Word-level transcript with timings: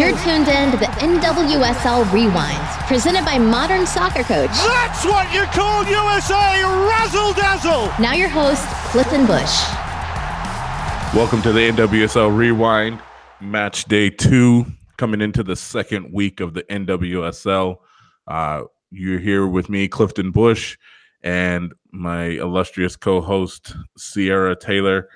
You're 0.00 0.16
tuned 0.16 0.48
in 0.48 0.70
to 0.70 0.78
the 0.78 0.86
NWSL 0.86 2.10
Rewind, 2.10 2.86
presented 2.86 3.22
by 3.22 3.36
Modern 3.36 3.86
Soccer 3.86 4.22
Coach. 4.22 4.48
That's 4.48 5.04
what 5.04 5.30
you 5.30 5.42
call 5.52 5.84
USA 5.84 6.62
razzle 6.88 7.34
dazzle. 7.34 7.92
Now, 8.02 8.14
your 8.14 8.30
host, 8.30 8.66
Clifton 8.92 9.26
Bush. 9.26 9.60
Welcome 11.14 11.42
to 11.42 11.52
the 11.52 11.68
NWSL 11.70 12.34
Rewind, 12.34 12.98
match 13.42 13.84
day 13.84 14.08
two, 14.08 14.64
coming 14.96 15.20
into 15.20 15.42
the 15.42 15.54
second 15.54 16.10
week 16.14 16.40
of 16.40 16.54
the 16.54 16.62
NWSL. 16.62 17.76
Uh, 18.26 18.62
you're 18.90 19.20
here 19.20 19.46
with 19.46 19.68
me, 19.68 19.86
Clifton 19.86 20.30
Bush, 20.30 20.78
and 21.22 21.74
my 21.92 22.22
illustrious 22.22 22.96
co 22.96 23.20
host, 23.20 23.76
Sierra 23.98 24.56
Taylor. 24.56 25.10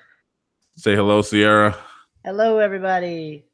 Say 0.75 0.93
hello, 0.93 1.23
Sierra. 1.23 1.75
Hello, 2.23 2.59
everybody. 2.59 3.44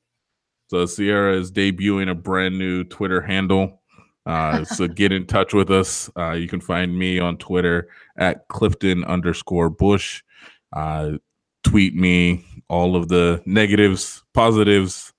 So 0.72 0.86
Sierra 0.86 1.38
is 1.38 1.52
debuting 1.52 2.10
a 2.10 2.16
brand 2.16 2.58
new 2.58 2.86
Twitter 2.86 3.20
handle. 3.20 3.82
Uh, 4.26 4.64
so 4.64 4.88
get 4.88 5.12
in 5.12 5.28
touch 5.28 5.54
with 5.54 5.70
us. 5.70 6.10
Uh, 6.18 6.32
you 6.32 6.48
can 6.48 6.62
find 6.62 6.98
me 6.98 7.20
on 7.20 7.36
Twitter 7.36 7.90
at 8.18 8.48
Clifton 8.48 9.04
underscore 9.04 9.70
Bush. 9.70 10.24
Uh, 10.72 11.18
tweet 11.66 11.94
me 11.94 12.46
all 12.70 12.96
of 12.96 13.10
the 13.10 13.44
negatives, 13.46 14.24
positives, 14.34 15.12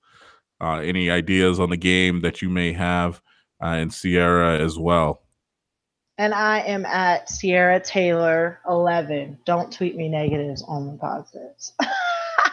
uh, 0.59 0.77
any 0.77 1.11
ideas 1.11 1.59
on 1.59 1.69
the 1.69 1.77
game 1.77 2.21
that 2.21 2.41
you 2.41 2.49
may 2.49 2.73
have, 2.73 3.21
uh, 3.61 3.75
and 3.75 3.93
Sierra 3.93 4.57
as 4.57 4.79
well. 4.79 5.21
And 6.17 6.33
I 6.33 6.61
am 6.61 6.83
at 6.87 7.29
Sierra 7.29 7.79
Taylor 7.79 8.59
11. 8.67 9.37
Don't 9.45 9.71
tweet 9.71 9.95
me 9.95 10.09
negatives, 10.09 10.65
only 10.67 10.97
positives. 10.97 11.73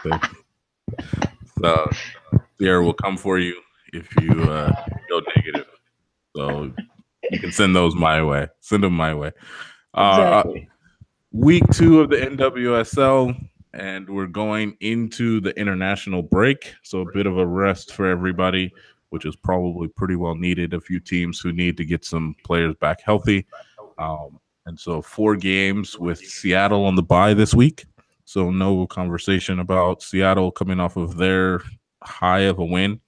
so 1.59 1.89
Sierra 2.61 2.83
will 2.83 2.93
come 2.93 3.17
for 3.17 3.39
you 3.39 3.59
if 3.91 4.07
you 4.21 4.43
uh, 4.43 4.71
go 5.09 5.19
negative. 5.35 5.65
So 6.35 6.71
you 7.31 7.39
can 7.39 7.51
send 7.51 7.75
those 7.75 7.95
my 7.95 8.23
way. 8.23 8.49
Send 8.59 8.83
them 8.83 8.93
my 8.93 9.15
way. 9.15 9.31
Uh, 9.95 10.43
exactly. 10.45 10.69
week 11.31 11.63
two 11.73 12.01
of 12.01 12.11
the 12.11 12.17
NWSL, 12.17 13.49
and 13.73 14.07
we're 14.07 14.27
going 14.27 14.77
into 14.79 15.41
the 15.41 15.59
international 15.59 16.21
break. 16.21 16.75
So 16.83 17.01
a 17.01 17.11
bit 17.11 17.25
of 17.25 17.39
a 17.39 17.47
rest 17.47 17.95
for 17.95 18.05
everybody, 18.05 18.71
which 19.09 19.25
is 19.25 19.35
probably 19.35 19.87
pretty 19.87 20.15
well 20.15 20.35
needed. 20.35 20.75
A 20.75 20.81
few 20.81 20.99
teams 20.99 21.39
who 21.39 21.51
need 21.51 21.77
to 21.77 21.85
get 21.85 22.05
some 22.05 22.35
players 22.43 22.75
back 22.75 23.01
healthy. 23.01 23.47
Um, 23.97 24.39
and 24.67 24.79
so 24.79 25.01
four 25.01 25.35
games 25.35 25.97
with 25.97 26.19
Seattle 26.19 26.85
on 26.85 26.95
the 26.95 27.01
bye 27.01 27.33
this 27.33 27.55
week. 27.55 27.85
So 28.25 28.51
no 28.51 28.85
conversation 28.85 29.59
about 29.59 30.03
Seattle 30.03 30.51
coming 30.51 30.79
off 30.79 30.95
of 30.95 31.17
their 31.17 31.61
high 32.03 32.41
of 32.41 32.59
a 32.59 32.65
win. 32.65 32.99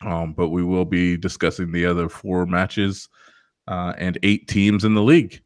Um, 0.00 0.34
but 0.34 0.48
we 0.50 0.62
will 0.62 0.84
be 0.84 1.16
discussing 1.16 1.72
the 1.72 1.86
other 1.86 2.08
four 2.08 2.46
matches 2.46 3.08
uh, 3.68 3.94
and 3.96 4.18
eight 4.22 4.48
teams 4.48 4.84
in 4.84 4.94
the 4.94 5.02
league. 5.02 5.40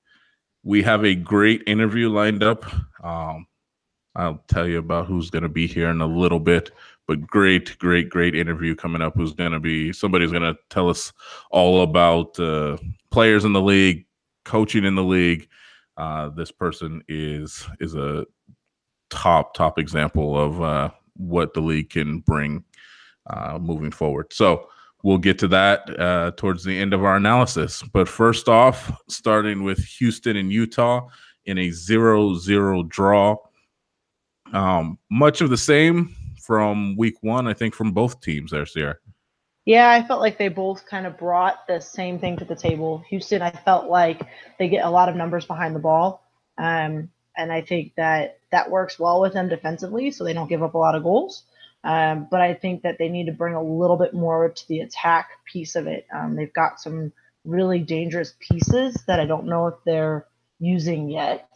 We 0.64 0.82
have 0.82 1.04
a 1.04 1.14
great 1.14 1.62
interview 1.66 2.08
lined 2.08 2.42
up. 2.42 2.64
Um, 3.04 3.46
I'll 4.16 4.42
tell 4.48 4.66
you 4.66 4.78
about 4.78 5.06
who's 5.06 5.30
going 5.30 5.44
to 5.44 5.48
be 5.48 5.66
here 5.66 5.88
in 5.90 6.00
a 6.00 6.06
little 6.06 6.40
bit, 6.40 6.72
but 7.06 7.24
great, 7.26 7.78
great, 7.78 8.10
great 8.10 8.34
interview 8.34 8.74
coming 8.74 9.00
up. 9.00 9.14
Who's 9.14 9.32
going 9.32 9.52
to 9.52 9.60
be 9.60 9.92
somebody's 9.92 10.32
going 10.32 10.42
to 10.42 10.56
tell 10.70 10.90
us 10.90 11.12
all 11.50 11.82
about 11.82 12.38
uh, 12.40 12.78
players 13.10 13.44
in 13.44 13.52
the 13.52 13.62
league, 13.62 14.06
coaching 14.44 14.84
in 14.84 14.96
the 14.96 15.04
league. 15.04 15.48
Uh, 15.96 16.30
this 16.30 16.50
person 16.50 17.02
is 17.08 17.64
is 17.80 17.94
a 17.94 18.26
top 19.10 19.54
top 19.54 19.78
example 19.78 20.38
of 20.38 20.60
uh, 20.60 20.90
what 21.18 21.52
the 21.52 21.60
league 21.60 21.90
can 21.90 22.20
bring 22.20 22.64
uh, 23.28 23.58
moving 23.60 23.90
forward. 23.90 24.32
So 24.32 24.68
we'll 25.02 25.18
get 25.18 25.38
to 25.40 25.48
that 25.48 26.00
uh, 26.00 26.32
towards 26.36 26.64
the 26.64 26.78
end 26.78 26.94
of 26.94 27.04
our 27.04 27.16
analysis. 27.16 27.82
But 27.92 28.08
first 28.08 28.48
off, 28.48 28.90
starting 29.08 29.62
with 29.62 29.84
Houston 29.84 30.36
and 30.36 30.50
Utah 30.50 31.08
in 31.44 31.58
a 31.58 31.70
zero-zero 31.70 32.82
draw. 32.84 33.36
Um, 34.52 34.98
much 35.10 35.40
of 35.40 35.50
the 35.50 35.56
same 35.56 36.14
from 36.42 36.96
week 36.96 37.16
one, 37.20 37.46
I 37.46 37.54
think, 37.54 37.74
from 37.74 37.92
both 37.92 38.20
teams 38.20 38.50
there, 38.50 38.66
Sierra. 38.66 38.96
Yeah, 39.64 39.90
I 39.90 40.02
felt 40.06 40.20
like 40.20 40.38
they 40.38 40.48
both 40.48 40.86
kind 40.86 41.06
of 41.06 41.18
brought 41.18 41.66
the 41.66 41.78
same 41.78 42.18
thing 42.18 42.38
to 42.38 42.44
the 42.46 42.56
table. 42.56 43.02
Houston, 43.10 43.42
I 43.42 43.50
felt 43.50 43.90
like 43.90 44.22
they 44.58 44.68
get 44.68 44.86
a 44.86 44.90
lot 44.90 45.10
of 45.10 45.16
numbers 45.16 45.44
behind 45.44 45.76
the 45.76 45.80
ball. 45.80 46.22
Um, 46.56 47.10
and 47.36 47.52
I 47.52 47.60
think 47.60 47.92
that 47.96 48.37
that 48.50 48.70
works 48.70 48.98
well 48.98 49.20
with 49.20 49.34
them 49.34 49.48
defensively, 49.48 50.10
so 50.10 50.24
they 50.24 50.32
don't 50.32 50.48
give 50.48 50.62
up 50.62 50.74
a 50.74 50.78
lot 50.78 50.94
of 50.94 51.02
goals. 51.02 51.44
Um, 51.84 52.26
but 52.30 52.40
I 52.40 52.54
think 52.54 52.82
that 52.82 52.98
they 52.98 53.08
need 53.08 53.26
to 53.26 53.32
bring 53.32 53.54
a 53.54 53.62
little 53.62 53.96
bit 53.96 54.12
more 54.12 54.48
to 54.48 54.68
the 54.68 54.80
attack 54.80 55.30
piece 55.44 55.76
of 55.76 55.86
it. 55.86 56.06
Um, 56.12 56.34
they've 56.34 56.52
got 56.52 56.80
some 56.80 57.12
really 57.44 57.78
dangerous 57.78 58.34
pieces 58.40 58.94
that 59.06 59.20
I 59.20 59.26
don't 59.26 59.46
know 59.46 59.68
if 59.68 59.74
they're 59.84 60.26
using 60.58 61.08
yet. 61.08 61.48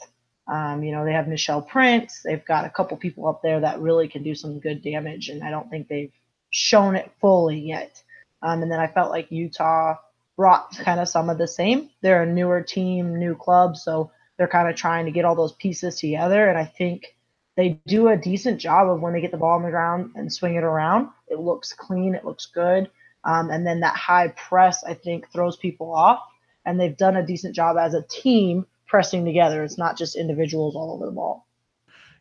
Um, 0.47 0.83
you 0.83 0.93
know, 0.93 1.05
they 1.05 1.13
have 1.13 1.29
Michelle 1.29 1.63
Prince. 1.63 2.21
They've 2.25 2.45
got 2.45 2.65
a 2.65 2.71
couple 2.71 2.97
people 2.97 3.29
up 3.29 3.43
there 3.43 3.61
that 3.61 3.81
really 3.81 4.09
can 4.09 4.23
do 4.23 4.35
some 4.35 4.61
good 4.61 4.83
damage, 4.83 5.29
and 5.29 5.43
I 5.43 5.51
don't 5.51 5.71
think 5.71 5.89
they've 5.89 6.13
shown 6.51 6.97
it 6.97 7.11
fully 7.21 7.61
yet. 7.61 8.03
Um, 8.43 8.63
and 8.63 8.71
then 8.71 8.81
I 8.81 8.89
felt 8.89 9.11
like 9.11 9.31
Utah 9.31 9.97
brought 10.37 10.77
kind 10.77 11.01
of 11.01 11.09
some 11.09 11.31
of 11.31 11.39
the 11.39 11.49
same. 11.49 11.91
They're 12.01 12.23
a 12.23 12.27
newer 12.27 12.63
team, 12.63 13.19
new 13.19 13.35
club, 13.35 13.77
so 13.77 14.11
they're 14.43 14.49
kind 14.49 14.69
of 14.69 14.75
trying 14.75 15.05
to 15.05 15.13
get 15.13 15.25
all 15.25 15.37
those 15.37 15.53
pieces 15.53 16.01
together. 16.01 16.49
And 16.49 16.59
I 16.59 16.65
think 16.65 17.15
they 17.57 17.81
do 17.87 18.09
a 18.09 18.17
decent 18.17 18.61
job 18.61 18.91
of 18.91 19.01
when 19.01 19.13
they 19.13 19.21
get 19.21 19.31
the 19.31 19.37
ball 19.37 19.55
on 19.55 19.63
the 19.63 19.71
ground 19.71 20.11
and 20.17 20.33
swing 20.33 20.57
it 20.57 20.65
around. 20.65 21.11
It 21.29 21.39
looks 21.39 21.73
clean, 21.73 22.17
it 22.17 22.25
looks 22.25 22.47
good. 22.47 22.91
Um, 23.23 23.51
and 23.51 23.65
then 23.65 23.79
that 23.81 23.95
high 23.95 24.29
press, 24.29 24.83
I 24.83 24.95
think, 24.95 25.31
throws 25.31 25.57
people 25.57 25.95
off. 25.95 26.19
And 26.67 26.81
they've 26.81 26.97
done 26.97 27.15
a 27.15 27.25
decent 27.25 27.55
job 27.55 27.77
as 27.77 27.95
a 27.95 28.03
team 28.03 28.67
pressing 28.89 29.25
together. 29.25 29.63
It's 29.63 29.79
not 29.79 29.97
just 29.97 30.17
individuals 30.17 30.75
all 30.75 30.93
over 30.95 31.07
the 31.07 31.13
ball. 31.13 31.47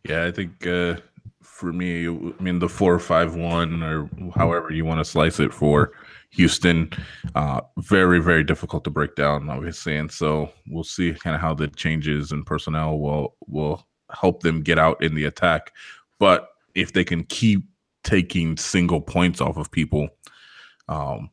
Yeah, 0.07 0.23
I 0.25 0.31
think 0.31 0.67
uh, 0.67 0.97
for 1.61 1.71
me, 1.71 2.07
I 2.07 2.43
mean, 2.43 2.57
the 2.57 2.67
four 2.67 2.97
five 2.97 3.35
one 3.35 3.83
or 3.83 4.09
however 4.35 4.73
you 4.73 4.83
want 4.83 4.99
to 4.99 5.05
slice 5.05 5.39
it 5.39 5.53
for 5.53 5.91
Houston, 6.31 6.89
uh, 7.35 7.61
very 7.77 8.19
very 8.19 8.43
difficult 8.43 8.83
to 8.85 8.89
break 8.89 9.15
down, 9.15 9.47
obviously, 9.47 9.95
and 9.95 10.11
so 10.11 10.51
we'll 10.67 10.83
see 10.83 11.13
kind 11.13 11.35
of 11.35 11.41
how 11.41 11.53
the 11.53 11.67
changes 11.67 12.31
in 12.31 12.43
personnel 12.43 12.97
will 12.97 13.35
will 13.45 13.87
help 14.11 14.41
them 14.41 14.63
get 14.63 14.79
out 14.79 15.01
in 15.03 15.13
the 15.13 15.25
attack. 15.25 15.71
But 16.17 16.47
if 16.73 16.93
they 16.93 17.03
can 17.03 17.25
keep 17.25 17.61
taking 18.03 18.57
single 18.57 18.99
points 18.99 19.39
off 19.39 19.57
of 19.57 19.71
people, 19.71 20.09
um, 20.89 21.29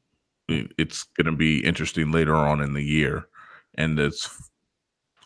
it's 0.46 1.04
going 1.04 1.24
to 1.24 1.32
be 1.32 1.64
interesting 1.64 2.12
later 2.12 2.36
on 2.36 2.60
in 2.60 2.74
the 2.74 2.84
year. 2.84 3.26
And 3.76 3.98
it's 3.98 4.28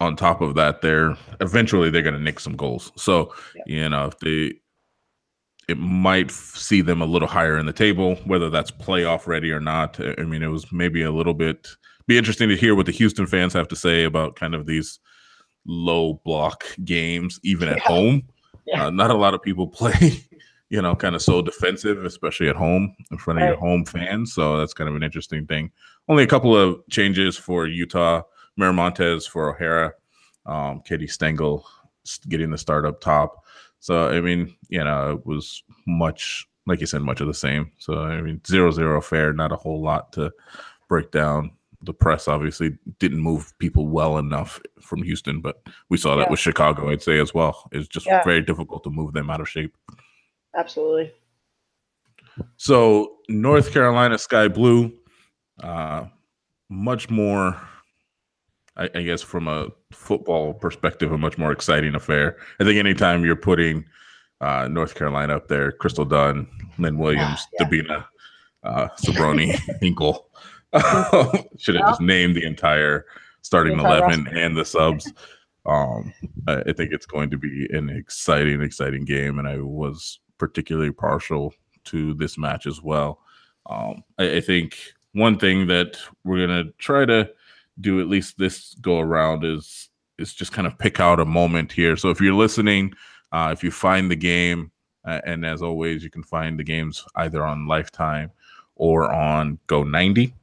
on 0.01 0.15
top 0.15 0.41
of 0.41 0.55
that, 0.55 0.81
they're 0.81 1.17
eventually 1.41 1.91
they're 1.91 2.03
going 2.03 2.15
to 2.15 2.21
nick 2.21 2.39
some 2.39 2.57
goals. 2.57 2.93
So 2.97 3.35
yeah. 3.57 3.63
you 3.67 3.89
know 3.89 4.07
if 4.07 4.19
they 4.21 4.62
it 5.69 5.79
might 5.79 6.31
see 6.31 6.81
them 6.81 7.01
a 7.01 7.07
little 7.07 7.29
higher 7.29 7.59
in 7.59 7.67
the 7.67 7.73
table, 7.73 8.17
whether 8.25 8.51
that's 8.51 8.71
playoff 8.71 9.27
ready 9.27 9.51
or 9.51 9.61
not. 9.61 9.99
I 10.19 10.23
mean, 10.25 10.43
it 10.43 10.49
was 10.49 10.71
maybe 10.73 11.03
a 11.03 11.13
little 11.13 11.35
bit 11.35 11.69
be 12.07 12.19
interesting 12.19 12.49
to 12.49 12.57
hear 12.57 12.75
what 12.75 12.87
the 12.87 12.93
Houston 12.93 13.27
fans 13.27 13.53
have 13.53 13.69
to 13.69 13.77
say 13.77 14.05
about 14.05 14.37
kind 14.37 14.55
of 14.55 14.67
these 14.67 14.99
low 15.65 16.21
block 16.25 16.65
games, 16.85 17.39
even 17.43 17.69
at 17.69 17.77
yeah. 17.85 17.85
home. 17.85 18.23
Yeah. 18.67 18.87
Uh, 18.87 18.91
not 18.91 19.11
a 19.11 19.15
lot 19.15 19.35
of 19.35 19.43
people 19.43 19.67
play, 19.81 20.25
you 20.69 20.83
know, 20.83 20.95
kind 20.95 21.15
of 21.15 21.23
so 21.23 21.43
defensive, 21.43 22.05
especially 22.05 22.49
at 22.49 22.57
home 22.57 22.95
in 23.11 23.19
front 23.19 23.39
of 23.39 23.43
right. 23.43 23.51
your 23.51 23.59
home 23.59 23.85
fans. 23.85 24.33
So 24.35 24.59
that's 24.59 24.75
kind 24.75 24.89
of 24.89 24.97
an 24.97 25.03
interesting 25.03 25.47
thing. 25.47 25.71
Only 26.09 26.25
a 26.25 26.29
couple 26.29 26.57
of 26.57 26.81
changes 26.91 27.37
for 27.37 27.67
Utah. 27.67 28.23
Miramontes 28.61 29.27
for 29.27 29.55
O'Hara, 29.55 29.95
um, 30.45 30.83
Katie 30.85 31.07
Stengel 31.07 31.67
getting 32.29 32.51
the 32.51 32.59
start 32.59 32.85
up 32.85 33.01
top. 33.01 33.42
So 33.83 34.09
I 34.09 34.21
mean, 34.21 34.57
you 34.69 34.83
know, 34.83 35.11
it 35.11 35.27
was 35.27 35.63
much 35.87 36.49
like 36.67 36.81
you 36.81 36.87
said, 36.87 37.03
much 37.03 37.21
of 37.21 37.27
the 37.27 37.35
same. 37.35 37.73
So 37.79 37.99
I 37.99 38.21
mean, 38.23 38.41
zero 38.47 38.71
zero 38.71 39.01
fair, 39.03 39.33
not 39.33 39.53
a 39.53 39.57
whole 39.57 39.83
lot 39.83 40.13
to 40.15 40.33
break 40.89 41.11
down 41.11 41.51
the 41.85 41.93
press 41.93 42.29
obviously 42.29 42.79
didn't 42.99 43.21
move 43.21 43.53
people 43.59 43.89
well 43.89 44.19
enough 44.19 44.61
from 44.81 45.03
Houston, 45.03 45.41
but 45.41 45.63
we 45.89 45.97
saw 45.97 46.17
that 46.17 46.27
yeah. 46.27 46.31
with 46.31 46.41
Chicago, 46.41 46.91
I'd 46.91 47.03
say 47.03 47.19
as 47.19 47.35
well. 47.35 47.69
It's 47.73 47.89
just 47.89 48.07
yeah. 48.07 48.23
very 48.25 48.41
difficult 48.41 48.85
to 48.85 48.91
move 48.91 49.13
them 49.13 49.31
out 49.31 49.41
of 49.41 49.49
shape. 49.49 49.77
Absolutely. 50.57 51.13
So 52.57 53.17
North 53.29 53.73
Carolina 53.73 54.19
Sky 54.19 54.49
Blue, 54.49 54.93
uh, 55.63 56.07
much 56.69 57.11
more, 57.11 57.61
I, 58.77 58.89
I, 58.95 59.03
guess, 59.03 59.23
from 59.23 59.49
a 59.49 59.69
football 59.91 60.55
perspective, 60.55 61.13
a 61.13 61.19
much 61.19 61.37
more 61.39 61.53
exciting 61.53 61.95
affair. 61.95 62.39
I 62.59 62.65
think 62.65 62.79
anytime 62.79 63.25
you're 63.25 63.37
putting 63.37 63.85
uh, 64.41 64.69
North 64.69 64.95
Carolina 64.95 65.37
up 65.37 65.49
there, 65.49 65.73
Crystal 65.73 66.05
Dunn, 66.05 66.47
Lynn 66.79 66.99
Williams, 66.99 67.47
yeah, 67.59 67.67
Debinha, 67.67 68.05
uh, 68.65 68.89
Zerboni, 68.99 69.59
Hinkle. 69.81 70.29
Should 71.59 71.75
have 71.77 71.89
just 71.89 72.01
named 72.01 72.35
the 72.35 72.45
entire 72.45 73.05
starting 73.43 73.79
eleven 73.79 74.25
roster. 74.25 74.39
and 74.39 74.57
the 74.57 74.65
subs. 74.65 75.13
Um, 75.65 76.13
I 76.49 76.73
think 76.73 76.93
it's 76.93 77.07
going 77.07 77.31
to 77.31 77.39
be 77.39 77.69
an 77.71 77.89
exciting, 77.89 78.63
exciting 78.63 79.05
game, 79.05 79.39
and 79.39 79.47
I 79.47 79.59
was 79.59 80.19
particularly 80.37 80.91
partial 80.91 81.55
to 81.85 82.15
this 82.15 82.37
match 82.37 82.67
as 82.67 82.83
well. 82.83 83.21
Um, 83.71 84.03
I, 84.19 84.39
I 84.39 84.41
think 84.41 84.77
one 85.13 85.39
thing 85.39 85.69
that 85.69 85.99
we're 86.25 86.45
gonna 86.45 86.65
try 86.79 87.05
to 87.05 87.31
do 87.81 88.01
at 88.01 88.09
least 88.09 88.39
this 88.39 88.75
go 88.81 89.01
around 89.01 89.45
is 89.45 89.89
is 90.19 90.35
just 90.35 90.53
kind 90.53 90.67
of 90.67 90.79
pick 90.79 91.01
out 91.01 91.21
a 91.21 91.25
moment 91.25 91.73
here. 91.73 91.97
So 91.97 92.11
if 92.11 92.21
you're 92.21 92.35
listening, 92.35 92.93
uh, 93.33 93.51
if 93.53 93.65
you 93.65 93.71
find 93.71 94.11
the 94.11 94.17
game, 94.17 94.71
uh, 95.05 95.21
and 95.25 95.45
as 95.45 95.63
always, 95.63 96.05
you 96.05 96.11
can 96.11 96.23
find 96.23 96.59
the 96.59 96.65
games 96.65 97.05
either 97.17 97.45
on 97.45 97.67
Lifetime 97.67 98.31
or 98.77 99.13
on 99.13 99.59
Go 99.67 99.83
90, 99.83 100.35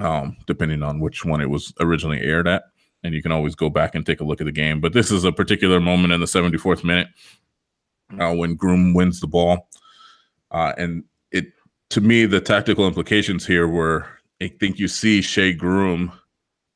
um, 0.00 0.36
depending 0.46 0.82
on 0.82 1.00
which 1.00 1.24
one 1.24 1.40
it 1.40 1.48
was 1.48 1.72
originally 1.80 2.20
aired 2.20 2.46
at. 2.46 2.64
And 3.02 3.14
you 3.14 3.22
can 3.22 3.32
always 3.32 3.54
go 3.54 3.70
back 3.70 3.94
and 3.94 4.04
take 4.04 4.20
a 4.20 4.24
look 4.24 4.42
at 4.42 4.44
the 4.44 4.52
game. 4.52 4.80
But 4.80 4.92
this 4.92 5.10
is 5.10 5.24
a 5.24 5.32
particular 5.32 5.80
moment 5.80 6.12
in 6.12 6.20
the 6.20 6.26
74th 6.26 6.84
minute 6.84 7.08
uh, 8.18 8.34
when 8.34 8.56
Groom 8.56 8.92
wins 8.92 9.20
the 9.20 9.26
ball. 9.26 9.68
Uh, 10.50 10.74
and 10.76 11.04
it, 11.30 11.46
to 11.90 12.02
me, 12.02 12.26
the 12.26 12.40
tactical 12.40 12.86
implications 12.86 13.46
here 13.46 13.68
were 13.68 14.06
I 14.42 14.48
think 14.48 14.78
you 14.78 14.88
see 14.88 15.20
Shea 15.22 15.52
Groom 15.52 16.12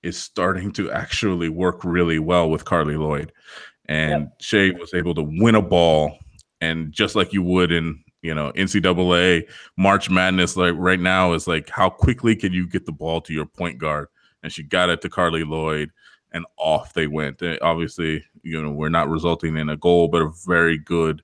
is 0.04 0.20
starting 0.20 0.70
to 0.72 0.90
actually 0.92 1.48
work 1.48 1.82
really 1.82 2.18
well 2.18 2.50
with 2.50 2.64
Carli 2.64 2.96
Lloyd. 2.96 3.32
And 3.86 4.24
yep. 4.24 4.32
Shea 4.40 4.70
was 4.72 4.94
able 4.94 5.14
to 5.14 5.22
win 5.22 5.54
a 5.54 5.62
ball, 5.62 6.18
and 6.60 6.92
just 6.92 7.16
like 7.16 7.32
you 7.32 7.42
would 7.42 7.72
in 7.72 8.02
you 8.22 8.34
know 8.34 8.52
NCAA 8.52 9.48
March 9.76 10.08
Madness, 10.08 10.56
like 10.56 10.74
right 10.76 11.00
now 11.00 11.32
is 11.32 11.46
like 11.46 11.68
how 11.68 11.90
quickly 11.90 12.36
can 12.36 12.52
you 12.52 12.68
get 12.68 12.86
the 12.86 12.92
ball 12.92 13.20
to 13.22 13.32
your 13.32 13.46
point 13.46 13.78
guard? 13.78 14.08
And 14.42 14.52
she 14.52 14.62
got 14.62 14.90
it 14.90 15.00
to 15.02 15.08
Carli 15.08 15.46
Lloyd, 15.46 15.90
and 16.32 16.46
off 16.58 16.92
they 16.92 17.06
went. 17.06 17.42
And 17.42 17.58
obviously, 17.60 18.24
you 18.42 18.62
know 18.62 18.70
we're 18.70 18.88
not 18.88 19.08
resulting 19.08 19.56
in 19.56 19.68
a 19.68 19.76
goal, 19.76 20.08
but 20.08 20.22
a 20.22 20.32
very 20.46 20.78
good 20.78 21.22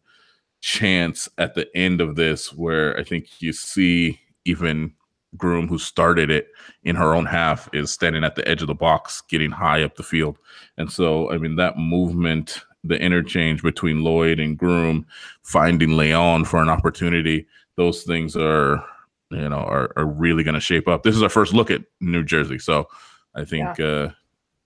chance 0.61 1.29
at 1.39 1.55
the 1.55 1.67
end 1.75 2.03
of 2.03 2.17
this 2.17 2.53
where 2.53 2.99
I 2.99 3.05
think 3.05 3.41
you 3.41 3.53
see 3.55 4.21
even 4.45 4.93
Groom, 5.37 5.69
who 5.69 5.79
started 5.79 6.31
it 6.31 6.49
in 6.83 6.97
her 6.97 7.15
own 7.15 7.27
half, 7.27 7.69
is 7.73 7.91
standing 7.91 8.25
at 8.25 8.35
the 8.35 8.47
edge 8.49 8.63
of 8.63 8.69
the 8.69 8.75
box, 8.75 9.23
getting 9.29 9.51
high 9.51 9.83
up 9.83 9.97
the 9.97 10.03
field. 10.03 10.39
And 10.77 10.91
so, 10.91 11.31
I 11.31 11.39
mean, 11.39 11.57
that 11.57 11.79
movement, 11.79 12.61
the 12.83 13.01
interchange 13.01 13.63
between 13.63 14.03
Lloyd 14.03 14.41
and 14.41 14.59
Groom, 14.59 15.07
finding 15.43 15.97
Leon 15.97 16.45
for 16.45 16.61
an 16.61 16.69
opportunity, 16.69 17.47
those 17.77 18.03
things 18.03 18.37
are, 18.37 18.85
you 19.31 19.49
know, 19.49 19.59
are, 19.59 19.93
are 19.97 20.07
really 20.07 20.43
going 20.43 20.55
to 20.55 20.61
shape 20.61 20.89
up. 20.89 21.03
This 21.03 21.17
is 21.17 21.23
our 21.23 21.29
first 21.29 21.55
look 21.55 21.71
at 21.71 21.83
New 22.01 22.25
Jersey. 22.25 22.59
So 22.59 22.89
I 23.35 23.45
think 23.45 23.79
yeah. 23.79 23.87
uh, 23.87 24.11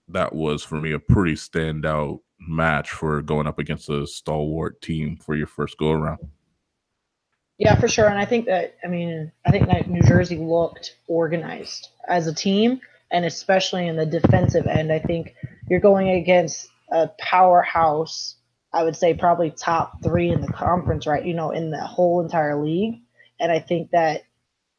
that 0.09 0.35
was, 0.35 0.65
for 0.65 0.81
me, 0.81 0.93
a 0.93 0.99
pretty 0.99 1.35
standout 1.35 2.21
match 2.41 2.91
for 2.91 3.23
going 3.23 3.47
up 3.47 3.59
against 3.59 3.89
a 3.91 4.07
stalwart 4.07 4.81
team 4.81 5.17
for 5.17 5.37
your 5.37 5.47
first 5.47 5.79
go 5.79 5.91
around. 5.91 6.19
Yeah, 7.59 7.77
for 7.77 7.89
sure. 7.89 8.09
And 8.09 8.19
I 8.19 8.25
think 8.25 8.47
that 8.47 8.75
I 8.85 8.89
mean 8.89 9.31
I 9.47 9.51
think 9.51 9.69
that 9.69 9.89
New 9.89 10.03
Jersey 10.03 10.39
looked 10.39 10.97
organized 11.07 11.89
as 12.09 12.27
a 12.27 12.35
team, 12.35 12.81
and 13.11 13.25
especially 13.25 13.87
in 13.87 13.97
the 13.97 14.07
defensive 14.07 14.67
end. 14.67 14.93
I 14.93 14.99
think 14.99 15.35
you're 15.69 15.81
going 15.81 16.11
against 16.11 16.69
a 16.91 17.09
powerhouse. 17.19 18.37
I 18.73 18.83
would 18.83 18.97
say 18.97 19.15
probably 19.15 19.51
top 19.51 20.03
three 20.03 20.31
in 20.31 20.41
the 20.41 20.53
conference, 20.53 21.07
right? 21.07 21.25
You 21.25 21.35
know, 21.35 21.53
in 21.53 21.71
the 21.71 21.81
whole 21.81 22.21
entire 22.21 22.61
league. 22.61 23.01
And 23.39 23.53
I 23.53 23.61
think 23.61 23.91
that 23.93 24.23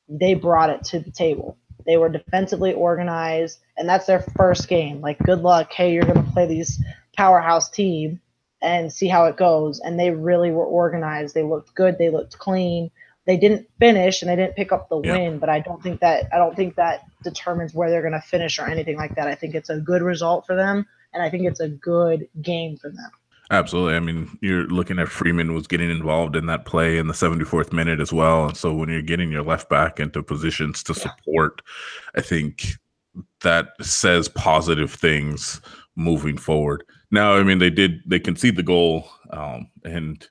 they 0.10 0.34
brought 0.34 0.70
it 0.70 0.84
to 0.86 1.00
the 1.00 1.12
table. 1.12 1.58
They 1.86 1.98
were 1.98 2.10
defensively 2.10 2.74
organized, 2.74 3.60
and 3.78 3.88
that's 3.88 4.06
their 4.06 4.26
first 4.38 4.68
game. 4.68 5.02
Like, 5.02 5.20
good 5.20 5.40
luck. 5.42 5.72
Hey, 5.72 5.94
you're 5.94 6.04
going 6.04 6.24
to 6.26 6.32
play 6.32 6.46
these 6.48 6.84
powerhouse 7.16 7.70
team 7.70 8.20
and 8.66 8.92
see 8.92 9.08
how 9.08 9.26
it 9.26 9.38
goes. 9.38 9.80
And 9.80 10.00
they 10.00 10.10
really 10.10 10.50
were 10.50 10.66
organized. 10.66 11.36
They 11.36 11.44
looked 11.44 11.76
good. 11.76 12.00
They 12.00 12.10
looked 12.10 12.40
clean. 12.40 12.90
They 13.26 13.38
didn't 13.38 13.68
finish 13.80 14.22
and 14.22 14.30
they 14.30 14.36
didn't 14.36 14.56
pick 14.56 14.72
up 14.72 14.90
the 14.90 15.00
yeah. 15.02 15.14
win, 15.14 15.40
but 15.40 15.50
I 15.50 15.60
don't 15.60 15.82
think 15.82 16.02
that 16.02 16.28
I 16.34 16.38
don't 16.38 16.56
think 16.56 16.76
that 16.76 17.06
determines 17.24 17.74
where 17.74 17.90
they're 17.90 18.02
going 18.02 18.14
to 18.14 18.22
finish 18.22 18.60
or 18.60 18.68
anything 18.68 18.98
like 18.98 19.16
that. 19.16 19.28
I 19.28 19.36
think 19.36 19.56
it's 19.56 19.70
a 19.70 19.80
good 19.80 20.02
result 20.02 20.46
for 20.46 20.56
them, 20.56 20.86
and 21.14 21.24
I 21.24 21.30
think 21.30 21.46
it's 21.46 21.60
a 21.60 21.70
good 21.70 22.28
game 22.42 22.78
for 22.78 22.90
them. 22.90 23.12
Absolutely. 23.52 23.96
I 23.96 24.00
mean, 24.00 24.38
you're 24.42 24.68
looking 24.68 25.00
at 25.00 25.08
Freeman 25.08 25.54
was 25.54 25.68
getting 25.68 25.90
involved 25.92 26.36
in 26.36 26.48
that 26.48 26.66
play 26.66 26.98
in 26.98 27.08
the 27.08 27.14
74th 27.14 27.72
minute 27.72 28.00
as 28.00 28.12
well. 28.12 28.48
And 28.48 28.58
so 28.58 28.74
when 28.74 28.90
you're 28.90 29.04
getting 29.04 29.32
your 29.32 29.44
left 29.44 29.70
back 29.70 30.00
into 30.00 30.24
positions 30.24 30.82
to 30.84 30.94
yeah. 30.94 31.04
support, 31.04 31.62
I 32.16 32.22
think 32.22 32.66
that 33.42 33.70
says 33.82 34.28
positive 34.28 34.92
things 34.92 35.62
moving 35.96 36.38
forward. 36.38 36.84
Now, 37.12 37.36
I 37.36 37.44
mean, 37.44 37.60
they 37.60 37.70
did 37.70 38.02
they 38.06 38.20
concede 38.20 38.56
the 38.56 38.64
goal, 38.64 39.08
um, 39.30 39.70
and 39.84 40.28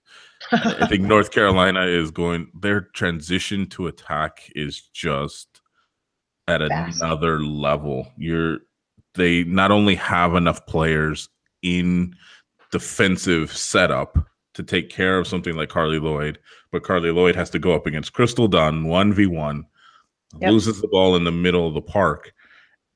I 0.52 0.86
think 0.86 1.02
North 1.02 1.30
Carolina 1.30 1.86
is 1.86 2.10
going. 2.10 2.48
Their 2.60 2.82
transition 2.82 3.66
to 3.70 3.86
attack 3.86 4.50
is 4.54 4.80
just 4.92 5.60
at 6.48 6.60
Fast. 6.60 7.00
another 7.00 7.40
level. 7.40 8.12
You're 8.16 8.58
they 9.14 9.44
not 9.44 9.70
only 9.70 9.94
have 9.94 10.34
enough 10.34 10.66
players 10.66 11.28
in 11.62 12.14
defensive 12.70 13.56
setup 13.56 14.18
to 14.54 14.62
take 14.62 14.90
care 14.90 15.18
of 15.18 15.26
something 15.26 15.56
like 15.56 15.68
Carli 15.68 16.00
Lloyd, 16.00 16.38
but 16.72 16.82
Carli 16.82 17.14
Lloyd 17.14 17.36
has 17.36 17.50
to 17.50 17.58
go 17.58 17.72
up 17.72 17.86
against 17.86 18.12
Crystal 18.12 18.48
Dunn 18.48 18.84
one 18.84 19.12
v 19.12 19.26
one, 19.26 19.64
loses 20.40 20.80
the 20.80 20.88
ball 20.88 21.16
in 21.16 21.24
the 21.24 21.32
middle 21.32 21.66
of 21.66 21.74
the 21.74 21.82
park, 21.82 22.32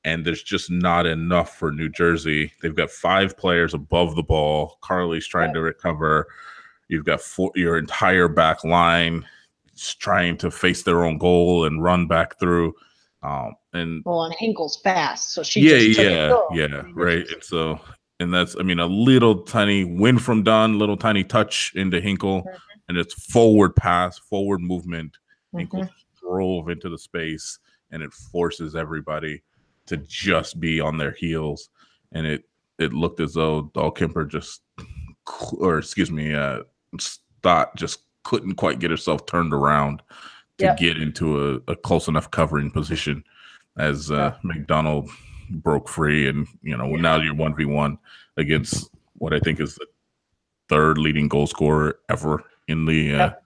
and 0.05 0.25
there's 0.25 0.43
just 0.43 0.71
not 0.71 1.06
enough 1.06 1.56
for 1.56 1.73
New 1.73 1.89
Jersey. 1.89 2.53
They've 2.62 2.75
got 2.75 2.91
five 2.91 3.37
players 3.37 3.75
above 3.75 4.17
the 4.17 4.23
ball. 4.23 4.79
Carli's 4.83 5.27
trying 5.27 5.53
to 5.55 5.61
recover. 5.61 6.27
You've 6.89 7.05
got 7.05 7.21
four, 7.21 7.50
your 7.55 7.77
entire 7.79 8.29
back 8.29 8.65
line 8.65 9.27
trying 9.99 10.37
to 10.39 10.50
face 10.50 10.83
their 10.83 11.05
own 11.05 11.19
goal 11.19 11.65
and 11.65 11.83
run 11.83 12.06
back 12.06 12.39
through. 12.39 12.75
Um, 13.23 13.55
and 13.73 14.03
well, 14.05 14.25
and 14.25 14.35
Hinkle's 14.35 14.77
fast, 14.77 15.33
so 15.33 15.43
she 15.43 15.61
yeah, 15.61 16.03
yeah, 16.03 16.41
yeah, 16.53 16.83
right. 16.94 17.27
And 17.29 17.43
so, 17.43 17.81
and 18.21 18.33
that's 18.33 18.56
I 18.59 18.62
mean, 18.62 18.79
a 18.79 18.87
little 18.87 19.43
tiny 19.43 19.85
win 19.85 20.19
from 20.19 20.44
Dunn, 20.44 20.79
little 20.79 20.97
tiny 20.97 21.25
touch 21.25 21.73
into 21.75 22.01
Hinkle, 22.01 22.43
mm-hmm. 22.43 22.56
and 22.89 22.97
it's 22.97 23.15
forward 23.15 23.75
pass, 23.75 24.19
forward 24.19 24.61
movement. 24.61 25.19
Mm-hmm. 25.49 25.59
Hinkle 25.59 25.89
drove 26.21 26.69
into 26.69 26.89
the 26.89 26.99
space, 26.99 27.59
and 27.91 28.03
it 28.03 28.12
forces 28.12 28.77
everybody 28.77 29.43
to 29.88 29.96
just 29.99 30.61
be 30.61 30.81
on 30.81 30.99
their 30.99 31.12
heels, 31.12 31.70
and 32.12 32.26
it 32.26 32.44
it 32.79 32.93
looked 32.93 33.20
as 33.20 33.35
though 33.35 33.70
Dahlkemper 33.75 34.29
just, 34.29 34.62
or 35.52 35.79
excuse 35.79 36.11
me, 36.11 36.35
uh, 36.35 36.61
Stott 36.99 37.75
just 37.76 38.00
couldn't 38.23 38.55
quite 38.55 38.79
get 38.79 38.90
herself 38.90 39.26
turned 39.26 39.52
around 39.52 40.02
to 40.58 40.67
yep. 40.67 40.77
get 40.77 41.01
into 41.01 41.63
a, 41.69 41.72
a, 41.72 41.77
close 41.77 42.08
enough 42.08 42.31
covering 42.31 42.70
position 42.70 43.24
as 43.79 44.10
uh, 44.10 44.34
McDonald 44.43 45.08
broke 45.51 45.89
free, 45.89 46.29
and 46.29 46.46
you 46.63 46.77
know 46.77 46.89
now 46.96 47.17
you're 47.20 47.34
one 47.34 47.55
v 47.55 47.65
one 47.65 47.98
against 48.36 48.91
what 49.15 49.32
I 49.32 49.41
think 49.41 49.60
is 49.60 49.74
the 49.74 49.86
third 50.69 50.98
leading 50.98 51.29
goal 51.29 51.46
scorer 51.46 51.98
ever 52.08 52.44
in 52.69 52.84
the 52.84 53.15
uh, 53.15 53.19
yep. 53.19 53.43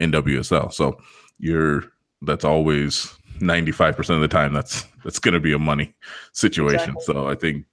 NWSL. 0.00 0.72
So 0.72 0.98
you're 1.38 1.84
that's 2.22 2.44
always 2.44 3.14
95% 3.40 4.10
of 4.10 4.20
the 4.20 4.28
time 4.28 4.52
that's 4.52 4.84
that's 5.04 5.18
going 5.18 5.34
to 5.34 5.40
be 5.40 5.52
a 5.52 5.58
money 5.58 5.94
situation. 6.32 6.96
Exactly. 6.96 7.04
So 7.04 7.28
I 7.28 7.34
think 7.34 7.66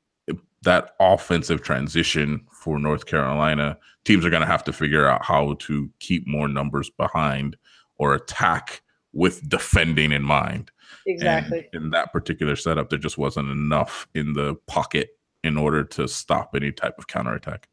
that 0.64 0.92
offensive 1.00 1.64
transition 1.64 2.46
for 2.52 2.78
North 2.78 3.06
Carolina, 3.06 3.78
teams 4.06 4.26
are 4.26 4.30
going 4.30 4.42
to 4.42 4.48
have 4.48 4.64
to 4.66 4.74
figure 4.74 5.08
out 5.08 5.24
how 5.24 5.56
to 5.60 5.90
keep 6.00 6.28
more 6.28 6.48
numbers 6.48 6.90
behind 6.90 7.58
or 7.98 8.14
attack 8.14 8.82
with 9.14 9.48
defending 9.50 10.12
in 10.12 10.24
mind. 10.24 10.72
Exactly. 11.08 11.68
And 11.74 11.86
in 11.86 11.90
that 11.92 12.12
particular 12.12 12.56
setup, 12.56 12.90
there 12.90 13.00
just 13.00 13.18
wasn't 13.18 13.50
enough 13.50 14.08
in 14.14 14.34
the 14.34 14.56
pocket 14.68 15.10
in 15.44 15.58
order 15.58 15.84
to 15.84 16.08
stop 16.08 16.52
any 16.56 16.72
type 16.72 16.98
of 16.98 17.08
counterattack. 17.08 17.68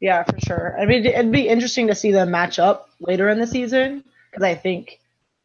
Yeah, 0.00 0.24
for 0.24 0.38
sure. 0.40 0.76
I 0.80 0.84
mean, 0.84 1.06
it'd 1.06 1.32
be 1.32 1.48
interesting 1.48 1.86
to 1.86 1.94
see 1.94 2.10
them 2.10 2.30
match 2.30 2.58
up 2.58 2.90
later 3.00 3.28
in 3.28 3.38
the 3.38 3.46
season 3.46 4.04
because 4.30 4.42
I 4.42 4.54
think 4.54 5.00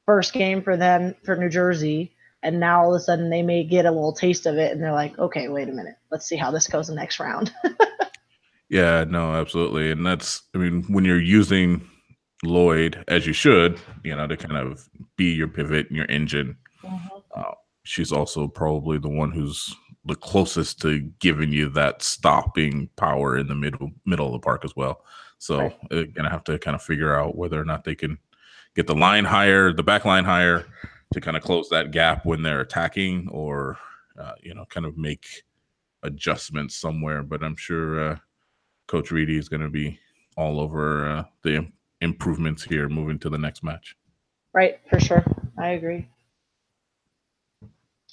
first 0.08 0.34
game 0.34 0.64
for 0.64 0.76
them 0.76 1.14
for 1.24 1.36
New 1.36 1.50
Jersey, 1.50 2.16
and 2.42 2.60
now 2.60 2.82
all 2.82 2.96
of 2.96 3.00
a 3.00 3.04
sudden 3.04 3.30
they 3.30 3.44
may 3.44 3.64
get 3.64 3.86
a 3.86 3.92
little 3.92 4.14
taste 4.14 4.48
of 4.48 4.58
it, 4.58 4.72
and 4.72 4.82
they're 4.82 4.94
like, 4.94 5.20
okay, 5.20 5.50
wait 5.50 5.70
a 5.70 5.74
minute, 5.74 5.98
let's 6.10 6.26
see 6.26 6.38
how 6.38 6.50
this 6.50 6.68
goes 6.68 6.88
the 6.88 6.96
next 6.96 7.20
round. 7.20 7.54
yeah, 8.70 9.04
no, 9.04 9.34
absolutely, 9.34 9.92
and 9.92 10.04
that's 10.04 10.42
I 10.56 10.58
mean 10.58 10.84
when 10.84 11.06
you're 11.06 11.22
using 11.22 11.88
Lloyd 12.44 13.04
as 13.08 13.28
you 13.28 13.34
should, 13.34 13.80
you 14.04 14.16
know, 14.16 14.26
to 14.26 14.38
kind 14.38 14.58
of 14.58 14.88
be 15.18 15.34
your 15.34 15.48
pivot 15.48 15.88
and 15.88 15.98
your 15.98 16.10
engine. 16.10 16.58
Mm-hmm. 16.84 17.18
Uh, 17.36 17.54
she's 17.84 18.12
also 18.12 18.48
probably 18.48 18.98
the 18.98 19.10
one 19.10 19.32
who's 19.32 19.76
the 20.06 20.16
closest 20.16 20.82
to 20.82 21.02
giving 21.20 21.52
you 21.52 21.70
that 21.70 22.02
stopping 22.02 22.90
power 22.96 23.38
in 23.38 23.48
the 23.48 23.56
middle 23.56 23.92
middle 24.06 24.28
of 24.28 24.34
the 24.34 24.40
park 24.40 24.64
as 24.64 24.76
well. 24.76 25.04
So 25.40 25.60
right. 25.60 25.78
they're 25.90 26.06
gonna 26.06 26.30
have 26.30 26.44
to 26.46 26.58
kind 26.60 26.76
of 26.76 26.82
figure 26.82 27.16
out 27.16 27.36
whether 27.36 27.60
or 27.60 27.66
not 27.66 27.84
they 27.84 27.96
can 27.96 28.18
get 28.78 28.88
the 28.88 28.96
line 28.96 29.26
higher, 29.26 29.74
the 29.74 29.84
back 29.84 30.06
line 30.06 30.24
higher 30.24 30.66
to 31.12 31.20
kind 31.20 31.36
of 31.36 31.44
close 31.44 31.68
that 31.70 31.92
gap 31.92 32.26
when 32.26 32.44
they're 32.44 32.62
attacking 32.62 33.28
or, 33.30 33.78
uh, 34.22 34.34
you 34.42 34.54
know, 34.54 34.66
kind 34.70 34.86
of 34.86 34.98
make 34.98 35.26
adjustments 36.04 36.76
somewhere. 36.78 37.24
But 37.24 37.44
I'm 37.44 37.56
sure 37.56 38.12
uh, 38.12 38.18
Coach 38.88 39.12
Riley 39.12 39.38
is 39.38 39.50
going 39.50 39.64
to 39.64 39.70
be 39.70 40.00
all 40.38 40.60
over 40.60 41.10
uh, 41.10 41.24
the 41.42 41.68
improvements 42.02 42.64
here 42.64 42.88
moving 42.88 43.18
to 43.20 43.30
the 43.30 43.38
next 43.38 43.64
match. 43.64 43.98
Right, 44.54 44.80
for 44.90 45.00
sure. 45.00 45.26
I 45.58 45.70
agree. 45.70 46.08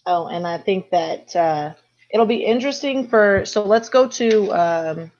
Oh, 0.07 0.29
and 0.29 0.47
I 0.47 0.57
think 0.57 0.91
that 0.91 1.37
uh, 1.37 1.75
it'll 2.11 2.27
be 2.27 2.45
interesting 2.45 3.07
for. 3.07 3.45
So 3.45 3.65
let's 3.65 3.91
go 3.91 4.09
to 4.09 4.51
um, 4.53 5.13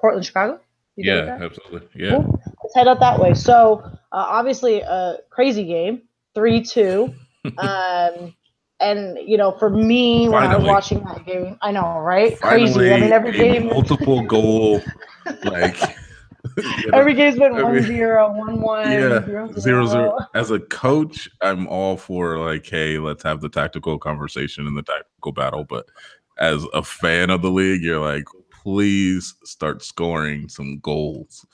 Portland, 0.00 0.26
Chicago. 0.26 0.60
You 0.96 1.12
yeah, 1.12 1.38
absolutely. 1.40 1.88
Yeah. 1.94 2.16
Cool. 2.16 2.40
Let's 2.62 2.74
head 2.74 2.88
up 2.88 3.00
that 3.00 3.18
way. 3.18 3.34
So 3.34 3.82
uh, 4.14 4.26
obviously 4.28 4.80
a 4.80 5.18
crazy 5.28 5.64
game, 5.64 6.02
three 6.34 6.62
two. 6.62 7.12
um, 7.58 8.34
and 8.80 9.18
you 9.26 9.36
know, 9.36 9.52
for 9.58 9.68
me, 9.68 10.28
when 10.28 10.44
I 10.44 10.56
was 10.56 10.66
watching 10.66 11.02
that 11.04 11.26
game, 11.26 11.58
I 11.62 11.72
know, 11.72 11.98
right? 11.98 12.38
Finally, 12.38 12.72
Crazy. 12.72 12.92
I 12.92 13.00
mean, 13.00 13.12
every 13.12 13.32
game 13.32 13.66
multiple 13.66 14.22
goal, 14.26 14.80
like 15.44 15.80
you 16.56 16.90
know, 16.90 16.98
every 16.98 17.14
game's 17.14 17.38
been 17.38 17.56
every, 17.56 17.80
1 17.80 17.82
0, 17.82 18.32
1 18.38 18.60
1. 18.60 18.92
Yeah, 18.92 19.24
zero, 19.24 19.52
zero, 19.58 19.86
zero. 19.86 20.18
As 20.34 20.50
a 20.50 20.60
coach, 20.60 21.28
I'm 21.40 21.66
all 21.66 21.96
for 21.96 22.38
like, 22.38 22.66
hey, 22.66 22.98
let's 22.98 23.22
have 23.24 23.40
the 23.40 23.48
tactical 23.48 23.98
conversation 23.98 24.66
and 24.66 24.76
the 24.76 24.82
tactical 24.82 25.32
battle. 25.32 25.64
But 25.64 25.86
as 26.38 26.64
a 26.72 26.82
fan 26.82 27.30
of 27.30 27.42
the 27.42 27.50
league, 27.50 27.82
you're 27.82 28.00
like, 28.00 28.24
please 28.62 29.34
start 29.44 29.82
scoring 29.82 30.48
some 30.48 30.78
goals. 30.78 31.44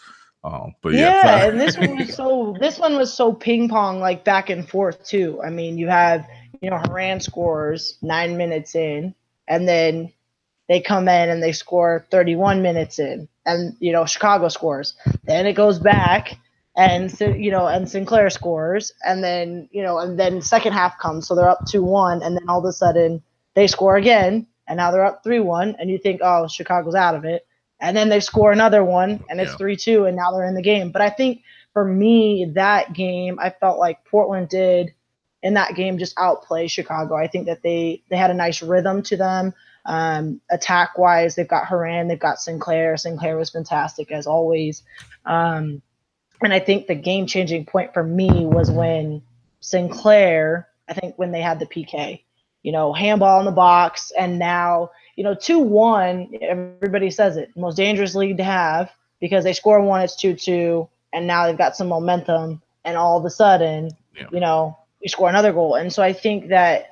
Um, 0.42 0.74
but 0.80 0.94
yeah, 0.94 1.24
yeah 1.24 1.44
and 1.48 1.60
this 1.60 1.76
one 1.76 1.98
was 1.98 2.14
so 2.14 2.56
this 2.58 2.78
one 2.78 2.96
was 2.96 3.12
so 3.12 3.32
ping 3.32 3.68
pong 3.68 4.00
like 4.00 4.24
back 4.24 4.48
and 4.48 4.66
forth 4.68 5.04
too. 5.04 5.40
I 5.44 5.50
mean, 5.50 5.76
you 5.76 5.88
have 5.88 6.26
you 6.62 6.70
know 6.70 6.78
Horan 6.78 7.20
scores 7.20 7.98
nine 8.00 8.36
minutes 8.36 8.74
in, 8.74 9.14
and 9.48 9.68
then 9.68 10.12
they 10.68 10.80
come 10.80 11.08
in 11.08 11.28
and 11.28 11.42
they 11.42 11.52
score 11.52 12.06
31 12.10 12.62
minutes 12.62 12.98
in, 12.98 13.28
and 13.44 13.76
you 13.80 13.92
know 13.92 14.06
Chicago 14.06 14.48
scores. 14.48 14.94
Then 15.24 15.46
it 15.46 15.52
goes 15.52 15.78
back, 15.78 16.38
and 16.74 17.12
you 17.20 17.50
know 17.50 17.66
and 17.66 17.86
Sinclair 17.86 18.30
scores, 18.30 18.92
and 19.04 19.22
then 19.22 19.68
you 19.72 19.82
know 19.82 19.98
and 19.98 20.18
then 20.18 20.40
second 20.40 20.72
half 20.72 20.98
comes, 20.98 21.28
so 21.28 21.34
they're 21.34 21.50
up 21.50 21.66
two 21.66 21.84
one, 21.84 22.22
and 22.22 22.34
then 22.34 22.48
all 22.48 22.60
of 22.60 22.64
a 22.64 22.72
sudden 22.72 23.22
they 23.54 23.66
score 23.66 23.96
again, 23.96 24.46
and 24.66 24.78
now 24.78 24.90
they're 24.90 25.04
up 25.04 25.22
three 25.22 25.40
one, 25.40 25.76
and 25.78 25.90
you 25.90 25.98
think 25.98 26.22
oh 26.24 26.48
Chicago's 26.48 26.94
out 26.94 27.14
of 27.14 27.26
it 27.26 27.46
and 27.80 27.96
then 27.96 28.08
they 28.08 28.20
score 28.20 28.52
another 28.52 28.84
one 28.84 29.24
and 29.28 29.40
it's 29.40 29.54
3 29.54 29.76
2 29.76 30.04
and 30.04 30.16
now 30.16 30.32
they're 30.32 30.46
in 30.46 30.54
the 30.54 30.62
game. 30.62 30.90
But 30.90 31.02
i 31.02 31.10
think 31.10 31.42
for 31.72 31.84
me 31.84 32.52
that 32.54 32.92
game 32.92 33.38
i 33.40 33.50
felt 33.50 33.78
like 33.78 34.04
portland 34.04 34.48
did 34.48 34.92
in 35.42 35.54
that 35.54 35.74
game 35.74 35.98
just 35.98 36.18
outplay 36.18 36.66
chicago. 36.66 37.16
I 37.16 37.28
think 37.28 37.46
that 37.46 37.62
they 37.62 38.02
they 38.10 38.16
had 38.16 38.30
a 38.30 38.34
nice 38.34 38.62
rhythm 38.62 39.02
to 39.04 39.16
them. 39.16 39.54
Um, 39.86 40.42
attack 40.50 40.98
wise 40.98 41.34
they've 41.34 41.48
got 41.48 41.66
Horan, 41.66 42.08
they've 42.08 42.18
got 42.18 42.38
sinclair. 42.38 42.96
Sinclair 42.96 43.36
was 43.38 43.50
fantastic 43.50 44.12
as 44.12 44.26
always. 44.26 44.82
Um, 45.24 45.82
and 46.42 46.52
i 46.52 46.58
think 46.58 46.86
the 46.86 46.94
game 46.94 47.26
changing 47.26 47.66
point 47.66 47.92
for 47.92 48.02
me 48.02 48.46
was 48.46 48.70
when 48.70 49.22
sinclair 49.60 50.68
i 50.88 50.94
think 50.94 51.18
when 51.18 51.32
they 51.32 51.40
had 51.40 51.58
the 51.58 51.66
pk 51.66 52.22
you 52.62 52.72
know 52.72 52.92
handball 52.92 53.40
in 53.40 53.46
the 53.46 53.52
box 53.52 54.12
and 54.18 54.38
now 54.38 54.90
you 55.16 55.24
know, 55.24 55.34
2 55.34 55.58
1, 55.58 56.38
everybody 56.42 57.10
says 57.10 57.36
it, 57.36 57.50
most 57.56 57.76
dangerous 57.76 58.14
league 58.14 58.36
to 58.38 58.44
have 58.44 58.90
because 59.20 59.44
they 59.44 59.52
score 59.52 59.80
one, 59.80 60.00
it's 60.00 60.16
2 60.16 60.34
2, 60.34 60.88
and 61.12 61.26
now 61.26 61.46
they've 61.46 61.58
got 61.58 61.76
some 61.76 61.88
momentum, 61.88 62.62
and 62.84 62.96
all 62.96 63.18
of 63.18 63.24
a 63.24 63.30
sudden, 63.30 63.90
yeah. 64.16 64.26
you 64.32 64.40
know, 64.40 64.76
you 65.00 65.08
score 65.08 65.28
another 65.28 65.52
goal. 65.52 65.74
And 65.74 65.92
so 65.92 66.02
I 66.02 66.12
think 66.12 66.48
that 66.48 66.90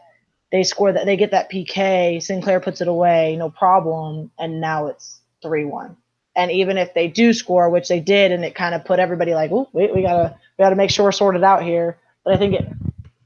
they 0.53 0.63
score 0.63 0.93
that, 0.93 1.07
they 1.07 1.17
get 1.17 1.31
that 1.31 1.51
PK, 1.51 2.23
Sinclair 2.23 2.61
puts 2.61 2.81
it 2.81 2.89
away, 2.89 3.37
no 3.37 3.51
problem, 3.51 4.31
and 4.39 4.61
now 4.61 4.87
it's 4.87 5.21
3 5.43 5.65
1. 5.65 5.97
And 6.37 6.53
even 6.53 6.79
if 6.79 6.95
they 6.95 7.09
do 7.09 7.33
score, 7.33 7.69
which 7.69 7.89
they 7.89 8.01
did, 8.01 8.31
and 8.31 8.45
it 8.45 8.55
kind 8.55 8.75
of 8.75 8.85
put 8.85 9.01
everybody 9.01 9.35
like, 9.35 9.51
oh, 9.51 9.69
wait, 9.73 9.95
we 9.95 10.03
gotta 10.03 10.37
we 10.57 10.63
gotta 10.63 10.77
make 10.77 10.91
sure 10.91 11.05
we're 11.05 11.13
sorted 11.13 11.43
out 11.43 11.63
here. 11.63 11.99
But 12.25 12.35
I 12.35 12.37
think 12.37 12.55
it 12.55 12.69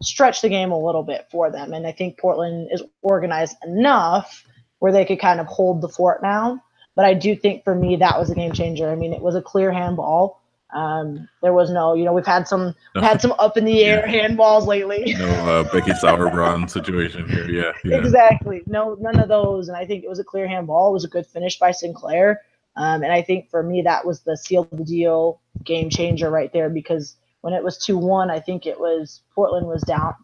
stretched 0.02 0.42
the 0.42 0.48
game 0.48 0.72
a 0.72 0.78
little 0.78 1.02
bit 1.02 1.26
for 1.30 1.50
them, 1.50 1.74
and 1.74 1.86
I 1.86 1.92
think 1.92 2.18
Portland 2.18 2.68
is 2.72 2.82
organized 3.02 3.56
enough 3.64 4.44
where 4.82 4.90
they 4.90 5.04
could 5.04 5.20
kind 5.20 5.38
of 5.38 5.46
hold 5.46 5.80
the 5.80 5.88
fort 5.88 6.24
now. 6.24 6.60
But 6.96 7.04
I 7.04 7.14
do 7.14 7.36
think 7.36 7.62
for 7.62 7.72
me 7.72 7.94
that 7.94 8.18
was 8.18 8.30
a 8.30 8.34
game 8.34 8.52
changer. 8.52 8.90
I 8.90 8.96
mean, 8.96 9.12
it 9.12 9.22
was 9.22 9.36
a 9.36 9.40
clear 9.40 9.70
handball. 9.70 10.42
Um, 10.74 11.28
there 11.40 11.52
was 11.52 11.70
no, 11.70 11.94
you 11.94 12.04
know, 12.04 12.12
we've 12.12 12.26
had 12.26 12.48
some 12.48 12.74
we've 12.96 13.04
had 13.04 13.20
some 13.20 13.32
up 13.38 13.56
in 13.56 13.64
the 13.64 13.84
air 13.84 14.04
yeah. 14.08 14.26
handballs 14.26 14.66
lately. 14.66 15.14
no 15.16 15.26
uh, 15.26 15.62
Becky 15.72 15.92
Sauerbrunn 15.92 16.68
situation 16.78 17.28
here. 17.28 17.48
Yeah, 17.48 17.70
yeah, 17.84 17.96
exactly. 17.96 18.64
No, 18.66 18.96
none 18.98 19.20
of 19.20 19.28
those. 19.28 19.68
And 19.68 19.76
I 19.76 19.86
think 19.86 20.02
it 20.02 20.10
was 20.10 20.18
a 20.18 20.24
clear 20.24 20.48
handball. 20.48 20.88
It 20.88 20.94
was 20.94 21.04
a 21.04 21.08
good 21.08 21.28
finish 21.28 21.60
by 21.60 21.70
Sinclair. 21.70 22.40
Um, 22.74 23.04
and 23.04 23.12
I 23.12 23.22
think 23.22 23.50
for 23.50 23.62
me 23.62 23.82
that 23.82 24.04
was 24.04 24.22
the 24.22 24.36
seal 24.36 24.62
of 24.62 24.76
the 24.76 24.84
deal 24.84 25.40
game 25.62 25.90
changer 25.90 26.28
right 26.28 26.52
there 26.52 26.68
because 26.68 27.14
when 27.42 27.54
it 27.54 27.62
was 27.62 27.78
two 27.78 27.98
one, 27.98 28.32
I 28.32 28.40
think 28.40 28.66
it 28.66 28.80
was 28.80 29.20
Portland 29.32 29.68
was 29.68 29.82
down 29.82 30.16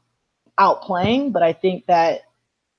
outplaying, 0.58 1.32
but 1.32 1.44
I 1.44 1.52
think 1.52 1.86
that 1.86 2.22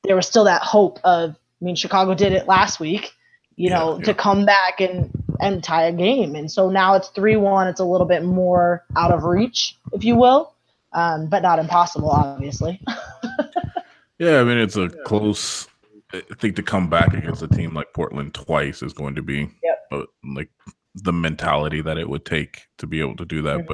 there 0.03 0.17
was 0.17 0.27
still 0.27 0.43
that 0.43 0.61
hope 0.61 0.99
of 1.05 1.37
I 1.61 1.65
mean, 1.65 1.75
Chicago 1.75 2.13
did 2.13 2.31
it 2.31 2.47
last 2.47 2.79
week, 2.79 3.13
you 3.55 3.69
know, 3.69 3.97
yeah. 3.97 4.05
to 4.05 4.13
come 4.13 4.45
back 4.45 4.79
and 4.79 5.11
and 5.41 5.63
tie 5.63 5.83
a 5.83 5.91
game. 5.91 6.35
And 6.35 6.51
so 6.51 6.69
now 6.69 6.95
it's 6.95 7.09
three 7.09 7.35
one. 7.35 7.67
It's 7.67 7.79
a 7.79 7.85
little 7.85 8.07
bit 8.07 8.23
more 8.23 8.85
out 8.95 9.11
of 9.11 9.23
reach, 9.23 9.77
if 9.93 10.03
you 10.03 10.15
will, 10.15 10.53
um, 10.93 11.27
but 11.27 11.41
not 11.41 11.59
impossible, 11.59 12.09
obviously. 12.09 12.81
yeah, 14.19 14.39
I 14.39 14.43
mean, 14.43 14.57
it's 14.57 14.77
a 14.77 14.89
close. 15.05 15.67
I 16.13 16.21
think 16.39 16.55
to 16.55 16.63
come 16.63 16.89
back 16.89 17.13
against 17.13 17.43
a 17.43 17.47
team 17.47 17.73
like 17.73 17.93
Portland 17.93 18.33
twice 18.33 18.81
is 18.81 18.93
going 18.93 19.13
to 19.15 19.21
be 19.21 19.49
yep. 19.63 19.85
uh, 19.91 20.05
like 20.23 20.49
the 20.95 21.13
mentality 21.13 21.81
that 21.81 21.97
it 21.97 22.09
would 22.09 22.25
take 22.25 22.67
to 22.79 22.87
be 22.87 22.99
able 22.99 23.15
to 23.17 23.25
do 23.25 23.41
that. 23.43 23.59
Mm-hmm. 23.59 23.73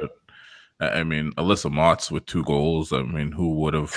But 0.80 0.96
I 0.98 1.02
mean, 1.02 1.32
Alyssa 1.32 1.72
Mautz 1.72 2.10
with 2.10 2.26
two 2.26 2.44
goals. 2.44 2.92
I 2.92 3.02
mean, 3.02 3.32
who 3.32 3.54
would 3.60 3.74
have? 3.74 3.94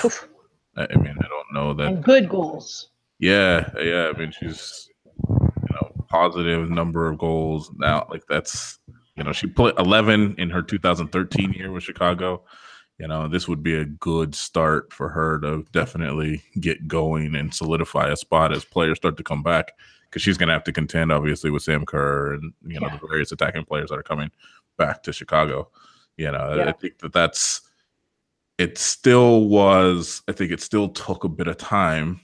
I 0.78 0.88
mean, 0.96 1.16
I 1.20 1.28
don't 1.28 1.54
know 1.54 1.74
that. 1.74 1.88
And 1.88 2.04
good 2.04 2.30
goals. 2.30 2.90
Yeah, 3.20 3.70
yeah. 3.78 4.12
I 4.14 4.18
mean, 4.18 4.32
she's 4.32 4.90
you 5.30 5.70
know 5.72 6.06
positive 6.08 6.70
number 6.70 7.08
of 7.08 7.18
goals 7.18 7.70
now. 7.76 8.08
Like 8.10 8.24
that's 8.28 8.80
you 9.16 9.24
know 9.24 9.34
she 9.34 9.48
put 9.48 9.78
11 9.78 10.36
in 10.38 10.50
her 10.50 10.62
2013 10.62 11.54
year 11.54 11.72
with 11.72 11.84
Chicago. 11.84 12.44
You 12.98 13.08
know, 13.08 13.28
this 13.30 13.48
would 13.48 13.64
be 13.64 13.76
a 13.76 13.86
good 13.86 14.36
start 14.36 14.92
for 14.92 15.08
her 15.10 15.40
to 15.40 15.66
definitely 15.72 16.44
get 16.60 16.88
going 16.88 17.34
and 17.36 17.54
solidify 17.54 18.10
a 18.10 18.18
spot 18.18 18.52
as 18.52 18.66
players 18.66 18.98
start 18.98 19.16
to 19.18 19.24
come 19.24 19.42
back 19.42 19.72
because 20.04 20.22
she's 20.22 20.38
going 20.38 20.48
to 20.48 20.54
have 20.54 20.66
to 20.66 20.74
contend 20.74 21.12
obviously 21.12 21.50
with 21.50 21.64
Sam 21.64 21.86
Kerr 21.86 22.34
and 22.34 22.54
you 22.66 22.80
know 22.80 22.88
yeah. 22.88 22.98
the 22.98 23.08
various 23.08 23.32
attacking 23.32 23.66
players 23.66 23.90
that 23.90 24.00
are 24.00 24.04
coming 24.04 24.32
back 24.78 25.04
to 25.04 25.14
Chicago. 25.14 25.70
You 26.18 26.32
know, 26.32 26.56
yeah. 26.56 26.70
I 26.70 26.72
think 26.72 27.00
that 27.00 27.14
that's 27.14 27.62
it. 28.58 28.78
Still 28.78 29.48
was. 29.48 30.22
I 30.28 30.32
think 30.32 30.52
it 30.52 30.62
still 30.62 30.90
took 30.90 31.26
a 31.26 31.30
bit 31.30 31.48
of 31.48 31.58
time 31.58 32.22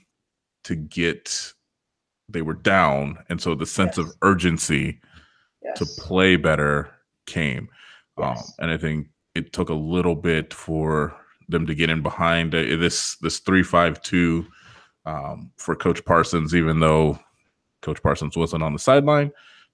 to 0.66 0.74
get 0.74 1.52
they 2.28 2.42
were 2.42 2.54
down 2.54 3.18
and 3.28 3.40
so 3.40 3.54
the 3.54 3.64
sense 3.64 3.96
yes. 3.96 4.06
of 4.06 4.12
urgency 4.22 5.00
yes. 5.62 5.78
to 5.78 5.86
play 6.02 6.34
better 6.34 6.90
came 7.26 7.68
um, 8.18 8.34
yes. 8.34 8.48
um, 8.48 8.54
and 8.58 8.70
i 8.72 8.76
think 8.76 9.08
it 9.36 9.52
took 9.52 9.68
a 9.68 9.74
little 9.74 10.16
bit 10.16 10.52
for 10.52 11.14
them 11.48 11.66
to 11.66 11.74
get 11.74 11.88
in 11.88 12.02
behind 12.02 12.52
uh, 12.52 12.58
this 12.58 13.14
this 13.18 13.38
352 13.38 14.44
um, 15.04 15.52
for 15.56 15.76
coach 15.76 16.04
parsons 16.04 16.52
even 16.52 16.80
though 16.80 17.16
coach 17.82 18.02
parsons 18.02 18.36
wasn't 18.36 18.62
on 18.62 18.72
the 18.72 18.78
sideline 18.78 19.30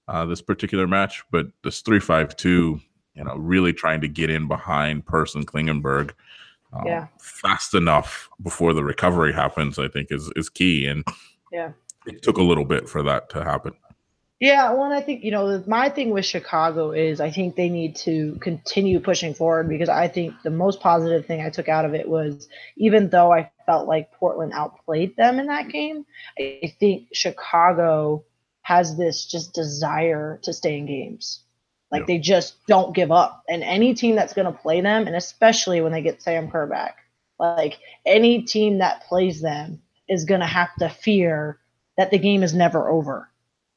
uh, 0.07 0.25
this 0.25 0.43
particular 0.43 0.85
match 0.85 1.23
but 1.31 1.47
this 1.63 1.81
352 1.81 2.79
you 3.15 3.23
know 3.23 3.35
really 3.35 3.73
trying 3.73 4.01
to 4.01 4.07
get 4.07 4.29
in 4.29 4.47
behind 4.47 5.03
person 5.07 5.43
klingenberg 5.43 6.11
um, 6.73 6.85
yeah. 6.85 7.07
fast 7.19 7.73
enough 7.73 8.29
before 8.41 8.73
the 8.73 8.83
recovery 8.83 9.33
happens, 9.33 9.79
I 9.79 9.87
think 9.87 10.11
is 10.11 10.31
is 10.35 10.49
key. 10.49 10.85
And 10.85 11.05
yeah, 11.51 11.71
it 12.05 12.21
took 12.21 12.37
a 12.37 12.43
little 12.43 12.65
bit 12.65 12.89
for 12.89 13.03
that 13.03 13.29
to 13.31 13.43
happen. 13.43 13.73
Yeah, 14.39 14.73
well, 14.73 14.91
I 14.91 14.99
think 14.99 15.23
you 15.23 15.31
know 15.31 15.63
my 15.67 15.87
thing 15.89 16.09
with 16.09 16.25
Chicago 16.25 16.91
is 16.91 17.21
I 17.21 17.31
think 17.31 17.55
they 17.55 17.69
need 17.69 17.95
to 17.97 18.37
continue 18.41 18.99
pushing 18.99 19.33
forward 19.33 19.69
because 19.69 19.89
I 19.89 20.09
think 20.09 20.33
the 20.43 20.49
most 20.49 20.81
positive 20.81 21.25
thing 21.25 21.41
I 21.41 21.49
took 21.49 21.69
out 21.69 21.85
of 21.85 21.93
it 21.93 22.09
was 22.09 22.49
even 22.75 23.09
though 23.09 23.31
I 23.31 23.51
felt 23.65 23.87
like 23.87 24.11
Portland 24.11 24.51
outplayed 24.53 25.15
them 25.15 25.39
in 25.39 25.47
that 25.47 25.69
game, 25.69 26.05
I 26.37 26.73
think 26.77 27.07
Chicago 27.13 28.25
has 28.63 28.97
this 28.97 29.25
just 29.25 29.53
desire 29.53 30.39
to 30.43 30.51
stay 30.51 30.77
in 30.77 30.87
games. 30.87 31.43
Like 31.93 32.01
yeah. 32.01 32.05
they 32.07 32.17
just 32.17 32.55
don't 32.65 32.95
give 32.95 33.11
up. 33.11 33.43
And 33.47 33.61
any 33.61 33.93
team 33.93 34.15
that's 34.15 34.33
going 34.33 34.51
to 34.51 34.59
play 34.59 34.81
them, 34.81 35.05
and 35.05 35.15
especially 35.15 35.79
when 35.79 35.91
they 35.91 36.01
get 36.01 36.23
Sam 36.23 36.49
Kerr 36.49 36.65
back, 36.65 36.97
like 37.37 37.77
any 38.03 38.41
team 38.41 38.79
that 38.79 39.03
plays 39.03 39.41
them 39.41 39.79
is 40.09 40.25
going 40.25 40.41
to 40.41 40.47
have 40.47 40.73
to 40.79 40.89
fear 40.89 41.59
that 41.95 42.09
the 42.09 42.17
game 42.17 42.41
is 42.41 42.51
never 42.51 42.89
over. 42.89 43.29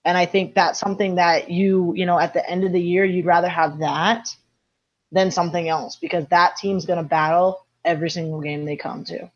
And 0.06 0.16
I 0.16 0.24
think 0.24 0.54
that's 0.54 0.80
something 0.80 1.16
that 1.16 1.50
you, 1.50 1.92
you 1.94 2.06
know, 2.06 2.18
at 2.18 2.32
the 2.32 2.48
end 2.48 2.64
of 2.64 2.72
the 2.72 2.80
year, 2.80 3.04
you'd 3.04 3.26
rather 3.26 3.50
have 3.50 3.80
that 3.80 4.34
than 5.12 5.30
something 5.30 5.68
else 5.68 5.96
because 5.96 6.24
that 6.28 6.56
team's 6.56 6.86
going 6.86 7.02
to 7.02 7.08
battle 7.08 7.66
every 7.84 8.08
single 8.08 8.40
game 8.40 8.64
they 8.64 8.76
come 8.76 9.04
to. 9.04 9.30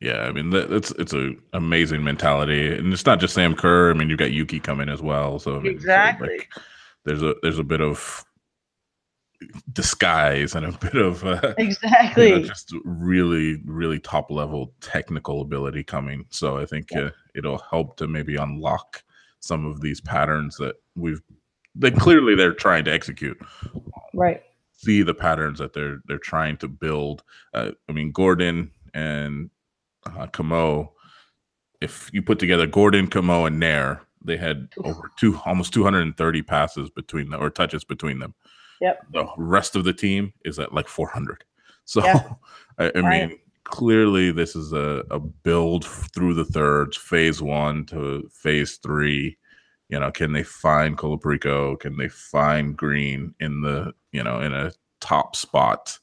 Yeah, 0.00 0.20
I 0.22 0.32
mean 0.32 0.50
it's 0.54 0.92
it's 0.92 1.12
a 1.12 1.34
amazing 1.52 2.02
mentality, 2.02 2.74
and 2.74 2.90
it's 2.90 3.04
not 3.04 3.20
just 3.20 3.34
Sam 3.34 3.54
Kerr. 3.54 3.90
I 3.90 3.92
mean, 3.92 4.08
you've 4.08 4.18
got 4.18 4.30
Yuki 4.30 4.58
coming 4.58 4.88
as 4.88 5.02
well. 5.02 5.38
So 5.38 5.56
exactly, 5.56 6.28
so 6.28 6.34
like, 6.34 6.48
there's 7.04 7.22
a 7.22 7.34
there's 7.42 7.58
a 7.58 7.64
bit 7.64 7.80
of 7.80 8.24
disguise 9.72 10.54
and 10.54 10.66
a 10.66 10.72
bit 10.72 10.96
of 10.96 11.24
uh, 11.24 11.54
exactly 11.58 12.28
you 12.28 12.40
know, 12.40 12.46
just 12.46 12.74
really 12.84 13.62
really 13.64 13.98
top 13.98 14.30
level 14.30 14.74
technical 14.80 15.40
ability 15.40 15.82
coming. 15.82 16.24
So 16.30 16.58
i 16.58 16.66
think 16.66 16.88
yeah. 16.90 17.00
uh, 17.00 17.10
it'll 17.34 17.62
help 17.70 17.96
to 17.98 18.06
maybe 18.06 18.36
unlock 18.36 19.02
some 19.40 19.64
of 19.64 19.80
these 19.80 20.00
patterns 20.00 20.56
that 20.56 20.76
we've 20.94 21.22
that 21.76 21.96
clearly 21.96 22.34
they're 22.34 22.52
trying 22.52 22.84
to 22.84 22.92
execute. 22.92 23.38
Right. 24.12 24.42
See 24.72 25.02
the 25.02 25.14
patterns 25.14 25.58
that 25.58 25.72
they're 25.72 26.00
they're 26.06 26.18
trying 26.18 26.56
to 26.58 26.68
build. 26.68 27.22
Uh, 27.54 27.70
i 27.88 27.92
mean 27.92 28.12
gordon 28.12 28.70
and 28.92 29.50
uh, 30.06 30.26
Camo, 30.28 30.92
if 31.80 32.10
you 32.12 32.22
put 32.22 32.38
together 32.38 32.66
gordon 32.66 33.06
Camo 33.06 33.46
and 33.46 33.58
nair 33.60 34.02
they 34.22 34.36
had 34.36 34.68
over 34.84 35.10
two 35.18 35.38
almost 35.46 35.72
230 35.72 36.42
passes 36.42 36.90
between 36.90 37.30
them 37.30 37.42
or 37.42 37.50
touches 37.50 37.84
between 37.84 38.18
them 38.18 38.34
Yep. 38.80 39.06
The 39.12 39.26
rest 39.36 39.76
of 39.76 39.84
the 39.84 39.92
team 39.92 40.32
is 40.44 40.58
at 40.58 40.74
like 40.74 40.88
400. 40.88 41.44
So, 41.86 42.04
yeah. 42.04 42.34
I, 42.78 42.92
I 42.94 43.00
mean, 43.00 43.38
clearly 43.64 44.30
this 44.30 44.54
is 44.54 44.72
a, 44.72 45.02
a 45.10 45.18
build 45.18 45.84
through 45.84 46.34
the 46.34 46.44
thirds, 46.44 46.96
phase 46.96 47.42
one 47.42 47.84
to 47.86 48.30
phase 48.32 48.76
three. 48.76 49.36
You 49.88 49.98
know, 49.98 50.12
can 50.12 50.32
they 50.32 50.44
find 50.44 50.96
Colaprico? 50.96 51.80
Can 51.80 51.96
they 51.96 52.08
find 52.08 52.76
Green 52.76 53.34
in 53.40 53.62
the, 53.62 53.92
you 54.12 54.22
know, 54.22 54.40
in 54.40 54.54
a 54.54 54.70
top 55.00 55.34
spot 55.34 55.98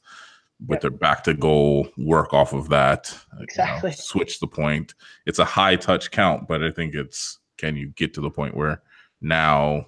with 0.66 0.76
yep. 0.76 0.82
their 0.82 0.90
back 0.90 1.24
to 1.24 1.32
goal, 1.32 1.88
work 1.96 2.34
off 2.34 2.52
of 2.52 2.68
that, 2.68 3.16
exactly. 3.40 3.90
You 3.90 3.96
know, 3.96 4.00
switch 4.00 4.40
the 4.40 4.46
point. 4.46 4.92
It's 5.24 5.38
a 5.38 5.44
high 5.46 5.76
touch 5.76 6.10
count, 6.10 6.48
but 6.48 6.62
I 6.62 6.70
think 6.70 6.94
it's 6.94 7.37
can 7.58 7.76
you 7.76 7.88
get 7.96 8.14
to 8.14 8.20
the 8.20 8.30
point 8.30 8.56
where 8.56 8.82
now 9.20 9.86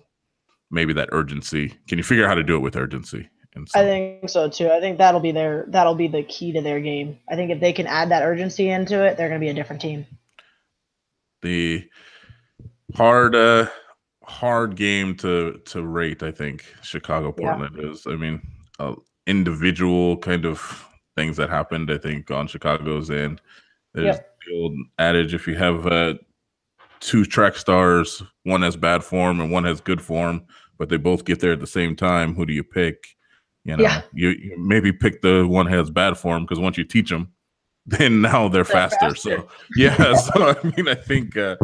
maybe 0.70 0.92
that 0.94 1.08
urgency. 1.12 1.74
Can 1.88 1.98
you 1.98 2.04
figure 2.04 2.24
out 2.24 2.28
how 2.28 2.34
to 2.34 2.42
do 2.42 2.56
it 2.56 2.60
with 2.60 2.76
urgency? 2.76 3.28
I 3.74 3.82
think 3.82 4.28
so 4.28 4.48
too. 4.48 4.70
I 4.70 4.78
think 4.78 4.98
that'll 4.98 5.20
be 5.20 5.32
their 5.32 5.64
that'll 5.68 5.96
be 5.96 6.06
the 6.06 6.22
key 6.22 6.52
to 6.52 6.62
their 6.62 6.80
game. 6.80 7.18
I 7.28 7.34
think 7.34 7.50
if 7.50 7.60
they 7.60 7.72
can 7.72 7.86
add 7.86 8.10
that 8.10 8.22
urgency 8.22 8.68
into 8.68 9.04
it, 9.04 9.16
they're 9.16 9.28
going 9.28 9.40
to 9.40 9.44
be 9.44 9.50
a 9.50 9.54
different 9.54 9.82
team. 9.82 10.06
The 11.42 11.88
hard 12.94 13.34
uh 13.34 13.66
hard 14.22 14.76
game 14.76 15.16
to 15.16 15.60
to 15.66 15.82
rate, 15.82 16.22
I 16.22 16.30
think 16.30 16.64
Chicago 16.82 17.32
Portland 17.32 17.76
yeah. 17.76 17.90
is. 17.90 18.06
I 18.06 18.14
mean, 18.14 18.40
uh, 18.78 18.94
individual 19.26 20.16
kind 20.18 20.44
of 20.44 20.88
things 21.16 21.36
that 21.36 21.50
happened. 21.50 21.90
I 21.90 21.98
think 21.98 22.30
on 22.30 22.46
Chicago's 22.46 23.10
end, 23.10 23.40
there's 23.94 24.16
yep. 24.16 24.36
the 24.46 24.54
old 24.54 24.74
adage: 25.00 25.34
if 25.34 25.48
you 25.48 25.56
have 25.56 25.88
uh, 25.88 26.14
two 27.00 27.24
track 27.24 27.56
stars, 27.56 28.22
one 28.44 28.62
has 28.62 28.76
bad 28.76 29.02
form 29.02 29.40
and 29.40 29.50
one 29.50 29.64
has 29.64 29.80
good 29.80 30.00
form, 30.00 30.44
but 30.78 30.88
they 30.88 30.96
both 30.96 31.24
get 31.24 31.40
there 31.40 31.52
at 31.52 31.60
the 31.60 31.66
same 31.66 31.96
time. 31.96 32.34
Who 32.34 32.46
do 32.46 32.52
you 32.52 32.64
pick? 32.64 33.04
You 33.64 33.76
know, 33.76 33.82
yeah. 33.82 34.02
you, 34.12 34.30
you, 34.30 34.56
maybe 34.58 34.92
pick 34.92 35.20
the 35.22 35.46
one 35.46 35.66
has 35.66 35.90
bad 35.90 36.16
form 36.16 36.44
because 36.44 36.58
once 36.58 36.78
you 36.78 36.84
teach 36.84 37.10
them, 37.10 37.32
then 37.86 38.20
now 38.22 38.48
they're, 38.48 38.62
they're 38.62 38.72
faster. 38.72 39.10
faster. 39.10 39.38
So 39.38 39.48
yeah, 39.76 40.14
so 40.14 40.54
I 40.62 40.72
mean, 40.76 40.88
I 40.88 40.94
think 40.94 41.36
uh, 41.36 41.56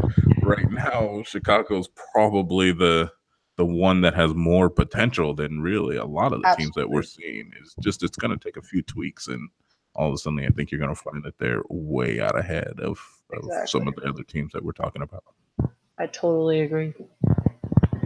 right 0.43 0.71
now 0.71 1.23
Chicago's 1.25 1.88
probably 2.12 2.73
the 2.73 3.11
the 3.57 3.64
one 3.64 4.02
that 4.02 4.14
has 4.14 4.35
more 4.35 4.69
potential 4.69 5.35
than 5.35 5.62
really 5.62 5.97
a 5.97 6.05
lot 6.05 6.35
of 6.35 6.43
the 6.43 6.49
Absolutely. 6.49 6.64
teams 6.64 6.75
that 6.75 6.90
we're 6.90 7.02
seeing. 7.02 7.50
Is 7.62 7.75
just 7.81 8.02
it's 8.02 8.16
going 8.16 8.37
to 8.37 8.45
take 8.45 8.57
a 8.57 8.62
few 8.62 8.83
tweaks 8.83 9.28
and 9.28 9.49
all 9.95 10.09
of 10.09 10.14
a 10.14 10.19
sudden 10.19 10.40
I 10.40 10.49
think 10.49 10.71
you're 10.71 10.81
going 10.81 10.95
to 10.95 11.00
find 11.00 11.25
that 11.25 11.38
they're 11.38 11.62
way 11.71 12.21
out 12.21 12.38
ahead 12.38 12.75
of, 12.81 12.99
of 13.33 13.45
exactly. 13.45 13.66
some 13.66 13.88
of 13.88 13.95
the 13.97 14.09
other 14.09 14.23
teams 14.23 14.52
that 14.52 14.64
we're 14.64 14.73
talking 14.73 15.02
about. 15.02 15.25
I 15.99 16.06
totally 16.06 16.61
agree. 16.61 16.95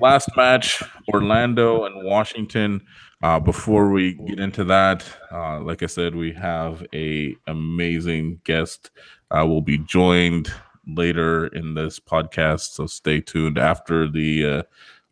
Last 0.00 0.34
match, 0.36 0.82
Orlando 1.12 1.84
and 1.84 2.04
Washington. 2.04 2.82
Uh, 3.22 3.38
before 3.38 3.90
we 3.90 4.14
get 4.14 4.40
into 4.40 4.64
that, 4.64 5.04
uh, 5.30 5.60
like 5.60 5.82
I 5.82 5.86
said, 5.86 6.14
we 6.14 6.32
have 6.32 6.86
a 6.94 7.36
amazing 7.46 8.40
guest. 8.44 8.90
Uh, 9.30 9.44
we'll 9.46 9.60
be 9.60 9.76
joined 9.76 10.50
later 10.86 11.48
in 11.48 11.74
this 11.74 12.00
podcast, 12.00 12.72
so 12.72 12.86
stay 12.86 13.20
tuned 13.20 13.58
after 13.58 14.08
the 14.08 14.46
uh, 14.46 14.62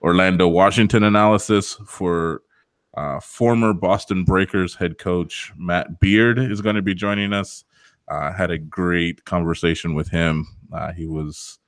Orlando 0.00 0.48
Washington 0.48 1.04
analysis 1.04 1.74
for 1.87 2.42
uh, 2.96 3.20
former 3.20 3.74
Boston 3.74 4.24
Breakers 4.24 4.74
head 4.74 4.98
coach 4.98 5.52
Matt 5.56 6.00
Beard 6.00 6.38
is 6.38 6.62
going 6.62 6.76
to 6.76 6.82
be 6.82 6.94
joining 6.94 7.32
us. 7.32 7.64
Uh, 8.10 8.32
had 8.32 8.50
a 8.50 8.58
great 8.58 9.24
conversation 9.24 9.94
with 9.94 10.08
him. 10.08 10.46
Uh, 10.72 10.92
he 10.92 11.06
was 11.06 11.58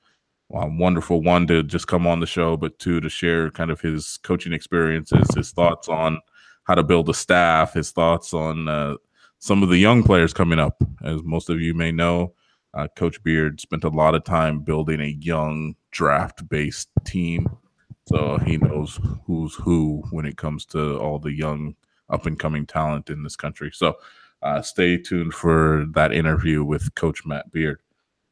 um, 0.55 0.79
wonderful, 0.79 1.23
one 1.23 1.47
to 1.47 1.63
just 1.63 1.87
come 1.87 2.07
on 2.07 2.21
the 2.21 2.27
show, 2.27 2.57
but 2.57 2.79
two 2.79 3.01
to 3.01 3.09
share 3.09 3.51
kind 3.51 3.71
of 3.71 3.81
his 3.81 4.19
coaching 4.23 4.53
experiences, 4.53 5.27
his 5.35 5.53
thoughts 5.53 5.89
on 5.89 6.21
how 6.65 6.75
to 6.75 6.83
build 6.83 7.09
a 7.09 7.15
staff, 7.15 7.75
his 7.75 7.91
thoughts 7.93 8.33
on 8.33 8.69
uh, 8.69 8.95
some 9.39 9.63
of 9.63 9.69
the 9.69 9.79
young 9.79 10.03
players 10.03 10.33
coming 10.33 10.59
up. 10.59 10.83
As 11.05 11.23
most 11.23 11.51
of 11.51 11.61
you 11.61 11.75
may 11.75 11.93
know, 11.93 12.35
uh, 12.75 12.89
Coach 12.97 13.23
Beard 13.23 13.61
spent 13.61 13.85
a 13.85 13.89
lot 13.89 14.15
of 14.15 14.25
time 14.25 14.61
building 14.61 15.01
a 15.01 15.17
young 15.21 15.75
draft 15.91 16.49
based 16.49 16.89
team 17.05 17.49
so 18.11 18.39
he 18.39 18.57
knows 18.57 18.99
who's 19.25 19.55
who 19.55 20.03
when 20.11 20.27
it 20.27 20.37
comes 20.37 20.65
to 20.67 20.99
all 20.99 21.21
the 21.21 21.33
young 21.33 21.77
up 22.09 22.27
and 22.27 22.41
coming 22.41 22.67
talent 22.67 23.09
in 23.09 23.23
this 23.23 23.37
country. 23.37 23.71
So 23.73 23.95
uh, 24.43 24.63
stay 24.63 24.97
tuned 24.97 25.35
for 25.35 25.87
that 25.93 26.13
interview 26.13 26.65
with 26.65 26.95
Coach 26.95 27.25
Matt 27.27 27.51
Beard. 27.53 27.81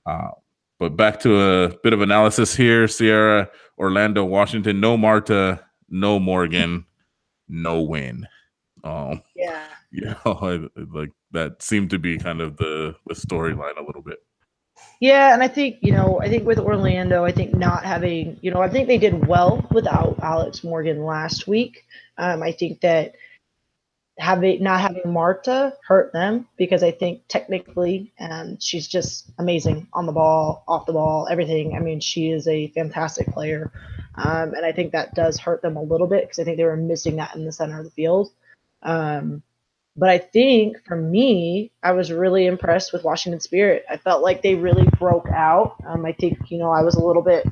Uh, 0.06 0.30
but 0.78 0.96
back 0.96 1.20
to 1.20 1.40
a 1.40 1.76
bit 1.82 1.92
of 1.92 2.00
analysis 2.00 2.54
here 2.54 2.86
Sierra, 2.88 3.50
Orlando, 3.78 4.24
Washington. 4.24 4.80
No 4.80 4.96
Marta, 4.96 5.64
no 5.88 6.18
Morgan, 6.18 6.86
no 7.48 7.82
win. 7.82 8.26
Um, 8.84 9.22
yeah. 9.34 9.64
You 9.90 10.02
know, 10.02 10.68
like 10.92 11.12
that 11.30 11.62
seemed 11.62 11.88
to 11.90 11.98
be 11.98 12.18
kind 12.18 12.42
of 12.42 12.58
the, 12.58 12.94
the 13.06 13.14
storyline 13.14 13.78
a 13.78 13.82
little 13.82 14.02
bit. 14.02 14.18
Yeah, 15.00 15.32
and 15.32 15.42
I 15.42 15.48
think 15.48 15.78
you 15.80 15.92
know, 15.92 16.20
I 16.20 16.28
think 16.28 16.46
with 16.46 16.58
Orlando, 16.58 17.24
I 17.24 17.32
think 17.32 17.54
not 17.54 17.86
having, 17.86 18.38
you 18.42 18.50
know, 18.50 18.60
I 18.60 18.68
think 18.68 18.86
they 18.86 18.98
did 18.98 19.26
well 19.26 19.66
without 19.70 20.18
Alex 20.22 20.62
Morgan 20.62 21.04
last 21.04 21.48
week. 21.48 21.86
Um, 22.18 22.42
I 22.42 22.52
think 22.52 22.82
that 22.82 23.14
having 24.18 24.62
not 24.62 24.81
having 24.81 25.12
Marta 25.12 25.74
hurt 25.87 26.12
them 26.12 26.48
because 26.57 26.83
I 26.83 26.90
think 26.90 27.22
technically, 27.28 28.12
and 28.18 28.62
she's 28.62 28.88
just 28.88 29.31
amazing 29.38 29.88
on 29.92 30.07
the 30.07 30.12
ball, 30.12 30.64
off 30.66 30.87
the 30.87 30.92
ball, 30.92 31.28
everything. 31.31 31.76
I 31.76 31.81
mean, 31.81 32.00
she 32.00 32.31
is 32.31 32.48
a 32.48 32.68
fantastic 32.68 33.28
player, 33.28 33.72
um, 34.16 34.54
and 34.54 34.64
I 34.64 34.72
think 34.72 34.92
that 34.92 35.14
does 35.14 35.38
hurt 35.38 35.62
them 35.62 35.76
a 35.76 35.83
little 35.83 36.07
bit 36.07 36.24
because 36.24 36.38
I 36.38 36.44
think 36.44 36.57
they 36.57 36.64
were 36.64 36.76
missing 36.76 37.16
that 37.16 37.37
in 37.37 37.44
the 37.44 37.52
center 37.52 37.78
of 37.78 37.85
the 37.85 37.90
field. 37.90 38.31
Um, 38.83 39.42
but 39.96 40.09
I 40.09 40.18
think 40.18 40.76
for 40.87 40.96
me, 40.96 41.72
I 41.83 41.90
was 41.90 42.12
really 42.12 42.46
impressed 42.46 42.92
with 42.92 43.02
Washington 43.02 43.40
Spirit. 43.40 43.85
I 43.90 43.96
felt 43.96 44.22
like 44.22 44.42
they 44.42 44.54
really 44.54 44.88
broke 44.96 45.28
out. 45.28 45.74
Um, 45.85 46.07
I 46.07 46.12
think, 46.12 46.38
you 46.50 46.59
know, 46.59 46.70
I 46.70 46.83
was 46.83 46.94
a 46.94 47.04
little 47.04 47.22
bit 47.22 47.44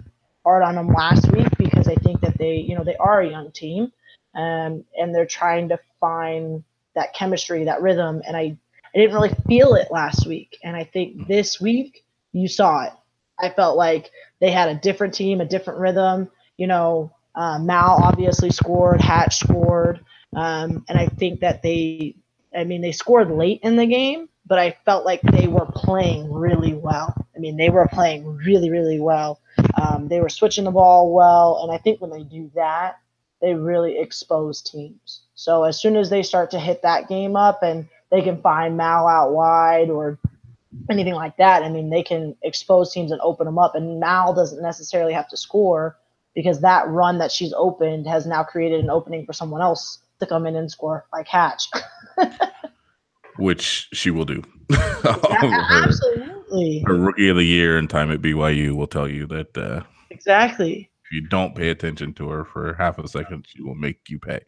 hard 0.44 0.62
on 0.62 0.76
them 0.76 0.86
last 0.86 1.30
week 1.32 1.48
because 1.58 1.88
I 1.88 1.96
think 1.96 2.20
that 2.20 2.38
they, 2.38 2.54
you 2.58 2.76
know, 2.76 2.84
they 2.84 2.94
are 2.96 3.20
a 3.20 3.28
young 3.28 3.50
team 3.50 3.92
um, 4.36 4.84
and 4.98 5.14
they're 5.14 5.26
trying 5.26 5.70
to 5.70 5.78
find 5.98 6.62
that 6.94 7.14
chemistry, 7.14 7.64
that 7.64 7.82
rhythm. 7.82 8.22
And 8.26 8.36
I, 8.36 8.56
I 8.94 8.98
didn't 8.98 9.14
really 9.14 9.34
feel 9.48 9.74
it 9.74 9.88
last 9.90 10.26
week. 10.26 10.58
And 10.62 10.76
I 10.76 10.84
think 10.84 11.26
this 11.26 11.60
week 11.60 12.04
you 12.32 12.46
saw 12.46 12.84
it. 12.84 12.92
I 13.38 13.50
felt 13.50 13.76
like 13.76 14.10
they 14.40 14.50
had 14.50 14.68
a 14.68 14.74
different 14.74 15.14
team, 15.14 15.40
a 15.40 15.44
different 15.44 15.80
rhythm. 15.80 16.30
You 16.56 16.68
know, 16.68 17.12
uh, 17.34 17.58
Mal 17.58 18.00
obviously 18.02 18.50
scored, 18.50 19.00
Hatch 19.00 19.36
scored. 19.36 20.04
Um, 20.34 20.84
and 20.88 20.98
I 20.98 21.06
think 21.06 21.40
that 21.40 21.62
they 21.62 22.16
I 22.56 22.64
mean, 22.64 22.80
they 22.80 22.92
scored 22.92 23.30
late 23.30 23.60
in 23.62 23.76
the 23.76 23.86
game, 23.86 24.28
but 24.46 24.58
I 24.58 24.76
felt 24.84 25.04
like 25.04 25.20
they 25.22 25.46
were 25.46 25.66
playing 25.66 26.32
really 26.32 26.74
well. 26.74 27.14
I 27.34 27.38
mean, 27.38 27.56
they 27.56 27.68
were 27.68 27.86
playing 27.92 28.26
really, 28.36 28.70
really 28.70 28.98
well. 28.98 29.40
Um, 29.80 30.08
they 30.08 30.20
were 30.20 30.28
switching 30.28 30.64
the 30.64 30.70
ball 30.70 31.12
well, 31.12 31.60
and 31.62 31.72
I 31.72 31.78
think 31.78 32.00
when 32.00 32.10
they 32.10 32.22
do 32.22 32.50
that, 32.54 32.98
they 33.46 33.54
really 33.54 33.96
expose 33.96 34.60
teams. 34.60 35.20
So 35.36 35.62
as 35.62 35.80
soon 35.80 35.94
as 35.94 36.10
they 36.10 36.24
start 36.24 36.50
to 36.50 36.58
hit 36.58 36.82
that 36.82 37.08
game 37.08 37.36
up 37.36 37.62
and 37.62 37.88
they 38.10 38.20
can 38.20 38.42
find 38.42 38.76
Mal 38.76 39.06
out 39.06 39.32
wide 39.34 39.88
or 39.88 40.18
anything 40.90 41.14
like 41.14 41.36
that, 41.36 41.62
I 41.62 41.68
mean, 41.68 41.88
they 41.88 42.02
can 42.02 42.34
expose 42.42 42.92
teams 42.92 43.12
and 43.12 43.20
open 43.20 43.46
them 43.46 43.56
up. 43.56 43.76
And 43.76 44.00
Mal 44.00 44.34
doesn't 44.34 44.60
necessarily 44.60 45.12
have 45.12 45.28
to 45.28 45.36
score 45.36 45.96
because 46.34 46.60
that 46.62 46.88
run 46.88 47.18
that 47.18 47.30
she's 47.30 47.52
opened 47.56 48.08
has 48.08 48.26
now 48.26 48.42
created 48.42 48.82
an 48.82 48.90
opening 48.90 49.24
for 49.24 49.32
someone 49.32 49.62
else 49.62 50.00
to 50.18 50.26
come 50.26 50.44
in 50.44 50.56
and 50.56 50.68
score 50.68 51.06
like 51.12 51.28
Hatch. 51.28 51.68
Which 53.38 53.86
she 53.92 54.10
will 54.10 54.24
do. 54.24 54.42
her, 54.72 55.84
absolutely. 55.84 56.82
Her 56.84 56.96
rookie 56.96 57.28
of 57.28 57.36
the 57.36 57.44
year 57.44 57.78
and 57.78 57.88
time 57.88 58.10
at 58.10 58.20
BYU 58.20 58.74
will 58.74 58.88
tell 58.88 59.06
you 59.06 59.24
that. 59.28 59.56
Uh, 59.56 59.82
exactly. 60.10 60.90
If 61.06 61.12
you 61.12 61.28
don't 61.28 61.54
pay 61.54 61.68
attention 61.68 62.12
to 62.14 62.28
her 62.28 62.44
for 62.44 62.74
half 62.74 62.98
a 62.98 63.08
second, 63.08 63.46
she 63.48 63.62
will 63.62 63.74
make 63.74 64.08
you 64.08 64.18
pay. 64.18 64.40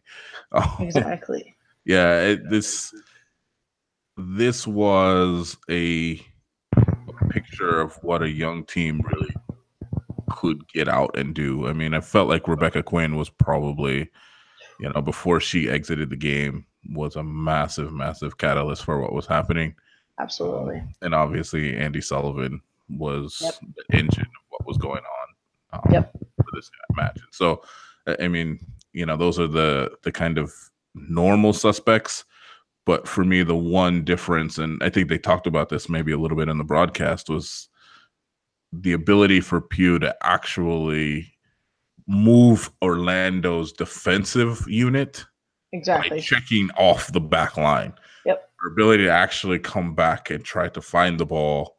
Oh, 0.51 0.77
exactly. 0.81 1.55
Yeah, 1.85 2.21
it, 2.21 2.49
this 2.49 2.93
this 4.17 4.67
was 4.67 5.55
a, 5.69 6.21
a 6.75 7.25
picture 7.29 7.79
of 7.79 7.95
what 8.03 8.21
a 8.21 8.29
young 8.29 8.65
team 8.65 9.01
really 9.11 9.33
could 10.29 10.67
get 10.67 10.89
out 10.89 11.17
and 11.17 11.33
do. 11.33 11.67
I 11.67 11.73
mean, 11.73 11.93
I 11.93 12.01
felt 12.01 12.27
like 12.27 12.47
Rebecca 12.47 12.83
Quinn 12.83 13.15
was 13.15 13.29
probably 13.29 14.09
you 14.79 14.89
know, 14.89 15.01
before 15.01 15.39
she 15.39 15.69
exited 15.69 16.09
the 16.09 16.15
game 16.15 16.65
was 16.91 17.15
a 17.15 17.23
massive, 17.23 17.91
massive 17.91 18.37
catalyst 18.37 18.85
for 18.85 18.99
what 18.99 19.13
was 19.13 19.25
happening. 19.25 19.75
Absolutely. 20.19 20.77
Um, 20.79 20.95
and 21.01 21.13
obviously, 21.13 21.77
Andy 21.77 22.01
Sullivan 22.01 22.61
was 22.89 23.39
Yep. 23.41 23.53
the 23.75 23.97
engine 23.97 24.23
of 24.23 24.43
what 24.49 24.65
was 24.65 24.77
going 24.77 25.01
on 25.01 25.79
um, 25.79 25.93
Yep. 25.93 26.11
This 26.59 26.71
match. 26.95 27.15
And 27.15 27.23
so, 27.31 27.61
I 28.19 28.27
mean, 28.27 28.59
you 28.93 29.05
know, 29.05 29.15
those 29.17 29.39
are 29.39 29.47
the 29.47 29.91
the 30.03 30.11
kind 30.11 30.37
of 30.37 30.51
normal 30.93 31.53
suspects. 31.53 32.25
But 32.85 33.07
for 33.07 33.23
me, 33.23 33.43
the 33.43 33.55
one 33.55 34.03
difference, 34.03 34.57
and 34.57 34.81
I 34.83 34.89
think 34.89 35.09
they 35.09 35.17
talked 35.19 35.45
about 35.47 35.69
this 35.69 35.89
maybe 35.89 36.11
a 36.11 36.17
little 36.17 36.37
bit 36.37 36.49
in 36.49 36.57
the 36.57 36.63
broadcast, 36.63 37.29
was 37.29 37.69
the 38.73 38.93
ability 38.93 39.41
for 39.41 39.61
Pugh 39.61 39.99
to 39.99 40.15
actually 40.23 41.31
move 42.07 42.71
Orlando's 42.81 43.71
defensive 43.71 44.65
unit 44.67 45.23
by 45.71 45.77
Exactly. 45.77 46.21
checking 46.21 46.71
off 46.71 47.11
the 47.11 47.21
back 47.21 47.57
line. 47.57 47.93
Yep. 48.25 48.49
Her 48.57 48.71
ability 48.71 49.03
to 49.03 49.11
actually 49.11 49.59
come 49.59 49.93
back 49.93 50.31
and 50.31 50.43
try 50.43 50.67
to 50.69 50.81
find 50.81 51.19
the 51.19 51.25
ball 51.27 51.77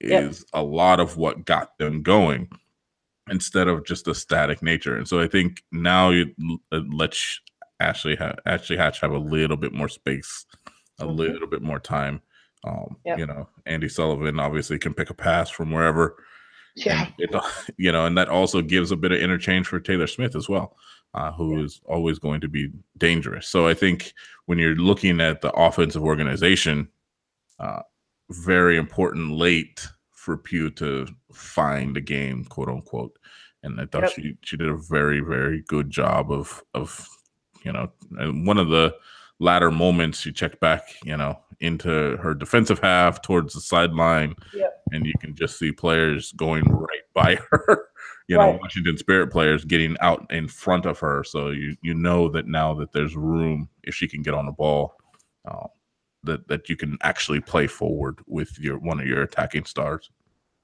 Yep. 0.00 0.30
is 0.30 0.44
a 0.52 0.62
lot 0.62 0.98
of 1.00 1.16
what 1.16 1.44
got 1.44 1.78
them 1.78 2.02
going 2.02 2.48
instead 3.30 3.68
of 3.68 3.84
just 3.84 4.08
a 4.08 4.14
static 4.14 4.62
nature. 4.62 4.96
And 4.96 5.06
so 5.06 5.20
I 5.20 5.28
think 5.28 5.62
now 5.72 6.10
you 6.10 6.34
uh, 6.72 6.80
let 6.90 7.14
Sh- 7.14 7.38
Ashley 7.80 8.16
ha- 8.16 8.34
Ashley 8.46 8.76
Hatch 8.76 9.00
have 9.00 9.12
a 9.12 9.18
little 9.18 9.56
bit 9.56 9.72
more 9.72 9.88
space, 9.88 10.46
a 10.98 11.04
Mhm. 11.04 11.16
little 11.16 11.46
bit 11.48 11.62
more 11.62 11.78
time. 11.80 12.20
Um, 12.64 12.96
Yep. 13.06 13.18
you 13.18 13.26
know, 13.26 13.48
Andy 13.66 13.88
Sullivan 13.88 14.40
obviously 14.40 14.78
can 14.78 14.94
pick 14.94 15.10
a 15.10 15.14
pass 15.14 15.48
from 15.50 15.70
wherever 15.70 16.16
Yeah. 16.74 17.08
it, 17.18 17.30
you 17.76 17.92
know, 17.92 18.06
and 18.06 18.18
that 18.18 18.28
also 18.28 18.62
gives 18.62 18.90
a 18.90 18.96
bit 18.96 19.12
of 19.12 19.18
interchange 19.20 19.66
for 19.68 19.78
Taylor 19.80 20.06
Smith 20.08 20.34
as 20.34 20.48
well, 20.48 20.76
uh, 21.14 21.30
who 21.32 21.62
is 21.62 21.80
Yeah. 21.84 21.94
always 21.94 22.18
going 22.18 22.40
to 22.40 22.48
be 22.48 22.70
dangerous. 22.96 23.46
So 23.48 23.68
I 23.68 23.74
think 23.74 24.12
when 24.46 24.58
you're 24.58 24.74
looking 24.74 25.20
at 25.20 25.40
the 25.40 25.52
offensive 25.52 26.02
organization, 26.02 26.88
uh, 27.60 27.82
very 28.30 28.76
important 28.76 29.30
late 29.32 29.86
for 30.12 30.36
Pugh 30.36 30.70
to 30.70 31.06
find 31.32 31.96
a 31.96 32.00
game, 32.00 32.44
quote 32.44 32.68
unquote. 32.68 33.18
And 33.62 33.80
I 33.80 33.86
thought 33.86 34.02
Yep. 34.04 34.12
she 34.12 34.34
she 34.42 34.56
did 34.56 34.68
a 34.68 34.76
very 34.76 35.20
very 35.20 35.62
good 35.62 35.90
job 35.90 36.30
of 36.30 36.62
of 36.74 37.08
you 37.64 37.72
know 37.72 37.90
one 38.44 38.58
of 38.58 38.68
the 38.68 38.94
latter 39.40 39.70
moments 39.70 40.20
she 40.20 40.32
checked 40.32 40.58
back 40.60 40.82
you 41.04 41.16
know 41.16 41.38
into 41.60 42.16
her 42.18 42.34
defensive 42.34 42.78
half 42.80 43.20
towards 43.22 43.54
the 43.54 43.60
sideline 43.60 44.34
Yep. 44.54 44.82
and 44.92 45.06
you 45.06 45.12
can 45.20 45.34
just 45.34 45.58
see 45.58 45.70
players 45.72 46.32
going 46.32 46.64
right 46.64 47.02
by 47.14 47.36
her 47.50 47.86
you 48.28 48.36
know 48.36 48.50
Right. 48.50 48.60
washington 48.60 48.96
spirit 48.96 49.30
players 49.30 49.64
getting 49.64 49.96
out 50.00 50.26
in 50.30 50.48
front 50.48 50.86
of 50.86 50.98
her 51.00 51.22
so 51.24 51.50
you 51.50 51.76
you 51.82 51.94
know 51.94 52.28
that 52.28 52.46
now 52.46 52.74
that 52.74 52.92
there's 52.92 53.16
room 53.16 53.68
if 53.84 53.94
she 53.94 54.08
can 54.08 54.22
get 54.22 54.34
on 54.34 54.46
the 54.46 54.52
ball 54.52 54.94
uh, 55.48 55.66
that 56.24 56.46
that 56.48 56.68
you 56.68 56.76
can 56.76 56.96
actually 57.02 57.40
play 57.40 57.66
forward 57.68 58.18
with 58.26 58.56
your 58.58 58.78
one 58.78 59.00
of 59.00 59.06
your 59.06 59.22
attacking 59.22 59.64
stars 59.64 60.10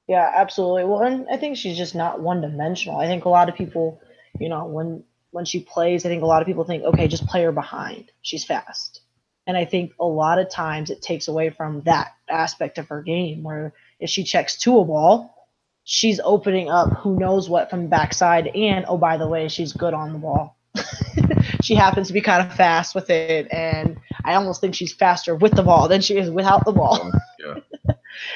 Yeah, 0.07 0.31
absolutely. 0.35 0.85
Well, 0.85 1.01
and 1.01 1.27
I 1.33 1.37
think 1.37 1.57
she's 1.57 1.79
just 1.79 1.95
not 1.95 2.21
one 2.21 2.41
dimensional. 2.41 2.99
I 2.99 3.07
think 3.07 3.25
a 3.25 3.31
lot 3.31 3.49
of 3.49 3.55
people, 3.55 4.01
you 4.39 4.49
know, 4.49 4.67
when 4.67 5.05
when 5.31 5.45
she 5.45 5.61
plays, 5.61 6.05
I 6.05 6.09
think 6.09 6.23
a 6.23 6.27
lot 6.27 6.43
of 6.43 6.47
people 6.47 6.65
think, 6.65 6.85
okay, 6.85 7.09
just 7.09 7.27
play 7.27 7.43
her 7.43 7.53
behind. 7.53 8.13
She's 8.23 8.45
fast. 8.45 9.01
And 9.47 9.57
I 9.57 9.65
think 9.65 9.93
a 9.99 10.05
lot 10.05 10.39
of 10.39 10.49
times 10.49 10.91
it 10.91 11.03
takes 11.03 11.29
away 11.29 11.51
from 11.51 11.83
that 11.83 12.13
aspect 12.31 12.79
of 12.79 12.89
her 12.89 13.03
game 13.03 13.43
where 13.43 13.75
if 13.99 14.09
she 14.11 14.25
checks 14.25 14.57
to 14.61 14.79
a 14.79 14.85
ball, 14.85 15.49
she's 15.83 16.21
opening 16.23 16.71
up 16.71 16.99
who 16.99 17.19
knows 17.19 17.49
what 17.49 17.69
from 17.69 17.83
the 17.83 17.89
backside. 17.89 18.47
And 18.49 18.85
oh, 18.89 18.97
by 18.97 19.17
the 19.17 19.29
way, 19.29 19.49
she's 19.49 19.73
good 19.73 19.93
on 19.93 20.13
the 20.13 20.19
ball. 20.19 20.57
she 21.63 21.75
happens 21.75 22.09
to 22.09 22.13
be 22.13 22.21
kind 22.21 22.47
of 22.47 22.55
fast 22.57 22.95
with 22.95 23.11
it. 23.11 23.49
And 23.53 23.99
I 24.25 24.35
almost 24.35 24.61
think 24.61 24.75
she's 24.75 24.93
faster 24.93 25.35
with 25.35 25.53
the 25.53 25.63
ball 25.63 25.89
than 25.89 26.01
she 26.01 26.17
is 26.17 26.31
without 26.31 26.65
the 26.65 26.73
ball. 26.73 27.11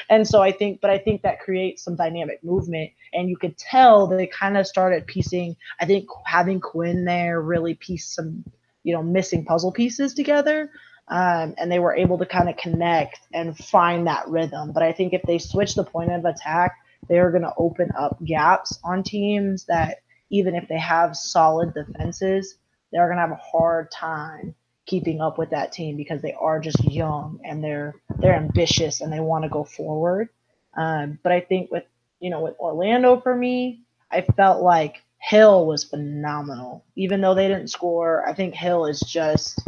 And 0.09 0.27
so 0.27 0.41
I 0.41 0.51
think, 0.51 0.81
but 0.81 0.89
I 0.89 0.97
think 0.97 1.21
that 1.21 1.39
creates 1.39 1.83
some 1.83 1.95
dynamic 1.95 2.43
movement. 2.43 2.91
And 3.13 3.29
you 3.29 3.37
could 3.37 3.57
tell 3.57 4.07
they 4.07 4.27
kind 4.27 4.57
of 4.57 4.67
started 4.67 5.07
piecing, 5.07 5.55
I 5.79 5.85
think 5.85 6.07
having 6.25 6.59
Quinn 6.59 7.05
there 7.05 7.41
really 7.41 7.75
pieced 7.75 8.13
some, 8.13 8.43
you 8.83 8.93
know, 8.93 9.03
missing 9.03 9.45
puzzle 9.45 9.71
pieces 9.71 10.13
together. 10.13 10.71
Um, 11.07 11.55
and 11.57 11.71
they 11.71 11.79
were 11.79 11.95
able 11.95 12.19
to 12.19 12.25
kind 12.25 12.49
of 12.49 12.57
connect 12.57 13.19
and 13.33 13.57
find 13.57 14.05
that 14.07 14.27
rhythm. 14.27 14.71
But 14.73 14.83
I 14.83 14.91
think 14.91 15.13
if 15.13 15.23
they 15.23 15.39
switch 15.39 15.73
the 15.75 15.83
point 15.83 16.11
of 16.11 16.25
attack, 16.25 16.75
they're 17.07 17.31
going 17.31 17.43
to 17.43 17.53
open 17.57 17.89
up 17.97 18.23
gaps 18.23 18.77
on 18.83 19.01
teams 19.03 19.65
that 19.65 19.97
even 20.29 20.53
if 20.53 20.67
they 20.67 20.77
have 20.77 21.15
solid 21.15 21.73
defenses, 21.73 22.55
they're 22.91 23.07
going 23.07 23.17
to 23.17 23.21
have 23.21 23.31
a 23.31 23.35
hard 23.35 23.89
time 23.91 24.53
keeping 24.89 25.21
up 25.21 25.37
with 25.37 25.51
that 25.51 25.71
team 25.71 25.95
because 25.95 26.19
they 26.21 26.33
are 26.33 26.59
just 26.59 26.83
young 26.83 27.39
and 27.45 27.63
they're 27.63 27.93
they're 28.17 28.35
ambitious 28.35 29.01
and 29.01 29.13
they 29.13 29.19
want 29.19 29.43
to 29.43 29.49
go 29.49 29.63
forward. 29.63 30.29
Um, 30.75 31.19
but 31.21 31.31
I 31.31 31.41
think 31.41 31.69
with 31.71 31.83
you 32.19 32.31
know 32.31 32.41
with 32.41 32.55
Orlando 32.59 33.21
for 33.21 33.35
me, 33.35 33.83
I 34.11 34.21
felt 34.21 34.63
like 34.63 35.03
Hill 35.19 35.67
was 35.67 35.83
phenomenal. 35.83 36.83
Even 36.95 37.21
though 37.21 37.35
they 37.35 37.47
didn't 37.47 37.69
score, 37.69 38.27
I 38.27 38.33
think 38.33 38.55
Hill 38.55 38.87
is 38.87 38.99
just 39.01 39.61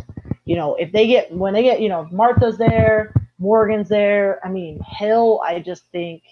you 0.46 0.56
know 0.56 0.76
if 0.76 0.92
they 0.92 1.06
get 1.06 1.32
when 1.32 1.54
they 1.54 1.64
get 1.64 1.82
you 1.82 1.90
know 1.90 2.08
Marta's 2.12 2.58
there, 2.58 3.14
Morgan's 3.38 3.90
there. 3.90 4.40
I 4.44 4.50
mean 4.50 4.82
Hill, 4.84 5.40
I 5.46 5.60
just 5.60 5.84
think 5.92 6.24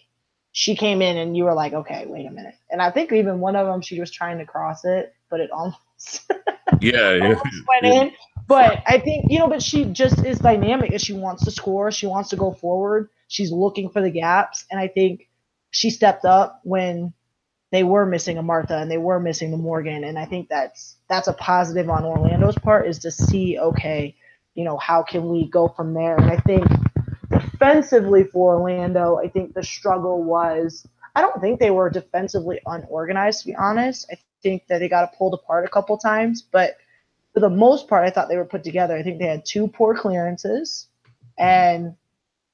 she 0.52 0.76
came 0.76 1.04
in 1.04 1.16
and 1.16 1.38
you 1.38 1.44
were 1.44 1.54
like, 1.54 1.74
okay, 1.74 2.06
wait 2.08 2.26
a 2.26 2.32
minute. 2.32 2.56
And 2.72 2.82
I 2.82 2.90
think 2.90 3.12
even 3.12 3.40
one 3.40 3.56
of 3.56 3.68
them, 3.68 3.82
she 3.82 4.00
was 4.00 4.10
trying 4.10 4.40
to 4.40 4.46
cross 4.46 4.84
it, 4.84 5.14
but 5.30 5.40
it 5.40 5.52
almost 5.52 6.32
yeah 6.82 7.12
yeah, 7.14 7.28
went 7.68 7.84
yeah. 7.84 8.02
in. 8.02 8.12
But 8.50 8.82
I 8.88 8.98
think, 8.98 9.28
you 9.30 9.38
know, 9.38 9.48
but 9.48 9.62
she 9.62 9.86
just 9.86 10.26
is 10.26 10.40
dynamic 10.40 11.00
she 11.00 11.14
wants 11.14 11.46
to 11.46 11.52
score. 11.52 11.92
She 11.92 12.08
wants 12.08 12.32
to 12.32 12.36
go 12.36 12.52
forward. 12.52 13.10
She's 13.28 13.52
looking 13.52 13.92
for 13.92 14.02
the 14.02 14.10
gaps. 14.10 14.66
And 14.72 14.80
I 14.80 14.88
think 14.88 15.30
she 15.70 15.92
stepped 15.92 16.26
up 16.26 16.60
when 16.64 17.14
they 17.72 17.84
were 17.84 18.08
missing 18.08 18.40
a 18.40 18.42
Marta 18.42 18.76
and 18.76 18.90
they 18.90 18.98
were 18.98 19.20
missing 19.20 19.52
the 19.52 19.58
Morgan. 19.58 20.04
And 20.04 20.18
I 20.18 20.26
think 20.26 20.50
that's 20.50 20.98
that's 21.08 21.28
a 21.28 21.34
positive 21.34 21.92
on 21.92 22.04
Orlando's 22.04 22.58
part 22.58 22.88
is 22.88 22.98
to 23.00 23.12
see, 23.12 23.60
okay, 23.60 24.16
you 24.56 24.64
know, 24.64 24.78
how 24.78 25.04
can 25.04 25.30
we 25.30 25.48
go 25.48 25.68
from 25.68 25.94
there? 25.94 26.18
And 26.18 26.32
I 26.32 26.38
think 26.38 26.66
defensively 27.30 28.24
for 28.24 28.56
Orlando, 28.56 29.20
I 29.24 29.30
think 29.30 29.54
the 29.54 29.64
struggle 29.64 30.24
was 30.24 30.88
I 31.14 31.22
don't 31.22 31.40
think 31.40 31.60
they 31.60 31.70
were 31.70 31.92
defensively 31.92 32.60
unorganized, 32.66 33.42
to 33.42 33.46
be 33.46 33.56
honest. 33.56 34.08
I 34.12 34.18
think 34.42 34.64
that 34.70 34.80
they 34.80 34.90
got 34.90 35.16
pulled 35.16 35.36
apart 35.36 35.66
a 35.66 35.70
couple 35.70 36.00
times, 36.00 36.42
but 36.42 36.78
for 37.34 37.40
the 37.40 37.50
most 37.50 37.88
part, 37.88 38.06
I 38.06 38.10
thought 38.10 38.30
they 38.30 38.38
were 38.38 38.46
put 38.46 38.64
together. 38.64 38.96
I 38.96 39.04
think 39.04 39.20
they 39.20 39.28
had 39.28 39.46
two 39.46 39.68
poor 39.68 39.96
clearances, 39.96 40.88
and 41.38 41.96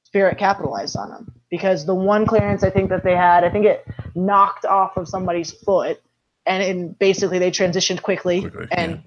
Spirit 0.03 0.37
capitalized 0.37 0.95
on 0.97 1.09
them 1.09 1.33
because 1.49 1.85
the 1.85 1.95
one 1.95 2.25
clearance 2.25 2.63
I 2.63 2.69
think 2.69 2.89
that 2.89 3.03
they 3.03 3.15
had, 3.15 3.43
I 3.43 3.49
think 3.49 3.65
it 3.65 3.85
knocked 4.15 4.65
off 4.65 4.97
of 4.97 5.07
somebody's 5.07 5.51
foot, 5.51 6.01
and 6.45 6.63
in, 6.63 6.93
basically 6.93 7.39
they 7.39 7.51
transitioned 7.51 8.01
quickly, 8.01 8.41
Quickly, 8.41 8.67
and 8.71 8.91
yeah. 8.91 8.97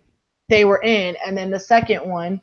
they 0.49 0.65
were 0.65 0.81
in. 0.83 1.17
And 1.25 1.37
then 1.37 1.51
the 1.51 1.61
second 1.61 2.09
one, 2.09 2.41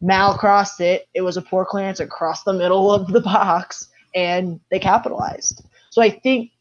Mal 0.00 0.36
crossed 0.36 0.80
it. 0.80 1.08
It 1.14 1.22
was 1.22 1.36
a 1.36 1.42
poor 1.42 1.64
clearance 1.64 2.00
across 2.00 2.44
the 2.44 2.52
middle 2.52 2.92
of 2.92 3.08
the 3.08 3.20
box, 3.20 3.88
and 4.14 4.60
they 4.70 4.78
capitalized. 4.78 5.64
So 5.90 6.02
I 6.02 6.10
think 6.10 6.52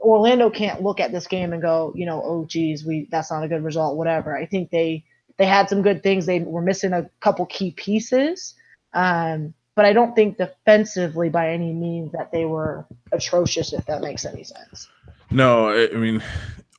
Orlando 0.00 0.50
can't 0.50 0.82
look 0.82 0.98
at 1.00 1.12
this 1.12 1.26
game 1.26 1.52
and 1.52 1.62
go, 1.62 1.92
you 1.94 2.06
know, 2.06 2.20
oh 2.24 2.44
geez, 2.44 2.84
we 2.84 3.08
that's 3.10 3.30
not 3.30 3.44
a 3.44 3.48
good 3.48 3.62
result, 3.62 3.96
whatever. 3.96 4.36
I 4.36 4.46
think 4.46 4.70
they 4.70 5.04
they 5.38 5.46
had 5.46 5.68
some 5.68 5.82
good 5.82 6.02
things. 6.02 6.26
They 6.26 6.40
were 6.40 6.62
missing 6.62 6.92
a 6.92 7.08
couple 7.20 7.46
key 7.46 7.72
pieces, 7.72 8.54
um, 8.92 9.54
but 9.74 9.84
I 9.84 9.92
don't 9.92 10.14
think 10.14 10.38
defensively 10.38 11.28
by 11.28 11.50
any 11.50 11.72
means 11.72 12.12
that 12.12 12.32
they 12.32 12.44
were 12.44 12.86
atrocious. 13.12 13.72
If 13.72 13.86
that 13.86 14.02
makes 14.02 14.24
any 14.24 14.44
sense. 14.44 14.88
No, 15.30 15.68
I, 15.70 15.96
mean 15.96 16.22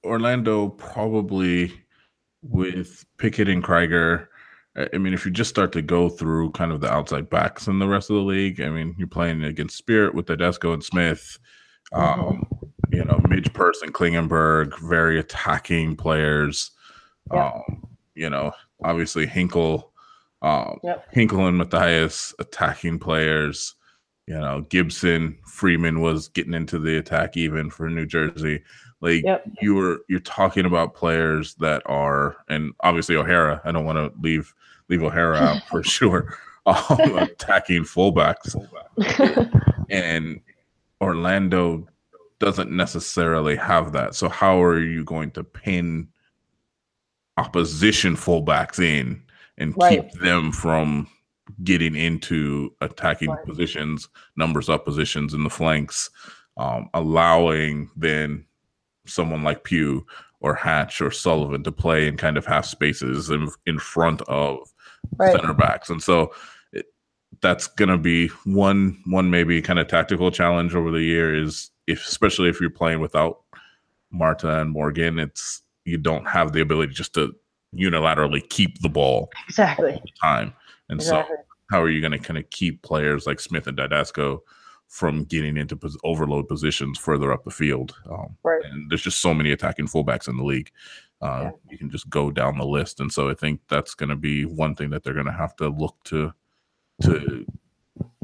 Orlando 0.03 0.69
probably 0.69 1.73
with 2.43 3.05
Pickett 3.17 3.49
and 3.49 3.63
Krieger. 3.63 4.29
I 4.75 4.97
mean, 4.97 5.13
if 5.13 5.23
you 5.23 5.31
just 5.31 5.51
start 5.51 5.71
to 5.73 5.83
go 5.83 6.09
through 6.09 6.51
kind 6.51 6.71
of 6.71 6.81
the 6.81 6.91
outside 6.91 7.29
backs 7.29 7.67
in 7.67 7.77
the 7.77 7.87
rest 7.87 8.09
of 8.09 8.15
the 8.15 8.23
league, 8.23 8.59
I 8.59 8.69
mean, 8.69 8.95
you're 8.97 9.07
playing 9.07 9.43
against 9.43 9.77
Spirit 9.77 10.15
with 10.15 10.25
Tedesco 10.25 10.73
and 10.73 10.83
Smith. 10.83 11.37
Um, 11.91 12.47
you 12.91 13.03
know, 13.05 13.21
Midge 13.29 13.53
Purce 13.53 13.81
and 13.83 13.93
Klingenberg, 13.93 14.77
very 14.79 15.19
attacking 15.19 15.95
players. 15.95 16.71
Yeah. 17.31 17.51
Um, 17.51 17.92
you 18.15 18.29
know, 18.29 18.51
obviously 18.83 19.25
Hinkle, 19.25 19.91
um, 20.41 20.79
Yep. 20.83 21.07
Hinkle 21.11 21.47
and 21.47 21.57
Mathias 21.57 22.33
attacking 22.39 22.99
players. 22.99 23.75
You 24.27 24.35
know, 24.39 24.61
Gibson, 24.69 25.37
Freeman 25.45 25.99
was 26.01 26.29
getting 26.29 26.53
into 26.53 26.79
the 26.79 26.97
attack 26.97 27.35
even 27.35 27.69
for 27.69 27.89
New 27.89 28.05
Jersey. 28.05 28.63
Like 29.01 29.23
Yep. 29.23 29.45
you 29.61 29.75
were, 29.75 29.99
you're 30.07 30.19
talking 30.21 30.65
about 30.65 30.93
players 30.95 31.55
that 31.55 31.81
are, 31.85 32.37
and 32.47 32.73
obviously 32.81 33.15
O'Hara. 33.17 33.61
I 33.65 33.71
don't 33.71 33.85
want 33.85 33.97
to 33.97 34.11
leave 34.21 34.53
leave 34.89 35.03
O'Hara 35.03 35.37
out 35.37 35.63
for 35.69 35.83
sure. 35.97 36.37
Um, 36.65 37.17
attacking 37.17 37.83
fullbacks, 37.83 38.55
and 39.89 40.39
Orlando 41.01 41.85
doesn't 42.39 42.71
necessarily 42.71 43.57
have 43.57 43.91
that. 43.91 44.15
So 44.15 44.29
how 44.29 44.63
are 44.63 44.79
you 44.79 45.03
going 45.03 45.31
to 45.31 45.43
pin 45.43 46.07
opposition 47.37 48.15
fullbacks 48.15 48.79
in 48.79 49.21
and 49.57 49.73
Right. 49.77 50.01
keep 50.11 50.21
them 50.21 50.51
from 50.51 51.07
getting 51.63 51.95
into 51.95 52.73
attacking 52.81 53.29
Right. 53.29 53.45
positions, 53.45 54.07
numbers 54.35 54.69
up 54.69 54.85
positions 54.85 55.33
in 55.33 55.43
the 55.43 55.49
flanks, 55.49 56.09
um, 56.57 56.89
allowing 56.93 57.89
then 57.95 58.45
someone 59.05 59.43
like 59.43 59.63
Pugh 59.63 60.05
or 60.39 60.55
Hatch 60.55 61.01
or 61.01 61.11
Sullivan 61.11 61.63
to 61.63 61.71
play 61.71 62.07
in 62.07 62.17
kind 62.17 62.37
of 62.37 62.45
half 62.45 62.65
spaces 62.65 63.29
in, 63.29 63.49
in 63.65 63.79
front 63.79 64.21
of 64.23 64.59
Right. 65.17 65.31
center 65.35 65.53
backs. 65.53 65.89
And 65.89 66.01
so 66.01 66.33
it, 66.71 66.85
that's 67.41 67.67
going 67.67 67.89
to 67.89 67.97
be 67.97 68.27
one 68.45 69.01
one 69.05 69.29
maybe 69.29 69.61
kind 69.61 69.79
of 69.79 69.87
tactical 69.87 70.31
challenge 70.31 70.73
over 70.75 70.91
the 70.91 71.01
year 71.03 71.35
is 71.35 71.71
if 71.87 72.07
especially 72.07 72.49
if 72.49 72.61
you're 72.61 72.69
playing 72.69 72.99
without 72.99 73.41
Marta 74.11 74.61
and 74.61 74.71
Morgan, 74.71 75.19
it's 75.19 75.62
you 75.85 75.97
don't 75.97 76.25
have 76.27 76.51
the 76.53 76.61
ability 76.61 76.93
just 76.93 77.13
to 77.13 77.33
unilaterally 77.75 78.47
keep 78.49 78.79
the 78.81 78.89
ball 78.89 79.29
Exactly. 79.47 79.91
the 79.93 80.11
time. 80.21 80.53
And 80.89 80.99
Exactly. 80.99 81.35
so 81.37 81.43
how 81.71 81.81
are 81.81 81.89
you 81.89 82.01
going 82.01 82.11
to 82.11 82.19
kind 82.19 82.37
of 82.37 82.49
keep 82.49 82.81
players 82.83 83.25
like 83.25 83.39
Smith 83.39 83.67
and 83.67 83.77
Didasco 83.77 84.39
from 84.87 85.23
getting 85.23 85.57
into 85.57 85.75
pos- 85.75 85.97
overload 86.03 86.47
positions 86.47 86.97
further 86.99 87.31
up 87.31 87.43
the 87.43 87.51
field? 87.51 87.95
Um, 88.09 88.37
Right. 88.43 88.63
And 88.63 88.89
there's 88.91 89.01
just 89.01 89.19
so 89.21 89.33
many 89.33 89.51
attacking 89.51 89.87
fullbacks 89.87 90.27
in 90.27 90.37
the 90.37 90.43
league. 90.43 90.71
Uh, 91.21 91.41
Yeah. 91.45 91.51
You 91.71 91.77
can 91.77 91.89
just 91.89 92.09
go 92.09 92.29
down 92.31 92.57
the 92.57 92.65
list, 92.65 92.99
and 92.99 93.11
so 93.11 93.29
I 93.29 93.33
think 93.33 93.61
that's 93.69 93.95
going 93.95 94.09
to 94.09 94.15
be 94.15 94.45
one 94.45 94.75
thing 94.75 94.89
that 94.91 95.03
they're 95.03 95.13
going 95.13 95.25
to 95.25 95.31
have 95.31 95.55
to 95.57 95.69
look 95.69 95.95
to 96.05 96.33
to 97.03 97.45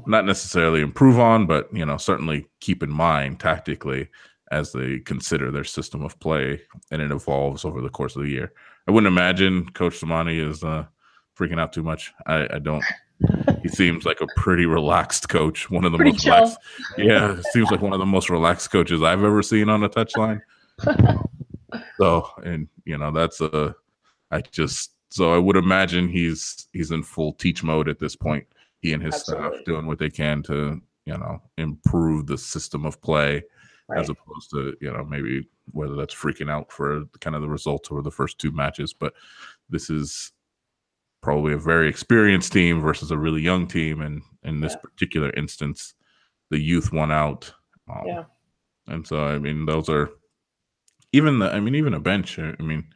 not 0.05 0.25
necessarily 0.25 0.81
improve 0.81 1.17
on, 1.19 1.47
but 1.47 1.73
you 1.73 1.85
know 1.85 1.97
certainly 1.97 2.45
keep 2.59 2.83
in 2.83 2.91
mind 2.91 3.39
tactically 3.39 4.09
as 4.51 4.71
they 4.71 4.99
consider 4.99 5.51
their 5.51 5.63
system 5.63 6.03
of 6.03 6.19
play 6.19 6.62
and 6.91 7.01
it 7.01 7.12
evolves 7.12 7.65
over 7.65 7.81
the 7.81 7.89
course 7.89 8.15
of 8.15 8.23
the 8.23 8.29
year. 8.29 8.51
I 8.88 8.91
wouldn't 8.91 9.12
imagine 9.12 9.69
Coach 9.71 9.99
Sermanni 9.99 10.39
is 10.47 10.63
uh, 10.63 10.85
freaking 11.38 11.59
out 11.59 11.71
too 11.73 11.83
much. 11.83 12.12
I, 12.25 12.47
I 12.55 12.59
don't. 12.59 12.83
He 13.62 13.67
seems 13.69 14.05
like 14.05 14.21
a 14.21 14.27
pretty 14.35 14.65
relaxed 14.65 15.29
coach. 15.29 15.69
One 15.69 15.85
of 15.85 15.91
the 15.91 15.97
Pretty 15.97 16.12
most 16.13 16.23
chill. 16.23 16.33
relaxed. 16.33 16.57
Yeah, 16.97 17.39
seems 17.51 17.69
like 17.69 17.81
one 17.81 17.93
of 17.93 17.99
the 17.99 18.05
most 18.05 18.29
relaxed 18.29 18.71
coaches 18.71 19.03
I've 19.03 19.23
ever 19.23 19.43
seen 19.43 19.69
on 19.69 19.83
a 19.83 19.89
touchline. 19.89 20.41
so, 21.97 22.27
and 22.43 22.67
you 22.85 22.97
know, 22.97 23.12
that's 23.12 23.41
a. 23.41 23.75
I 24.31 24.41
just 24.41 24.91
so 25.09 25.33
I 25.33 25.38
would 25.38 25.57
imagine 25.57 26.07
he's 26.07 26.67
he's 26.73 26.91
in 26.91 27.03
full 27.03 27.33
teach 27.33 27.63
mode 27.63 27.89
at 27.89 27.99
this 27.99 28.15
point. 28.15 28.45
He 28.79 28.93
and 28.93 29.03
his 29.03 29.15
Absolutely. 29.15 29.49
staff 29.57 29.65
doing 29.65 29.85
what 29.85 29.99
they 29.99 30.09
can 30.09 30.41
to 30.43 30.81
you 31.05 31.17
know 31.17 31.41
improve 31.57 32.27
the 32.27 32.38
system 32.38 32.85
of 32.85 33.01
play 33.01 33.43
Right. 33.89 33.99
as 33.99 34.10
opposed 34.10 34.52
to 34.52 34.75
you 34.82 34.91
know 34.93 35.04
maybe 35.04 35.47
whether 35.71 35.95
that's 35.95 36.13
freaking 36.13 36.49
out 36.52 36.71
for 36.71 37.06
kind 37.21 37.36
of 37.36 37.41
the 37.41 37.49
results 37.49 37.89
over 37.91 38.02
the 38.04 38.12
first 38.12 38.38
two 38.39 38.52
matches 38.52 38.93
but 38.93 39.13
this 39.69 39.89
is 39.89 40.32
probably 41.21 41.54
a 41.54 41.58
very 41.58 41.89
experienced 41.89 42.54
team 42.54 42.82
versus 42.82 43.10
a 43.12 43.17
really 43.17 43.41
young 43.41 43.67
team 43.67 44.02
and 44.02 44.21
in 44.43 44.62
this 44.62 44.73
Yeah. 44.73 44.80
particular 44.82 45.32
instance 45.32 45.95
the 46.52 46.60
youth 46.60 46.91
won 46.93 47.12
out 47.12 47.52
um, 47.89 48.04
Yeah. 48.06 48.23
and 48.88 49.06
so 49.08 49.25
i 49.25 49.38
mean 49.39 49.65
those 49.65 49.89
are 49.89 50.10
even 51.12 51.39
the 51.39 51.52
i 51.52 51.60
mean 51.60 51.73
even 51.75 51.93
a 51.95 51.99
bench 51.99 52.38
i 52.39 52.54
mean 52.60 52.88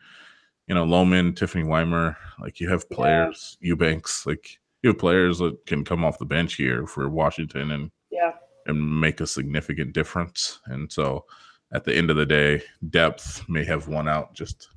you 0.67 0.75
know 0.75 0.85
lohman 0.85 1.35
tiffany 1.35 1.63
weimer 1.63 2.15
like 2.39 2.59
you 2.59 2.69
have 2.69 2.85
Yeah. 2.91 2.95
players 2.95 3.57
eubanks 3.61 4.25
like 4.27 4.59
you 4.83 4.89
have 4.91 4.99
players 4.99 5.39
that 5.39 5.65
can 5.65 5.83
come 5.83 6.05
off 6.05 6.19
the 6.19 6.25
bench 6.25 6.53
here 6.55 6.85
for 6.85 7.09
washington 7.09 7.71
and 7.71 7.91
Yeah. 8.11 8.33
And 8.67 8.99
make 9.01 9.19
a 9.21 9.27
significant 9.27 9.93
difference. 9.93 10.59
And 10.65 10.91
so 10.91 11.25
at 11.73 11.83
the 11.83 11.95
end 11.95 12.09
of 12.09 12.15
the 12.17 12.25
day, 12.25 12.61
depth 12.89 13.43
may 13.49 13.63
have 13.65 13.87
won 13.87 14.07
out 14.07 14.33
just 14.33 14.67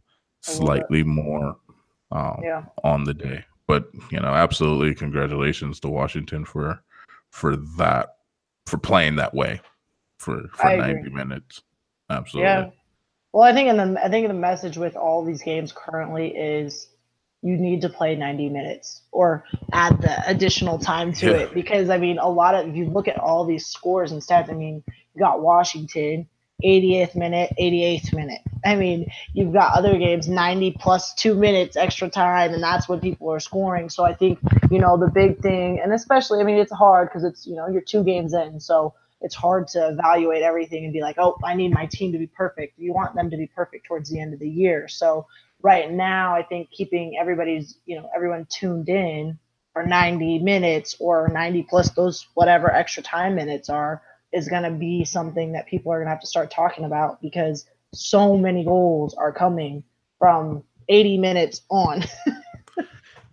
A 0.49 0.51
little 0.53 0.67
bit. 0.67 0.67
slightly 0.67 1.03
more 1.03 1.57
um, 2.13 2.41
Yeah. 2.43 2.65
on 2.85 3.05
the 3.05 3.15
day. 3.15 3.45
But 3.67 3.89
you 4.11 4.21
know, 4.21 4.29
absolutely 4.29 4.95
congratulations 4.95 5.81
to 5.81 5.89
Washington 5.89 6.45
for 6.45 6.81
for 7.31 7.57
that 7.77 8.17
for 8.67 8.79
playing 8.79 9.17
that 9.17 9.35
way 9.35 9.61
for 10.19 10.49
for 10.55 10.67
I 10.67 10.73
agree. 10.75 10.95
90 11.03 11.11
minutes. 11.11 11.63
Absolutely. 12.09 12.49
Yeah. 12.51 12.71
Well, 13.33 13.43
I 13.43 13.53
think 13.53 13.69
in 13.69 13.77
the 13.77 14.01
I 14.05 14.09
think 14.09 14.29
the 14.29 14.35
message 14.35 14.77
with 14.79 14.97
all 14.97 15.25
these 15.25 15.43
games 15.43 15.73
currently 15.73 16.29
is 16.29 16.89
you 17.47 17.57
need 17.57 17.81
to 17.83 17.89
play 17.89 18.17
90 18.17 18.49
minutes 18.49 19.03
or 19.13 19.45
add 19.73 20.03
the 20.03 20.29
additional 20.29 20.79
time 20.79 21.13
to 21.13 21.27
Yeah. 21.27 21.37
it 21.43 21.55
because 21.55 21.91
I 21.91 21.99
mean 21.99 22.19
a 22.19 22.29
lot 22.29 22.57
of 22.57 22.69
if 22.69 22.75
you 22.75 22.87
look 22.87 23.07
at 23.07 23.19
all 23.19 23.45
these 23.45 23.67
scores 23.67 24.11
and 24.11 24.21
stats, 24.21 24.51
I 24.51 24.55
mean 24.55 24.83
you 25.15 25.21
got 25.21 25.41
Washington 25.41 26.27
80th 26.65 27.15
minute, 27.15 27.53
88th 27.61 28.15
minute. 28.15 28.41
I 28.65 28.77
mean, 28.77 29.07
you've 29.35 29.53
got 29.53 29.75
other 29.75 29.99
games 29.99 30.27
90 30.27 30.71
plus 30.81 31.13
2 31.15 31.35
minutes 31.35 31.77
extra 31.77 32.09
time 32.09 32.53
and 32.55 32.63
that's 32.63 32.89
when 32.89 32.99
people 32.99 33.31
are 33.31 33.41
scoring. 33.41 33.91
So 33.91 34.05
I 34.05 34.15
think, 34.15 34.39
you 34.71 34.79
know, 34.79 34.97
the 34.97 35.11
big 35.11 35.41
thing 35.41 35.79
and 35.81 35.93
especially 35.93 36.41
I 36.41 36.45
mean 36.45 36.57
it's 36.57 36.73
hard 36.73 37.11
cuz 37.13 37.23
it's, 37.25 37.47
you 37.47 37.55
know, 37.55 37.69
you're 37.69 37.83
2 37.83 38.03
games 38.03 38.35
in. 38.35 38.59
So 38.59 38.95
it's 39.21 39.35
hard 39.35 39.69
to 39.69 39.89
evaluate 39.89 40.43
everything 40.43 40.85
and 40.85 40.93
be 40.93 41.01
like, 41.01 41.17
oh, 41.19 41.37
I 41.45 41.55
need 41.55 41.73
my 41.73 41.87
team 41.87 42.13
to 42.13 42.19
be 42.19 42.27
perfect. 42.27 42.79
You 42.79 42.93
want 42.93 43.15
them 43.15 43.31
to 43.31 43.37
be 43.37 43.47
perfect 43.47 43.87
towards 43.87 44.11
the 44.11 44.21
end 44.21 44.35
of 44.35 44.41
the 44.41 44.49
year. 44.49 44.89
So 44.89 45.27
right 45.63 45.91
now, 45.91 46.35
I 46.35 46.43
think 46.43 46.71
keeping 46.71 47.17
everybody's, 47.21 47.79
you 47.87 47.97
know, 47.97 48.09
everyone 48.15 48.47
tuned 48.49 48.89
in 48.89 49.39
for 49.73 49.85
90 49.85 50.41
minutes 50.41 50.97
or 51.01 51.29
90 51.29 51.65
plus 51.65 51.91
those 51.91 52.27
whatever 52.35 52.73
extra 52.73 53.03
time 53.03 53.35
minutes 53.35 53.69
are 53.69 54.03
is 54.33 54.49
going 54.49 54.63
to 54.63 54.71
be 54.71 55.05
something 55.05 55.53
that 55.53 55.67
people 55.67 55.93
are 55.93 55.97
going 55.97 56.07
to 56.07 56.11
have 56.11 56.21
to 56.21 56.27
start 56.27 56.51
talking 56.51 56.85
about 56.85 57.21
because 57.21 57.67
so 57.95 58.37
many 58.37 58.65
goals 58.65 59.15
are 59.15 59.33
coming 59.33 59.83
from 60.19 60.63
80 60.89 61.19
minutes 61.19 61.63
on. 61.71 62.05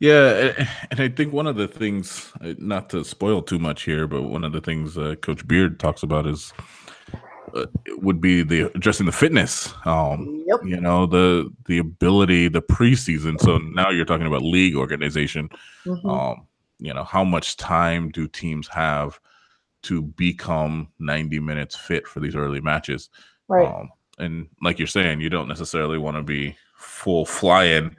Yeah, 0.03 0.51
and 0.91 0.99
I 0.99 1.07
think 1.07 1.31
one 1.31 1.47
of 1.47 1.55
the 1.55 1.65
things, 1.65 2.29
uh, 2.41 2.55
not 2.57 2.89
to 2.89 3.05
spoil 3.05 3.41
too 3.41 3.57
much 3.57 3.83
here, 3.83 4.05
but 4.05 4.23
one 4.23 4.43
of 4.43 4.51
the 4.51 4.59
things 4.59 4.97
uh, 4.97 5.15
Coach 5.21 5.47
Beard 5.47 5.79
talks 5.79 6.03
about 6.03 6.27
is 6.27 6.51
would 7.97 8.19
be 8.19 8.43
the 8.43 8.63
addressing 8.75 9.05
the 9.05 9.11
fitness. 9.11 9.73
Um, 9.85 10.43
yep. 10.47 10.59
you 10.65 10.79
know 10.79 11.05
the 11.05 11.51
the 11.67 11.77
ability, 11.79 12.47
the 12.47 12.61
preseason. 12.61 13.39
So 13.39 13.57
now 13.57 13.89
you're 13.91 14.05
talking 14.05 14.27
about 14.27 14.41
league 14.41 14.75
organization. 14.75 15.49
Mhm. 15.85 16.05
Um, 16.09 16.47
you 16.79 16.93
know, 16.93 17.03
how 17.03 17.23
much 17.23 17.55
time 17.57 18.09
do 18.09 18.27
teams 18.27 18.67
have 18.67 19.19
to 19.83 20.01
become 20.01 20.87
90 20.99 21.39
minutes 21.39 21.75
fit 21.75 22.07
for 22.07 22.19
these 22.19 22.35
early 22.35 22.61
matches? 22.61 23.09
right. 23.47 23.67
Um, 23.67 23.89
and 24.19 24.47
like 24.61 24.77
you're 24.79 24.87
saying, 24.87 25.21
you 25.21 25.29
don't 25.29 25.47
necessarily 25.47 25.97
want 25.97 26.17
to 26.17 26.23
be 26.23 26.55
full 26.77 27.25
flying 27.25 27.95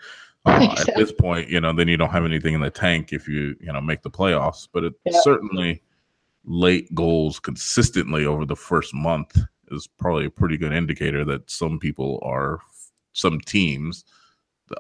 uh, 0.47 0.75
at 0.89 0.95
this 0.97 1.11
point. 1.13 1.49
You 1.49 1.61
know, 1.61 1.73
then 1.73 1.89
you 1.89 1.97
don't 1.97 2.11
have 2.11 2.25
anything 2.25 2.55
in 2.55 2.61
the 2.61 2.71
tank 2.71 3.13
if 3.13 3.27
you 3.29 3.57
you 3.61 3.73
know 3.73 3.81
make 3.81 4.03
the 4.03 4.11
playoffs. 4.11 4.69
But 4.73 4.85
it 4.85 4.95
Yeah. 5.05 5.21
certainly 5.23 5.83
late 6.45 6.93
goals 6.95 7.39
consistently 7.41 8.27
over 8.27 8.45
the 8.45 8.57
first 8.57 8.95
month 8.95 9.39
is 9.71 9.87
probably 9.99 10.27
a 10.27 10.31
pretty 10.31 10.57
good 10.57 10.73
indicator 10.73 11.25
that 11.25 11.51
some 11.51 11.79
people 11.79 12.21
are 12.23 12.61
some 13.13 13.41
teams 13.41 14.05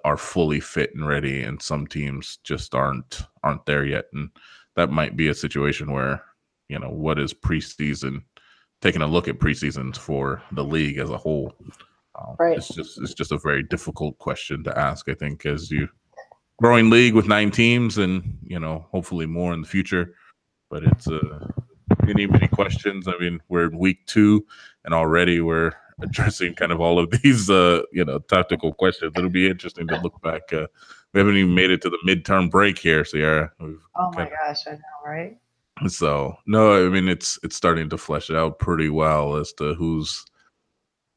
are 0.04 0.16
fully 0.16 0.60
fit 0.60 0.94
and 0.94 1.06
ready 1.06 1.42
and 1.42 1.60
some 1.60 1.86
teams 1.86 2.38
just 2.44 2.74
aren't 2.74 3.22
aren't 3.42 3.64
there 3.66 3.84
yet 3.84 4.06
and 4.12 4.30
that 4.76 4.90
might 4.90 5.16
be 5.16 5.28
a 5.28 5.34
situation 5.34 5.90
where 5.90 6.22
you 6.68 6.78
know 6.78 6.90
what 6.90 7.18
is 7.18 7.32
preseason 7.32 8.22
taking 8.84 9.02
a 9.02 9.06
look 9.06 9.28
at 9.28 9.38
preseasons 9.38 9.96
for 9.96 10.42
the 10.52 10.62
league 10.62 10.98
as 10.98 11.08
a 11.08 11.16
whole. 11.16 11.54
Um, 12.20 12.36
Right. 12.38 12.58
It's 12.58 12.68
just 12.68 13.00
it's 13.00 13.14
just 13.14 13.32
a 13.32 13.38
very 13.38 13.62
difficult 13.62 14.18
question 14.18 14.62
to 14.64 14.78
ask. 14.78 15.08
I 15.08 15.14
think 15.14 15.46
as 15.46 15.70
you 15.70 15.88
growing 16.60 16.90
league 16.90 17.14
with 17.14 17.26
nine 17.26 17.50
teams 17.50 17.98
and 17.98 18.38
you 18.42 18.58
know 18.58 18.86
hopefully 18.92 19.26
more 19.26 19.52
in 19.52 19.62
the 19.62 19.66
future, 19.66 20.14
but 20.74 20.82
it's 20.82 21.06
uh, 21.06 21.46
many 22.04 22.26
many 22.26 22.48
questions. 22.48 23.06
I 23.06 23.16
mean 23.20 23.40
we're 23.48 23.68
in 23.68 23.78
week 23.78 24.04
two 24.06 24.44
and 24.84 24.92
already 24.92 25.40
we're 25.40 25.70
addressing 26.02 26.54
kind 26.54 26.72
of 26.72 26.80
all 26.80 26.98
of 26.98 27.10
these 27.22 27.48
uh 27.48 27.82
you 27.92 28.04
know 28.04 28.18
tactical 28.18 28.74
questions. 28.74 29.12
It'll 29.16 29.30
be 29.30 29.48
interesting 29.48 29.86
to 29.86 30.00
look 30.00 30.20
back. 30.20 30.52
Uh, 30.52 30.66
we 31.12 31.20
haven't 31.20 31.36
even 31.36 31.54
made 31.54 31.70
it 31.70 31.80
to 31.82 31.90
the 31.90 31.98
midterm 32.04 32.50
break 32.50 32.76
here, 32.76 33.04
Sierra. 33.04 33.52
We've 33.60 33.78
Oh 33.94 34.10
my 34.16 34.22
okay. 34.22 34.32
gosh, 34.34 34.66
I 34.66 34.72
know, 34.72 34.78
right? 35.06 35.38
so 35.86 36.36
no, 36.46 36.84
I 36.84 36.88
mean 36.88 37.08
it's 37.08 37.38
it's 37.44 37.54
starting 37.54 37.88
to 37.90 37.96
flesh 37.96 38.28
it 38.28 38.34
out 38.36 38.58
pretty 38.58 38.88
well 38.88 39.36
as 39.36 39.52
to 39.54 39.74
who's 39.74 40.24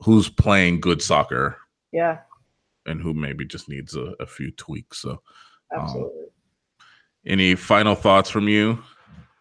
who's 0.04 0.30
playing 0.30 0.82
good 0.82 1.02
soccer 1.02 1.58
Yeah, 1.92 2.20
and 2.86 3.02
who 3.02 3.16
maybe 3.16 3.44
just 3.44 3.70
needs 3.70 3.96
a, 3.96 4.14
a 4.20 4.28
few 4.28 4.52
tweaks. 4.52 5.00
So 5.00 5.20
absolutely. 5.76 6.28
any 7.26 7.56
final 7.56 7.96
thoughts 7.96 8.30
from 8.30 8.48
you? 8.48 8.78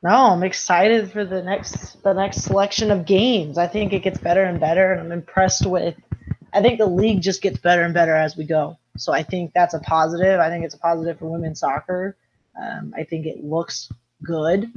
No, 0.02 0.10
I'm 0.10 0.42
excited 0.42 1.10
for 1.10 1.24
the 1.24 1.42
next 1.42 2.02
the 2.02 2.12
next 2.12 2.42
selection 2.42 2.90
of 2.90 3.06
games. 3.06 3.58
I 3.58 3.66
think 3.66 3.92
it 3.92 4.02
gets 4.02 4.18
better 4.18 4.44
and 4.44 4.60
better, 4.60 4.92
and 4.92 5.00
I'm 5.00 5.12
impressed 5.12 5.66
with. 5.66 5.94
I 6.52 6.62
think 6.62 6.78
the 6.78 6.86
league 6.86 7.22
just 7.22 7.42
gets 7.42 7.58
better 7.58 7.82
and 7.82 7.94
better 7.94 8.14
as 8.14 8.36
we 8.36 8.44
go. 8.44 8.78
So 8.96 9.12
I 9.12 9.22
think 9.22 9.52
that's 9.54 9.74
a 9.74 9.80
positive. 9.80 10.40
I 10.40 10.48
think 10.48 10.64
it's 10.64 10.74
a 10.74 10.78
positive 10.78 11.18
for 11.18 11.26
women's 11.30 11.60
soccer. 11.60 12.16
Um, 12.60 12.94
I 12.96 13.04
think 13.04 13.26
it 13.26 13.44
looks 13.44 13.90
good, 14.22 14.72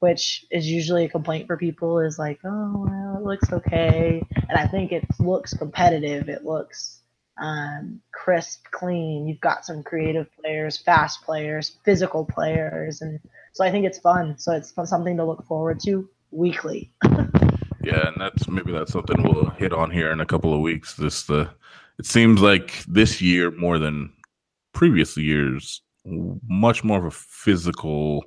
which 0.00 0.44
is 0.50 0.68
usually 0.68 1.04
a 1.04 1.08
complaint 1.08 1.46
for 1.46 1.56
people 1.56 1.98
is 2.00 2.18
like, 2.18 2.40
oh 2.44 2.86
well, 2.86 3.16
it 3.18 3.24
looks 3.24 3.52
okay, 3.52 4.22
and 4.48 4.58
I 4.58 4.66
think 4.66 4.92
it 4.92 5.04
looks 5.18 5.54
competitive. 5.54 6.28
It 6.28 6.44
looks 6.44 7.00
um, 7.40 8.00
crisp, 8.12 8.64
clean. 8.70 9.26
You've 9.26 9.40
got 9.40 9.64
some 9.64 9.82
creative 9.82 10.28
players, 10.40 10.78
fast 10.78 11.22
players, 11.22 11.76
physical 11.84 12.24
players, 12.24 13.00
and 13.00 13.20
so 13.54 13.64
I 13.64 13.70
think 13.70 13.86
it's 13.86 13.98
fun. 13.98 14.36
So 14.36 14.52
it's 14.52 14.74
something 14.84 15.16
to 15.16 15.24
look 15.24 15.46
forward 15.46 15.80
to 15.84 16.08
weekly. 16.32 16.92
yeah, 17.82 18.08
and 18.08 18.16
that's 18.18 18.48
maybe 18.48 18.72
that's 18.72 18.92
something 18.92 19.22
we'll 19.22 19.50
hit 19.50 19.72
on 19.72 19.90
here 19.90 20.10
in 20.10 20.20
a 20.20 20.26
couple 20.26 20.52
of 20.52 20.60
weeks. 20.60 20.94
This 20.94 21.22
the 21.22 21.48
it 21.98 22.06
seems 22.06 22.40
like 22.40 22.84
this 22.86 23.22
year 23.22 23.52
more 23.52 23.78
than 23.78 24.12
previous 24.72 25.16
years, 25.16 25.82
much 26.04 26.82
more 26.82 26.98
of 26.98 27.04
a 27.04 27.10
physical 27.12 28.24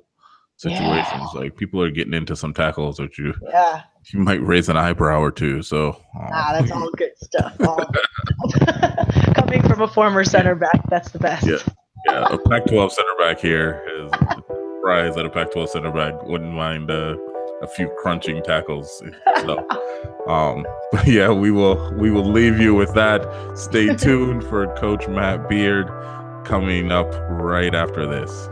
situations. 0.56 1.30
Yeah. 1.34 1.40
Like 1.40 1.56
people 1.56 1.82
are 1.82 1.90
getting 1.90 2.14
into 2.14 2.34
some 2.34 2.54
tackles 2.54 2.96
that 2.96 3.18
you 3.18 3.34
yeah 3.52 3.82
you 4.12 4.20
might 4.20 4.42
raise 4.42 4.70
an 4.70 4.78
eyebrow 4.78 5.20
or 5.20 5.30
two. 5.30 5.62
So 5.62 5.90
um. 6.18 6.28
ah, 6.32 6.56
that's 6.58 6.72
all 6.72 6.90
good 6.92 7.12
stuff. 7.22 7.54
All, 7.60 7.78
coming 9.34 9.62
from 9.62 9.82
a 9.82 9.88
former 9.88 10.24
center 10.24 10.54
back, 10.54 10.88
that's 10.88 11.10
the 11.10 11.18
best. 11.18 11.46
Yeah, 11.46 11.58
yeah. 12.06 12.26
A 12.32 12.38
Pac-12 12.48 12.92
center 12.92 13.14
back 13.18 13.38
here 13.40 13.84
is 13.94 14.10
surprised 14.78 15.16
that 15.16 15.26
a 15.26 15.30
Pac-12 15.30 15.68
center 15.68 15.90
back 15.90 16.22
wouldn't 16.24 16.52
mind 16.52 16.88
uh, 16.90 17.16
a 17.62 17.66
few 17.66 17.88
crunching 17.98 18.42
tackles. 18.42 19.02
So, 19.42 19.56
um, 20.26 20.66
but 20.92 21.06
yeah, 21.06 21.30
we 21.30 21.52
will 21.52 21.94
we 21.94 22.10
will 22.10 22.28
leave 22.28 22.58
you 22.58 22.74
with 22.74 22.92
that. 22.94 23.22
Stay 23.56 23.94
tuned 23.96 24.42
for 24.42 24.66
Coach 24.74 25.06
Matt 25.06 25.48
Beard 25.48 25.86
coming 26.44 26.90
up 26.90 27.06
right 27.30 27.72
after 27.72 28.04
this. 28.04 28.48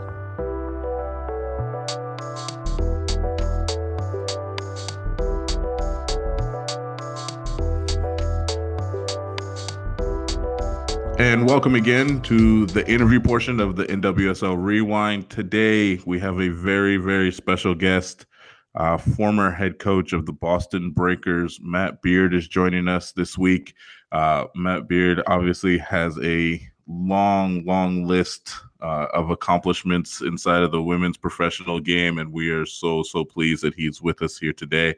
And 11.17 11.47
welcome 11.47 11.73
again 11.73 12.21
to 12.21 12.67
the 12.67 12.87
interview 12.87 13.19
portion 13.19 13.59
of 13.59 13.75
the 13.75 13.85
NWSL 13.85 14.55
Rewind. 14.55 15.31
Today, 15.31 15.99
we 16.05 16.19
have 16.19 16.39
a 16.39 16.49
very, 16.49 16.97
very 16.97 17.31
special 17.31 17.73
guest. 17.73 18.27
Uh, 18.75 18.97
former 18.97 19.49
head 19.49 19.79
coach 19.79 20.13
of 20.13 20.27
the 20.27 20.31
Boston 20.31 20.91
Breakers, 20.91 21.59
Matt 21.59 22.03
Beard, 22.03 22.35
is 22.35 22.47
joining 22.47 22.87
us 22.87 23.13
this 23.13 23.35
week. 23.35 23.73
Uh, 24.11 24.45
Matt 24.53 24.87
Beard 24.87 25.23
obviously 25.25 25.79
has 25.79 26.19
a 26.19 26.61
long, 26.85 27.65
long 27.65 28.05
list 28.05 28.53
uh, 28.83 29.07
of 29.11 29.31
accomplishments 29.31 30.21
inside 30.21 30.61
of 30.61 30.71
the 30.71 30.83
women's 30.83 31.17
professional 31.17 31.79
game, 31.79 32.19
and 32.19 32.31
we 32.31 32.51
are 32.51 32.67
so, 32.67 33.01
so 33.01 33.25
pleased 33.25 33.63
that 33.63 33.73
he's 33.73 34.03
with 34.03 34.21
us 34.21 34.37
here 34.37 34.53
today. 34.53 34.93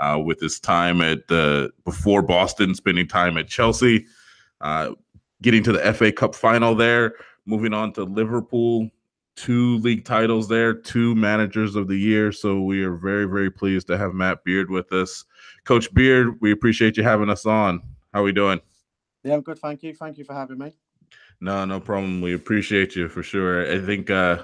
Uh, 0.00 0.18
with 0.18 0.40
his 0.40 0.58
time 0.58 1.00
at 1.00 1.28
before 1.84 2.22
Boston, 2.22 2.74
spending 2.74 3.06
time 3.06 3.36
at 3.36 3.46
Chelsea, 3.46 4.06
uh, 4.60 4.92
getting 5.42 5.62
to 5.64 5.72
the 5.72 5.92
FA 5.92 6.12
Cup 6.12 6.34
final 6.34 6.74
there, 6.74 7.14
moving 7.46 7.72
on 7.72 7.92
to 7.94 8.04
Liverpool, 8.04 8.90
two 9.36 9.78
league 9.78 10.04
titles 10.04 10.48
there, 10.48 10.74
two 10.74 11.14
managers 11.14 11.76
of 11.76 11.88
the 11.88 11.96
year. 11.96 12.32
So 12.32 12.60
we 12.60 12.82
are 12.82 12.94
very, 12.94 13.24
very 13.24 13.50
pleased 13.50 13.86
to 13.88 13.96
have 13.96 14.12
Matt 14.12 14.44
Beard 14.44 14.70
with 14.70 14.92
us. 14.92 15.24
Coach 15.64 15.92
Beard, 15.94 16.38
we 16.40 16.52
appreciate 16.52 16.96
you 16.96 17.02
having 17.02 17.30
us 17.30 17.46
on. 17.46 17.80
How 18.12 18.20
are 18.20 18.24
we 18.24 18.32
doing? 18.32 18.60
Yeah, 19.22 19.34
I'm 19.34 19.42
good. 19.42 19.58
Thank 19.58 19.82
you. 19.82 19.94
Thank 19.94 20.18
you 20.18 20.24
for 20.24 20.34
having 20.34 20.58
me. 20.58 20.72
No, 21.40 21.64
no 21.64 21.80
problem. 21.80 22.20
We 22.20 22.34
appreciate 22.34 22.94
you 22.94 23.08
for 23.08 23.22
sure. 23.22 23.70
I 23.70 23.80
think 23.80 24.10
uh 24.10 24.42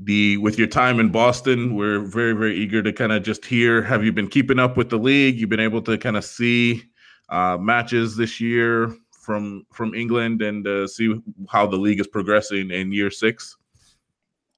the 0.00 0.38
with 0.38 0.58
your 0.58 0.66
time 0.66 0.98
in 0.98 1.10
Boston, 1.10 1.76
we're 1.76 2.00
very, 2.00 2.32
very 2.32 2.56
eager 2.56 2.82
to 2.82 2.92
kind 2.92 3.12
of 3.12 3.22
just 3.22 3.44
hear. 3.44 3.80
Have 3.82 4.04
you 4.04 4.12
been 4.12 4.28
keeping 4.28 4.58
up 4.58 4.76
with 4.76 4.90
the 4.90 4.98
league? 4.98 5.36
You've 5.36 5.50
been 5.50 5.60
able 5.60 5.82
to 5.82 5.96
kind 5.96 6.16
of 6.16 6.24
see 6.24 6.82
uh 7.30 7.56
matches 7.58 8.16
this 8.16 8.40
year 8.40 8.94
from 9.24 9.66
from 9.72 9.94
England 9.94 10.42
and 10.42 10.66
uh, 10.66 10.86
see 10.86 11.20
how 11.48 11.66
the 11.66 11.76
league 11.76 12.00
is 12.00 12.06
progressing 12.06 12.70
in 12.70 12.92
year 12.92 13.10
six? 13.10 13.56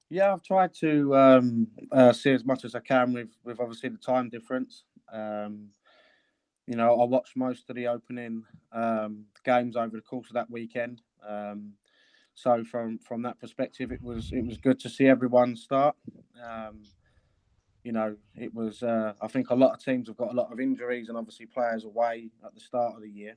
Yeah, 0.09 0.33
I've 0.33 0.43
tried 0.43 0.73
to 0.75 1.15
um, 1.15 1.67
uh, 1.91 2.13
see 2.13 2.31
as 2.31 2.45
much 2.45 2.65
as 2.65 2.75
I 2.75 2.79
can 2.79 3.13
with 3.13 3.29
with 3.43 3.59
obviously 3.59 3.89
the 3.89 3.97
time 3.97 4.29
difference. 4.29 4.83
Um, 5.11 5.69
you 6.67 6.75
know, 6.75 7.01
I 7.01 7.05
watched 7.05 7.37
most 7.37 7.69
of 7.69 7.75
the 7.75 7.87
opening 7.87 8.43
um, 8.73 9.25
games 9.45 9.77
over 9.77 9.95
the 9.95 10.01
course 10.01 10.27
of 10.27 10.33
that 10.33 10.51
weekend. 10.51 11.01
Um, 11.27 11.73
so 12.35 12.63
from 12.63 12.99
from 12.99 13.21
that 13.23 13.39
perspective, 13.39 13.91
it 13.91 14.01
was 14.01 14.31
it 14.31 14.45
was 14.45 14.57
good 14.57 14.79
to 14.81 14.89
see 14.89 15.07
everyone 15.07 15.55
start. 15.55 15.95
Um, 16.45 16.83
you 17.83 17.93
know, 17.93 18.17
it 18.35 18.53
was. 18.53 18.83
Uh, 18.83 19.13
I 19.21 19.27
think 19.27 19.49
a 19.49 19.55
lot 19.55 19.73
of 19.73 19.83
teams 19.83 20.07
have 20.07 20.17
got 20.17 20.31
a 20.31 20.35
lot 20.35 20.51
of 20.51 20.59
injuries 20.59 21.07
and 21.07 21.17
obviously 21.17 21.45
players 21.45 21.85
away 21.85 22.29
at 22.45 22.53
the 22.53 22.59
start 22.59 22.95
of 22.95 23.01
the 23.01 23.09
year. 23.09 23.35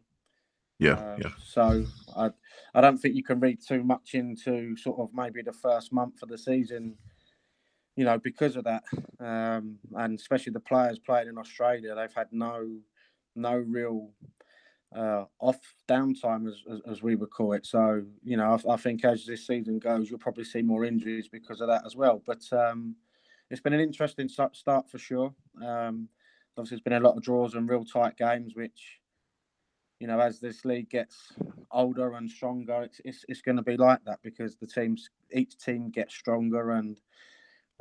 Yeah, 0.80 0.92
um, 0.92 1.20
yeah. 1.22 1.30
So 1.44 1.84
I, 2.16 2.30
I 2.74 2.80
don't 2.80 2.98
think 2.98 3.14
you 3.14 3.22
can 3.22 3.38
read 3.38 3.58
too 3.66 3.84
much 3.84 4.14
into 4.14 4.76
sort 4.76 4.98
of 4.98 5.10
maybe 5.14 5.42
the 5.42 5.52
first 5.52 5.92
month 5.92 6.22
of 6.22 6.30
the 6.30 6.38
season, 6.38 6.96
you 7.96 8.04
know, 8.04 8.18
because 8.18 8.56
of 8.56 8.64
that, 8.64 8.82
um, 9.20 9.76
and 9.96 10.18
especially 10.18 10.52
the 10.52 10.60
players 10.60 10.98
playing 10.98 11.28
in 11.28 11.36
Australia, 11.36 11.94
they've 11.94 12.14
had 12.14 12.28
no, 12.32 12.78
no 13.36 13.56
real 13.56 14.10
uh, 14.96 15.24
off 15.38 15.58
downtime 15.86 16.48
as, 16.48 16.62
as, 16.72 16.80
as 16.90 17.02
we 17.02 17.14
would 17.14 17.30
call 17.30 17.52
it. 17.52 17.66
So 17.66 18.02
you 18.24 18.38
know, 18.38 18.58
I, 18.66 18.72
I, 18.72 18.76
think 18.78 19.04
as 19.04 19.26
this 19.26 19.46
season 19.46 19.78
goes, 19.78 20.08
you'll 20.08 20.18
probably 20.18 20.44
see 20.44 20.62
more 20.62 20.86
injuries 20.86 21.28
because 21.28 21.60
of 21.60 21.68
that 21.68 21.82
as 21.84 21.94
well. 21.94 22.22
But 22.26 22.42
um, 22.52 22.96
it's 23.50 23.60
been 23.60 23.74
an 23.74 23.80
interesting 23.80 24.28
start 24.28 24.90
for 24.90 24.98
sure. 24.98 25.34
Um, 25.62 26.08
obviously, 26.56 26.76
there's 26.76 26.80
been 26.80 27.02
a 27.04 27.06
lot 27.06 27.16
of 27.16 27.22
draws 27.22 27.54
and 27.54 27.68
real 27.68 27.84
tight 27.84 28.16
games, 28.16 28.54
which 28.56 28.99
you 30.00 30.06
know, 30.06 30.18
as 30.18 30.40
this 30.40 30.64
league 30.64 30.88
gets 30.88 31.34
older 31.70 32.14
and 32.14 32.28
stronger, 32.28 32.82
it's 32.82 33.00
it's, 33.04 33.24
it's 33.28 33.42
going 33.42 33.56
to 33.56 33.62
be 33.62 33.76
like 33.76 34.02
that 34.06 34.18
because 34.22 34.56
the 34.56 34.66
teams, 34.66 35.10
each 35.32 35.56
team 35.58 35.90
gets 35.90 36.14
stronger, 36.14 36.72
and 36.72 36.98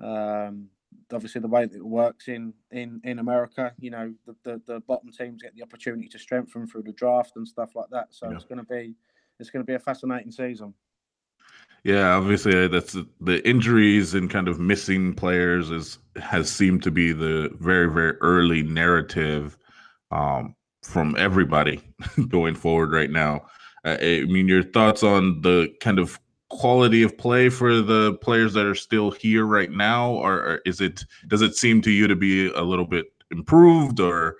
um, 0.03 0.67
obviously 1.13 1.41
the 1.41 1.47
way 1.47 1.65
that 1.65 1.75
it 1.75 1.85
works 1.85 2.27
in 2.27 2.53
in 2.71 2.99
in 3.05 3.19
America, 3.19 3.73
you 3.79 3.89
know, 3.89 4.13
the, 4.25 4.35
the, 4.43 4.61
the 4.67 4.79
bottom 4.81 5.09
teams 5.11 5.41
get 5.41 5.55
the 5.55 5.63
opportunity 5.63 6.09
to 6.09 6.19
strengthen 6.19 6.67
through 6.67 6.83
the 6.83 6.91
draft 6.91 7.37
and 7.37 7.47
stuff 7.47 7.73
like 7.73 7.89
that. 7.91 8.07
So 8.09 8.29
yeah. 8.29 8.35
it's 8.35 8.45
going 8.45 8.59
to 8.59 8.65
be 8.65 8.95
it's 9.39 9.49
going 9.49 9.65
to 9.65 9.67
be 9.67 9.75
a 9.75 9.79
fascinating 9.79 10.31
season. 10.31 10.73
Yeah, 11.85 12.15
obviously 12.15 12.65
uh, 12.65 12.67
that's 12.67 12.97
the 13.21 13.47
injuries 13.47 14.13
and 14.13 14.29
kind 14.29 14.49
of 14.49 14.59
missing 14.59 15.13
players 15.13 15.71
is 15.71 15.99
has 16.17 16.51
seemed 16.51 16.83
to 16.83 16.91
be 16.91 17.13
the 17.13 17.55
very 17.59 17.89
very 17.89 18.17
early 18.17 18.63
narrative 18.63 19.57
um, 20.11 20.55
from 20.83 21.15
everybody 21.17 21.81
going 22.29 22.55
forward 22.55 22.91
right 22.91 23.11
now. 23.11 23.45
Uh, 23.85 23.97
I 24.01 24.25
mean, 24.25 24.47
your 24.47 24.63
thoughts 24.63 25.03
on 25.03 25.41
the 25.41 25.73
kind 25.79 25.99
of 25.99 26.19
quality 26.49 27.03
of 27.03 27.17
play 27.17 27.47
for 27.49 27.81
the 27.81 28.15
players 28.15 28.53
that 28.53 28.65
are 28.65 28.75
still 28.75 29.11
here 29.11 29.45
right 29.45 29.71
now, 29.71 30.11
or, 30.11 30.33
or 30.33 30.61
is 30.65 30.81
it 30.81 31.05
does 31.27 31.41
it 31.41 31.55
seem 31.55 31.81
to 31.83 31.91
you 31.91 32.07
to 32.07 32.15
be 32.15 32.51
a 32.51 32.61
little 32.61 32.85
bit 32.85 33.05
improved, 33.31 33.99
or 33.99 34.37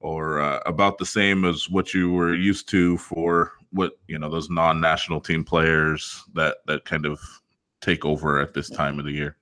or 0.00 0.40
uh, 0.40 0.60
about 0.66 0.98
the 0.98 1.06
same 1.06 1.44
as 1.44 1.68
what 1.70 1.94
you 1.94 2.10
were 2.10 2.34
used 2.34 2.68
to 2.70 2.98
for 2.98 3.52
what 3.70 3.92
you 4.08 4.18
know 4.18 4.30
those 4.30 4.50
non-national 4.50 5.20
team 5.20 5.44
players 5.44 6.24
that 6.34 6.58
that 6.66 6.84
kind 6.84 7.06
of 7.06 7.20
take 7.80 8.04
over 8.04 8.40
at 8.40 8.54
this 8.54 8.70
time 8.70 8.98
of 8.98 9.04
the 9.04 9.12
year? 9.12 9.36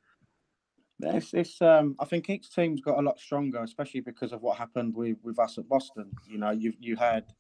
It's, 1.03 1.35
it's 1.35 1.63
um, 1.63 1.97
I 1.99 2.05
think 2.05 2.29
each 2.31 2.55
team's 2.55 2.81
got 2.81 2.99
a 2.99 3.03
lot 3.03 3.19
stronger, 3.19 3.63
especially 3.63 4.01
because 4.01 4.33
of 4.33 4.43
what 4.43 4.59
happened 4.59 4.95
with, 4.95 5.17
with 5.23 5.39
us 5.39 5.59
at 5.59 5.69
Boston. 5.69 6.11
You 6.29 6.39
know, 6.39 6.51
you 6.51 6.73
you 6.79 6.97
had, 6.97 7.33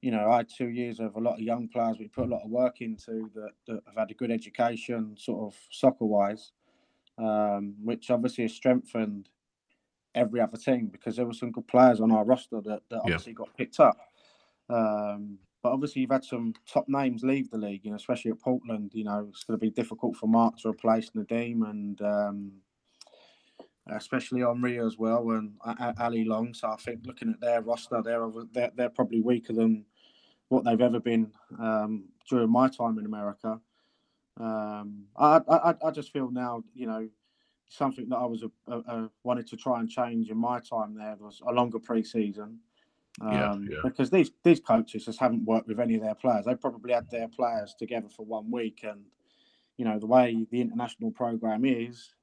you 0.00 0.10
know, 0.10 0.30
I 0.30 0.38
had 0.38 0.48
two 0.48 0.68
years 0.68 1.00
of 1.00 1.16
a 1.16 1.20
lot 1.20 1.34
of 1.34 1.40
young 1.40 1.68
players 1.68 1.98
we 1.98 2.08
put 2.08 2.26
a 2.26 2.30
lot 2.30 2.42
of 2.44 2.50
work 2.50 2.80
into 2.80 3.30
that, 3.34 3.50
that 3.66 3.80
have 3.86 3.96
had 3.96 4.10
a 4.10 4.14
good 4.14 4.30
education, 4.30 5.14
sort 5.18 5.52
of 5.52 5.58
soccer 5.70 6.04
wise, 6.04 6.52
um, 7.18 7.74
which 7.82 8.10
obviously 8.10 8.44
has 8.44 8.52
strengthened 8.52 9.28
every 10.14 10.40
other 10.40 10.56
team 10.56 10.88
because 10.88 11.16
there 11.16 11.26
were 11.26 11.32
some 11.32 11.50
good 11.50 11.66
players 11.66 12.00
on 12.00 12.12
our 12.12 12.24
roster 12.24 12.60
that, 12.60 12.82
that 12.90 13.00
obviously 13.00 13.32
yeah. 13.32 13.36
got 13.36 13.56
picked 13.56 13.80
up. 13.80 13.96
Um, 14.68 15.38
but 15.62 15.72
obviously, 15.72 16.02
you've 16.02 16.10
had 16.10 16.24
some 16.24 16.54
top 16.66 16.88
names 16.88 17.22
leave 17.22 17.50
the 17.50 17.58
league, 17.58 17.84
you 17.84 17.90
know, 17.90 17.96
especially 17.96 18.32
at 18.32 18.40
Portland. 18.40 18.90
You 18.94 19.04
know, 19.04 19.26
it's 19.30 19.44
going 19.44 19.58
to 19.58 19.64
be 19.64 19.70
difficult 19.70 20.16
for 20.16 20.26
Mark 20.26 20.58
to 20.58 20.68
replace 20.68 21.10
Nadim 21.10 21.68
and 21.68 22.00
um, 22.02 22.52
especially 23.88 24.40
Henry 24.40 24.78
as 24.78 24.98
well 24.98 25.30
and 25.30 25.52
Allie 25.98 26.24
Long. 26.24 26.54
So 26.54 26.68
I 26.68 26.76
think 26.76 27.00
looking 27.04 27.30
at 27.30 27.40
their 27.40 27.62
roster, 27.62 28.02
they're, 28.02 28.28
they're, 28.52 28.72
they're 28.74 28.88
probably 28.90 29.20
weaker 29.20 29.52
than 29.52 29.84
what 30.48 30.64
they've 30.64 30.80
ever 30.80 31.00
been 31.00 31.32
um, 31.60 32.04
during 32.28 32.50
my 32.50 32.68
time 32.68 32.98
in 32.98 33.06
America. 33.06 33.60
Um, 34.40 35.04
I, 35.16 35.40
I, 35.48 35.74
I 35.84 35.90
just 35.90 36.12
feel 36.12 36.30
now, 36.30 36.64
you 36.74 36.86
know, 36.86 37.08
something 37.68 38.08
that 38.08 38.16
I 38.16 38.26
was 38.26 38.42
a, 38.42 38.50
a, 38.70 38.78
a 38.78 39.10
wanted 39.24 39.46
to 39.48 39.56
try 39.56 39.80
and 39.80 39.88
change 39.88 40.30
in 40.30 40.36
my 40.36 40.60
time 40.60 40.94
there 40.94 41.16
was 41.18 41.40
a 41.46 41.52
longer 41.52 41.78
pre-season 41.78 42.58
um, 43.20 43.32
yeah, 43.32 43.54
yeah. 43.70 43.80
Because 43.84 44.10
these 44.10 44.30
these 44.42 44.60
coaches 44.60 45.04
just 45.04 45.20
haven't 45.20 45.44
worked 45.44 45.68
with 45.68 45.80
any 45.80 45.96
of 45.96 46.02
their 46.02 46.14
players. 46.14 46.46
They 46.46 46.54
probably 46.54 46.92
had 46.92 47.10
their 47.10 47.28
players 47.28 47.74
together 47.78 48.08
for 48.08 48.24
one 48.24 48.50
week, 48.50 48.80
and 48.82 49.02
you 49.76 49.84
know 49.84 49.98
the 49.98 50.06
way 50.06 50.46
the 50.50 50.60
international 50.60 51.10
program 51.10 51.64
is, 51.64 52.14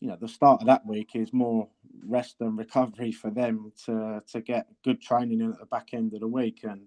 you 0.00 0.08
know 0.08 0.16
the 0.20 0.28
start 0.28 0.60
of 0.60 0.66
that 0.68 0.86
week 0.86 1.10
is 1.14 1.32
more 1.32 1.68
rest 2.06 2.36
and 2.40 2.56
recovery 2.56 3.10
for 3.10 3.30
them 3.30 3.72
to 3.86 4.22
to 4.32 4.40
get 4.40 4.66
good 4.84 5.00
training 5.00 5.40
in 5.40 5.52
at 5.52 5.58
the 5.58 5.66
back 5.66 5.94
end 5.94 6.14
of 6.14 6.20
the 6.20 6.28
week. 6.28 6.60
And 6.62 6.82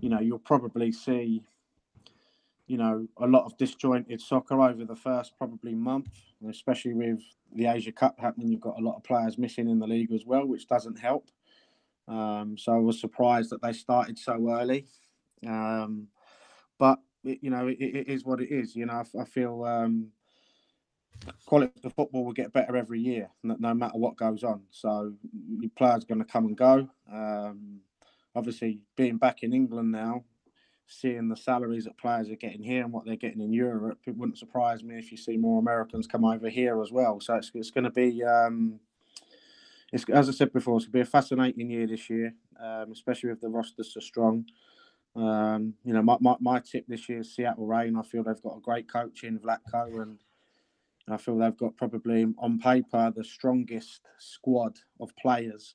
you 0.00 0.08
know, 0.08 0.20
you'll 0.20 0.38
probably 0.38 0.92
see, 0.92 1.42
you 2.66 2.76
know, 2.76 3.06
a 3.18 3.26
lot 3.26 3.44
of 3.44 3.56
disjointed 3.58 4.20
soccer 4.20 4.60
over 4.60 4.84
the 4.84 4.96
first 4.96 5.36
probably 5.36 5.74
month, 5.74 6.10
especially 6.48 6.94
with 6.94 7.20
the 7.54 7.66
Asia 7.66 7.92
Cup 7.92 8.18
happening. 8.18 8.48
You've 8.48 8.60
got 8.60 8.78
a 8.78 8.82
lot 8.82 8.96
of 8.96 9.04
players 9.04 9.38
missing 9.38 9.68
in 9.68 9.78
the 9.78 9.86
league 9.86 10.12
as 10.12 10.24
well, 10.24 10.46
which 10.46 10.68
doesn't 10.68 10.98
help. 10.98 11.28
Um, 12.08 12.56
so 12.56 12.72
I 12.72 12.78
was 12.78 13.00
surprised 13.00 13.50
that 13.50 13.62
they 13.62 13.72
started 13.72 14.18
so 14.18 14.50
early. 14.50 14.86
Um, 15.46 16.08
but 16.78 16.98
it, 17.24 17.38
you 17.42 17.50
know, 17.50 17.68
it, 17.68 17.78
it 17.80 18.08
is 18.08 18.24
what 18.24 18.40
it 18.40 18.50
is. 18.50 18.74
You 18.74 18.86
know, 18.86 18.94
I, 18.94 19.22
I 19.22 19.24
feel 19.24 19.64
um, 19.64 20.08
quality 21.46 21.72
of 21.84 21.92
football 21.92 22.24
will 22.24 22.32
get 22.32 22.52
better 22.52 22.76
every 22.76 23.00
year, 23.00 23.30
no, 23.42 23.56
no 23.58 23.74
matter 23.74 23.98
what 23.98 24.16
goes 24.16 24.44
on. 24.44 24.62
So 24.70 25.12
your 25.60 25.70
players 25.76 26.04
going 26.04 26.20
to 26.20 26.24
come 26.24 26.46
and 26.46 26.56
go. 26.56 26.88
Um, 27.12 27.80
obviously, 28.34 28.80
being 28.96 29.18
back 29.18 29.42
in 29.42 29.52
England 29.52 29.92
now, 29.92 30.24
seeing 30.86 31.28
the 31.28 31.36
salaries 31.36 31.84
that 31.84 31.98
players 31.98 32.30
are 32.30 32.36
getting 32.36 32.62
here 32.62 32.82
and 32.82 32.92
what 32.92 33.04
they're 33.04 33.16
getting 33.16 33.42
in 33.42 33.52
Europe, 33.52 33.98
it 34.06 34.16
wouldn't 34.16 34.38
surprise 34.38 34.82
me 34.82 34.98
if 34.98 35.10
you 35.10 35.18
see 35.18 35.36
more 35.36 35.60
Americans 35.60 36.06
come 36.06 36.24
over 36.24 36.48
here 36.48 36.80
as 36.80 36.90
well. 36.90 37.20
So 37.20 37.34
it's, 37.34 37.50
it's 37.54 37.70
going 37.70 37.84
to 37.84 37.90
be, 37.90 38.24
um, 38.24 38.80
it's, 39.92 40.04
as 40.10 40.28
I 40.28 40.32
said 40.32 40.52
before, 40.52 40.76
it's 40.76 40.86
going 40.86 40.92
to 40.92 40.98
be 40.98 41.00
a 41.00 41.04
fascinating 41.04 41.70
year 41.70 41.86
this 41.86 42.10
year, 42.10 42.34
um, 42.60 42.92
especially 42.92 43.30
if 43.30 43.40
the 43.40 43.48
rosters 43.48 43.96
are 43.96 44.02
strong. 44.02 44.44
Um, 45.16 45.74
you 45.84 45.94
know, 45.94 46.02
my, 46.02 46.16
my, 46.20 46.36
my 46.40 46.60
tip 46.60 46.84
this 46.86 47.08
year 47.08 47.20
is 47.20 47.34
Seattle 47.34 47.66
Reign. 47.66 47.96
I 47.96 48.02
feel 48.02 48.22
they've 48.22 48.42
got 48.42 48.58
a 48.58 48.60
great 48.60 48.90
coach 48.90 49.24
in 49.24 49.38
Vlatko, 49.38 50.02
and 50.02 50.18
I 51.08 51.16
feel 51.16 51.38
they've 51.38 51.56
got 51.56 51.76
probably 51.76 52.26
on 52.38 52.58
paper 52.58 53.12
the 53.14 53.24
strongest 53.24 54.02
squad 54.18 54.76
of 55.00 55.16
players, 55.16 55.74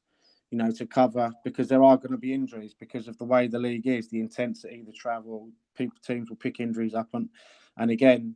you 0.51 0.57
know, 0.57 0.71
to 0.71 0.85
cover 0.85 1.31
because 1.43 1.67
there 1.67 1.83
are 1.83 1.97
going 1.97 2.11
to 2.11 2.17
be 2.17 2.33
injuries 2.33 2.75
because 2.79 3.07
of 3.07 3.17
the 3.17 3.25
way 3.25 3.47
the 3.47 3.59
league 3.59 3.87
is, 3.87 4.09
the 4.09 4.19
intensity, 4.19 4.83
the 4.85 4.93
travel. 4.93 5.49
People 5.75 5.97
teams 6.05 6.29
will 6.29 6.37
pick 6.37 6.59
injuries 6.59 6.93
up, 6.93 7.09
and 7.13 7.29
and 7.77 7.89
again, 7.89 8.35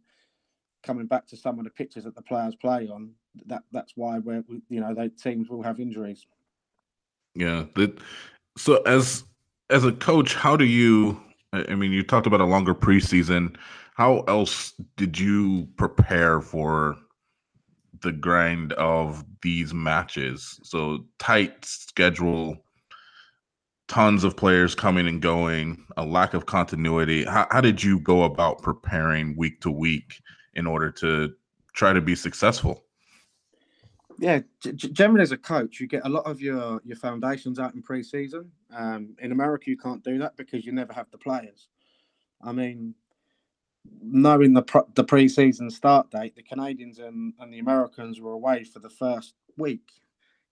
coming 0.87 1.05
back 1.05 1.27
to 1.27 1.37
some 1.37 1.59
of 1.59 1.65
the 1.65 1.69
pitches 1.69 2.05
that 2.05 2.15
the 2.15 2.21
players 2.21 2.55
play 2.55 2.87
on, 2.87 3.11
that 3.45 3.63
that's 3.71 3.93
why 3.95 4.19
we're 4.19 4.43
you 4.69 4.79
know, 4.79 4.93
the 4.95 5.09
teams 5.09 5.49
will 5.49 5.61
have 5.61 5.79
injuries. 5.79 6.25
Yeah. 7.35 7.65
So 8.57 8.81
as 8.83 9.23
as 9.69 9.83
a 9.83 9.91
coach, 9.91 10.33
how 10.33 10.55
do 10.55 10.65
you? 10.65 11.21
I 11.53 11.75
mean, 11.75 11.91
you 11.91 12.03
talked 12.03 12.27
about 12.27 12.41
a 12.41 12.45
longer 12.45 12.73
preseason. 12.73 13.55
How 13.95 14.19
else 14.21 14.73
did 14.95 15.17
you 15.17 15.67
prepare 15.77 16.41
for 16.41 16.97
the 18.01 18.11
grind 18.11 18.73
of 18.73 19.23
these 19.41 19.73
matches? 19.73 20.59
So 20.63 21.05
tight 21.19 21.65
schedule, 21.65 22.57
tons 23.87 24.23
of 24.23 24.35
players 24.35 24.75
coming 24.75 25.07
and 25.07 25.21
going, 25.21 25.83
a 25.95 26.05
lack 26.05 26.33
of 26.33 26.45
continuity. 26.45 27.23
How, 27.23 27.47
how 27.49 27.61
did 27.61 27.81
you 27.81 27.99
go 27.99 28.23
about 28.23 28.61
preparing 28.61 29.35
week 29.37 29.61
to 29.61 29.71
week 29.71 30.21
in 30.57 30.67
order 30.67 30.91
to 30.91 31.33
try 31.73 31.93
to 31.93 32.01
be 32.01 32.15
successful? 32.15 32.83
yeah, 34.19 34.39
g- 34.61 34.73
generally 34.73 35.21
as 35.21 35.31
a 35.31 35.37
coach, 35.37 35.79
you 35.79 35.87
get 35.87 36.05
a 36.05 36.09
lot 36.09 36.25
of 36.25 36.41
your 36.41 36.81
your 36.83 36.97
foundations 36.97 37.59
out 37.59 37.75
in 37.75 37.81
pre-season. 37.81 38.51
Um, 38.75 39.15
in 39.21 39.31
America, 39.31 39.69
you 39.69 39.77
can't 39.77 40.03
do 40.03 40.17
that 40.17 40.35
because 40.35 40.65
you 40.65 40.71
never 40.71 40.91
have 40.93 41.09
the 41.11 41.17
players. 41.19 41.69
I 42.41 42.51
mean, 42.51 42.95
knowing 44.01 44.53
the 44.53 44.63
pre- 44.63 44.81
the 44.95 45.03
pre-season 45.03 45.69
start 45.69 46.09
date, 46.11 46.35
the 46.35 46.43
Canadians 46.43 46.99
and, 46.99 47.33
and 47.39 47.53
the 47.53 47.59
Americans 47.59 48.19
were 48.19 48.33
away 48.33 48.63
for 48.63 48.79
the 48.79 48.89
first 48.89 49.35
week. 49.57 49.87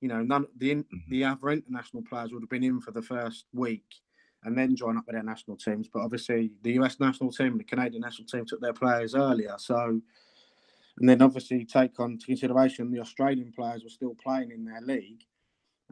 You 0.02 0.10
know, 0.10 0.22
none 0.22 0.46
the 0.58 0.72
in, 0.72 0.84
Mm-hmm. 0.84 1.12
the 1.12 1.24
other 1.26 1.50
international 1.50 2.04
players 2.04 2.32
would 2.32 2.44
have 2.44 2.50
been 2.50 2.64
in 2.64 2.80
for 2.82 2.92
the 2.92 3.02
first 3.02 3.46
week 3.54 3.86
and 4.46 4.58
then 4.58 4.76
join 4.76 4.98
up 4.98 5.06
with 5.06 5.16
their 5.16 5.24
national 5.24 5.58
teams. 5.58 5.90
But 5.92 6.04
obviously, 6.04 6.52
the 6.62 6.74
US 6.74 7.00
national 7.00 7.32
team 7.32 7.48
and 7.48 7.60
the 7.60 7.66
Canadian 7.66 8.02
national 8.02 8.28
team 8.28 8.46
took 8.46 8.62
their 8.62 8.74
players 8.74 9.16
earlier, 9.16 9.56
so 9.58 10.02
and 10.98 11.10
then 11.10 11.22
obviously 11.22 11.66
take 11.66 12.00
on 12.00 12.18
consideration 12.20 12.92
the 12.92 13.02
Australian 13.02 13.52
players 13.52 13.84
were 13.84 13.90
still 13.90 14.16
playing 14.16 14.52
in 14.52 14.64
their 14.64 14.82
league. 14.82 15.24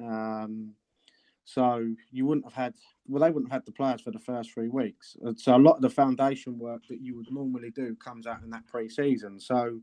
Um, 0.01 0.73
so 1.45 1.93
you 2.11 2.25
wouldn't 2.25 2.45
have 2.45 2.53
had 2.53 2.73
well, 3.07 3.21
they 3.21 3.29
wouldn't 3.29 3.51
have 3.51 3.61
had 3.61 3.65
the 3.65 3.73
players 3.73 4.01
for 4.01 4.11
the 4.11 4.19
first 4.19 4.53
three 4.53 4.69
weeks. 4.69 5.17
Uh, 5.25 5.33
So 5.35 5.55
a 5.55 5.57
lot 5.57 5.75
of 5.75 5.81
the 5.81 5.89
foundation 5.89 6.57
work 6.57 6.83
that 6.87 7.01
you 7.01 7.17
would 7.17 7.31
normally 7.31 7.71
do 7.71 7.95
comes 7.95 8.27
out 8.27 8.43
in 8.43 8.49
that 8.51 8.65
pre-season. 8.65 9.39
So 9.39 9.81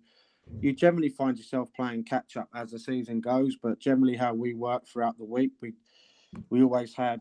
you 0.61 0.73
generally 0.73 1.11
find 1.11 1.37
yourself 1.37 1.71
playing 1.75 2.05
catch 2.05 2.37
up 2.39 2.49
as 2.55 2.71
the 2.71 2.79
season 2.79 3.21
goes. 3.21 3.57
But 3.63 3.79
generally, 3.79 4.17
how 4.17 4.33
we 4.33 4.55
work 4.55 4.87
throughout 4.87 5.19
the 5.19 5.25
week, 5.25 5.53
we 5.61 5.75
we 6.49 6.63
always 6.63 6.95
had 6.95 7.21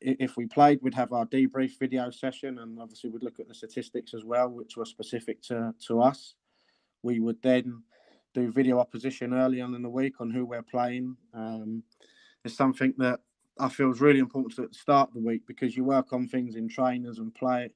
if 0.00 0.36
we 0.36 0.46
played, 0.46 0.78
we'd 0.82 0.94
have 0.94 1.12
our 1.12 1.26
debrief 1.26 1.78
video 1.78 2.10
session, 2.10 2.58
and 2.58 2.78
obviously 2.78 3.10
we'd 3.10 3.22
look 3.22 3.40
at 3.40 3.48
the 3.48 3.54
statistics 3.54 4.14
as 4.14 4.24
well, 4.24 4.48
which 4.48 4.76
were 4.76 4.84
specific 4.84 5.42
to 5.42 5.74
to 5.86 6.00
us. 6.00 6.34
We 7.02 7.20
would 7.20 7.40
then 7.42 7.82
do 8.34 8.52
video 8.52 8.78
opposition 8.78 9.32
early 9.32 9.60
on 9.60 9.74
in 9.74 9.82
the 9.82 9.88
week 9.88 10.20
on 10.20 10.30
who 10.30 10.44
we're 10.44 10.62
playing. 10.62 11.16
Um, 11.32 11.82
it's 12.44 12.56
something 12.56 12.92
that 12.98 13.20
I 13.58 13.68
feel 13.68 13.90
is 13.90 14.00
really 14.00 14.18
important 14.18 14.54
to 14.56 14.78
start 14.78 15.12
the 15.14 15.20
week 15.20 15.42
because 15.46 15.76
you 15.76 15.84
work 15.84 16.12
on 16.12 16.28
things 16.28 16.56
in 16.56 16.68
trainers 16.68 17.18
and 17.18 17.34
play. 17.34 17.70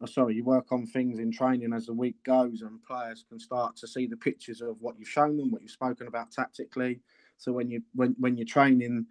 Oh, 0.00 0.06
sorry, 0.06 0.34
you 0.34 0.44
work 0.44 0.72
on 0.72 0.86
things 0.86 1.18
in 1.18 1.32
training 1.32 1.72
as 1.72 1.86
the 1.86 1.94
week 1.94 2.16
goes, 2.24 2.62
and 2.62 2.82
players 2.82 3.24
can 3.28 3.38
start 3.38 3.76
to 3.76 3.86
see 3.86 4.06
the 4.06 4.16
pictures 4.16 4.60
of 4.60 4.76
what 4.80 4.98
you've 4.98 5.08
shown 5.08 5.36
them, 5.36 5.50
what 5.50 5.62
you've 5.62 5.70
spoken 5.70 6.06
about 6.06 6.30
tactically. 6.30 7.00
So 7.38 7.52
when 7.52 7.70
you 7.70 7.82
when 7.94 8.14
when 8.18 8.36
you're 8.36 8.46
training, 8.46 9.06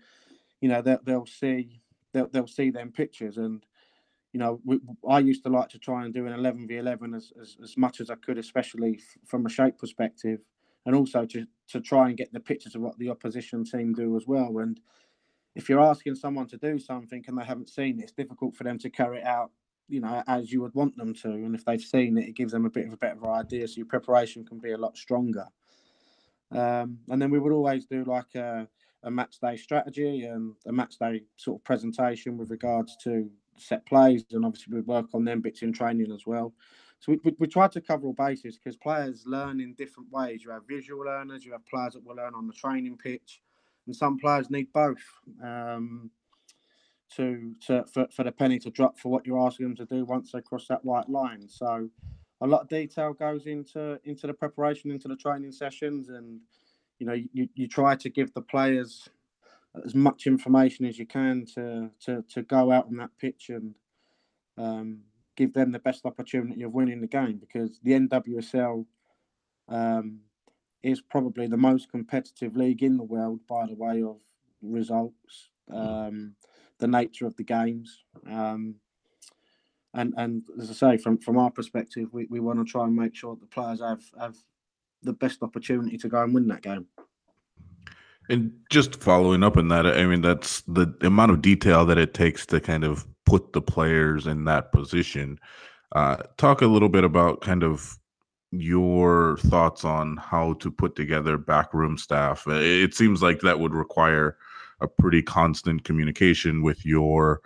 you 0.61 0.69
know 0.69 0.81
they'll, 0.81 0.99
they'll 1.03 1.25
see 1.25 1.81
they'll, 2.13 2.29
they'll 2.29 2.47
see 2.47 2.69
them 2.69 2.91
pictures 2.91 3.37
and 3.37 3.65
you 4.33 4.39
know, 4.39 4.61
we, 4.63 4.79
I 5.07 5.19
used 5.19 5.43
to 5.43 5.49
like 5.49 5.69
to 5.69 5.79
try 5.79 6.05
and 6.05 6.13
do 6.13 6.25
an 6.25 6.33
11 6.33 6.67
v 6.67 6.77
11 6.77 7.13
as, 7.13 7.33
as, 7.39 7.57
as 7.61 7.77
much 7.77 7.99
as 7.99 8.09
I 8.09 8.15
could, 8.15 8.37
especially 8.37 8.99
f- 8.99 9.27
from 9.27 9.45
a 9.45 9.49
shape 9.49 9.77
perspective, 9.77 10.39
and 10.85 10.95
also 10.95 11.25
to, 11.25 11.45
to 11.69 11.81
try 11.81 12.07
and 12.07 12.17
get 12.17 12.31
the 12.31 12.39
pictures 12.39 12.75
of 12.75 12.81
what 12.81 12.97
the 12.97 13.09
opposition 13.09 13.65
team 13.65 13.93
do 13.93 14.15
as 14.15 14.25
well. 14.25 14.59
And 14.59 14.79
if 15.55 15.67
you're 15.67 15.81
asking 15.81 16.15
someone 16.15 16.47
to 16.47 16.57
do 16.57 16.79
something 16.79 17.23
and 17.27 17.37
they 17.37 17.43
haven't 17.43 17.69
seen 17.69 17.99
it, 17.99 18.03
it's 18.03 18.11
difficult 18.13 18.55
for 18.55 18.63
them 18.63 18.79
to 18.79 18.89
carry 18.89 19.19
it 19.19 19.25
out, 19.25 19.51
you 19.89 19.99
know, 19.99 20.23
as 20.27 20.51
you 20.51 20.61
would 20.61 20.75
want 20.75 20.95
them 20.95 21.13
to. 21.13 21.29
And 21.29 21.53
if 21.53 21.65
they've 21.65 21.81
seen 21.81 22.17
it, 22.17 22.29
it 22.29 22.35
gives 22.35 22.53
them 22.53 22.65
a 22.65 22.69
bit 22.69 22.87
of 22.87 22.93
a 22.93 22.97
better 22.97 23.27
idea. 23.27 23.67
So 23.67 23.77
your 23.77 23.85
preparation 23.85 24.45
can 24.45 24.59
be 24.59 24.71
a 24.71 24.77
lot 24.77 24.95
stronger. 24.95 25.47
Um, 26.51 26.99
and 27.09 27.21
then 27.21 27.31
we 27.31 27.39
would 27.39 27.53
always 27.53 27.85
do 27.85 28.05
like 28.05 28.33
a, 28.35 28.67
a 29.03 29.11
match 29.11 29.39
day 29.39 29.57
strategy 29.57 30.23
and 30.23 30.53
a 30.67 30.71
match 30.71 30.97
day 30.99 31.23
sort 31.37 31.59
of 31.59 31.63
presentation 31.63 32.37
with 32.37 32.51
regards 32.51 32.95
to 33.03 33.29
set 33.57 33.85
plays, 33.85 34.23
and 34.31 34.45
obviously 34.45 34.73
we 34.73 34.81
work 34.81 35.07
on 35.13 35.25
them 35.25 35.41
bits 35.41 35.61
in 35.61 35.73
training 35.73 36.11
as 36.11 36.25
well. 36.25 36.53
So 36.99 37.13
we, 37.13 37.19
we, 37.23 37.35
we 37.39 37.47
try 37.47 37.67
to 37.67 37.81
cover 37.81 38.05
all 38.07 38.13
bases 38.13 38.57
because 38.57 38.77
players 38.77 39.23
learn 39.25 39.59
in 39.59 39.73
different 39.73 40.11
ways. 40.11 40.43
You 40.43 40.51
have 40.51 40.67
visual 40.67 41.03
learners, 41.03 41.43
you 41.43 41.51
have 41.51 41.65
players 41.65 41.93
that 41.93 42.05
will 42.05 42.15
learn 42.15 42.35
on 42.35 42.47
the 42.47 42.53
training 42.53 42.97
pitch, 42.97 43.41
and 43.87 43.95
some 43.95 44.19
players 44.19 44.49
need 44.49 44.71
both 44.71 45.01
um, 45.43 46.11
to 47.15 47.53
to 47.67 47.85
for, 47.91 48.07
for 48.11 48.23
the 48.23 48.31
penny 48.31 48.59
to 48.59 48.69
drop 48.69 48.99
for 48.99 49.11
what 49.11 49.25
you're 49.25 49.45
asking 49.45 49.67
them 49.67 49.75
to 49.75 49.85
do 49.85 50.05
once 50.05 50.31
they 50.31 50.41
cross 50.41 50.67
that 50.67 50.85
white 50.85 51.09
line. 51.09 51.47
So 51.49 51.89
a 52.41 52.47
lot 52.47 52.61
of 52.61 52.69
detail 52.69 53.13
goes 53.13 53.47
into 53.47 53.99
into 54.03 54.27
the 54.27 54.33
preparation, 54.33 54.91
into 54.91 55.07
the 55.07 55.15
training 55.15 55.51
sessions, 55.51 56.09
and 56.09 56.39
you 57.01 57.07
know 57.07 57.17
you, 57.33 57.49
you 57.55 57.67
try 57.67 57.95
to 57.95 58.09
give 58.09 58.31
the 58.35 58.41
players 58.41 59.09
as 59.83 59.95
much 59.95 60.27
information 60.27 60.85
as 60.85 60.99
you 60.99 61.07
can 61.07 61.45
to 61.55 61.89
to 61.99 62.23
to 62.29 62.43
go 62.43 62.71
out 62.71 62.85
on 62.85 62.95
that 62.97 63.09
pitch 63.19 63.49
and 63.49 63.73
um, 64.59 64.99
give 65.35 65.51
them 65.51 65.71
the 65.71 65.79
best 65.79 66.05
opportunity 66.05 66.61
of 66.61 66.73
winning 66.73 67.01
the 67.01 67.07
game 67.07 67.37
because 67.37 67.79
the 67.81 67.93
NWSL 67.93 68.85
um, 69.67 70.19
is 70.83 71.01
probably 71.01 71.47
the 71.47 71.57
most 71.57 71.89
competitive 71.89 72.55
league 72.55 72.83
in 72.83 72.97
the 72.97 73.03
world 73.03 73.39
by 73.49 73.65
the 73.65 73.73
way 73.73 74.03
of 74.03 74.17
results, 74.61 75.49
um, 75.73 76.35
the 76.77 76.87
nature 76.87 77.25
of 77.25 77.35
the 77.37 77.43
games. 77.43 78.03
Um, 78.29 78.75
and, 79.95 80.13
and 80.17 80.43
as 80.61 80.69
I 80.69 80.73
say, 80.73 80.97
from, 80.97 81.17
from 81.17 81.37
our 81.39 81.49
perspective, 81.49 82.09
we, 82.11 82.27
we 82.29 82.39
want 82.39 82.59
to 82.59 82.71
try 82.71 82.83
and 82.85 82.95
make 82.95 83.15
sure 83.15 83.35
the 83.35 83.47
players 83.47 83.81
have, 83.81 84.03
have 84.19 84.37
the 85.03 85.13
best 85.13 85.41
opportunity 85.43 85.97
to 85.97 86.09
go 86.09 86.23
and 86.23 86.33
win 86.33 86.47
that 86.47 86.61
game. 86.61 86.87
And 88.29 88.53
just 88.69 89.01
following 89.01 89.43
up 89.43 89.57
on 89.57 89.67
that, 89.69 89.85
I 89.85 90.05
mean, 90.05 90.21
that's 90.21 90.61
the 90.61 90.93
amount 91.01 91.31
of 91.31 91.41
detail 91.41 91.85
that 91.85 91.97
it 91.97 92.13
takes 92.13 92.45
to 92.47 92.59
kind 92.59 92.83
of 92.83 93.05
put 93.25 93.53
the 93.53 93.61
players 93.61 94.27
in 94.27 94.45
that 94.45 94.71
position. 94.71 95.39
Uh, 95.93 96.17
talk 96.37 96.61
a 96.61 96.67
little 96.67 96.89
bit 96.89 97.03
about 97.03 97.41
kind 97.41 97.63
of 97.63 97.97
your 98.51 99.37
thoughts 99.37 99.83
on 99.83 100.17
how 100.17 100.53
to 100.53 100.69
put 100.69 100.95
together 100.95 101.37
backroom 101.37 101.97
staff. 101.97 102.45
It 102.47 102.93
seems 102.93 103.21
like 103.21 103.39
that 103.41 103.59
would 103.59 103.73
require 103.73 104.37
a 104.81 104.87
pretty 104.87 105.21
constant 105.21 105.83
communication 105.83 106.61
with 106.61 106.85
your 106.85 107.41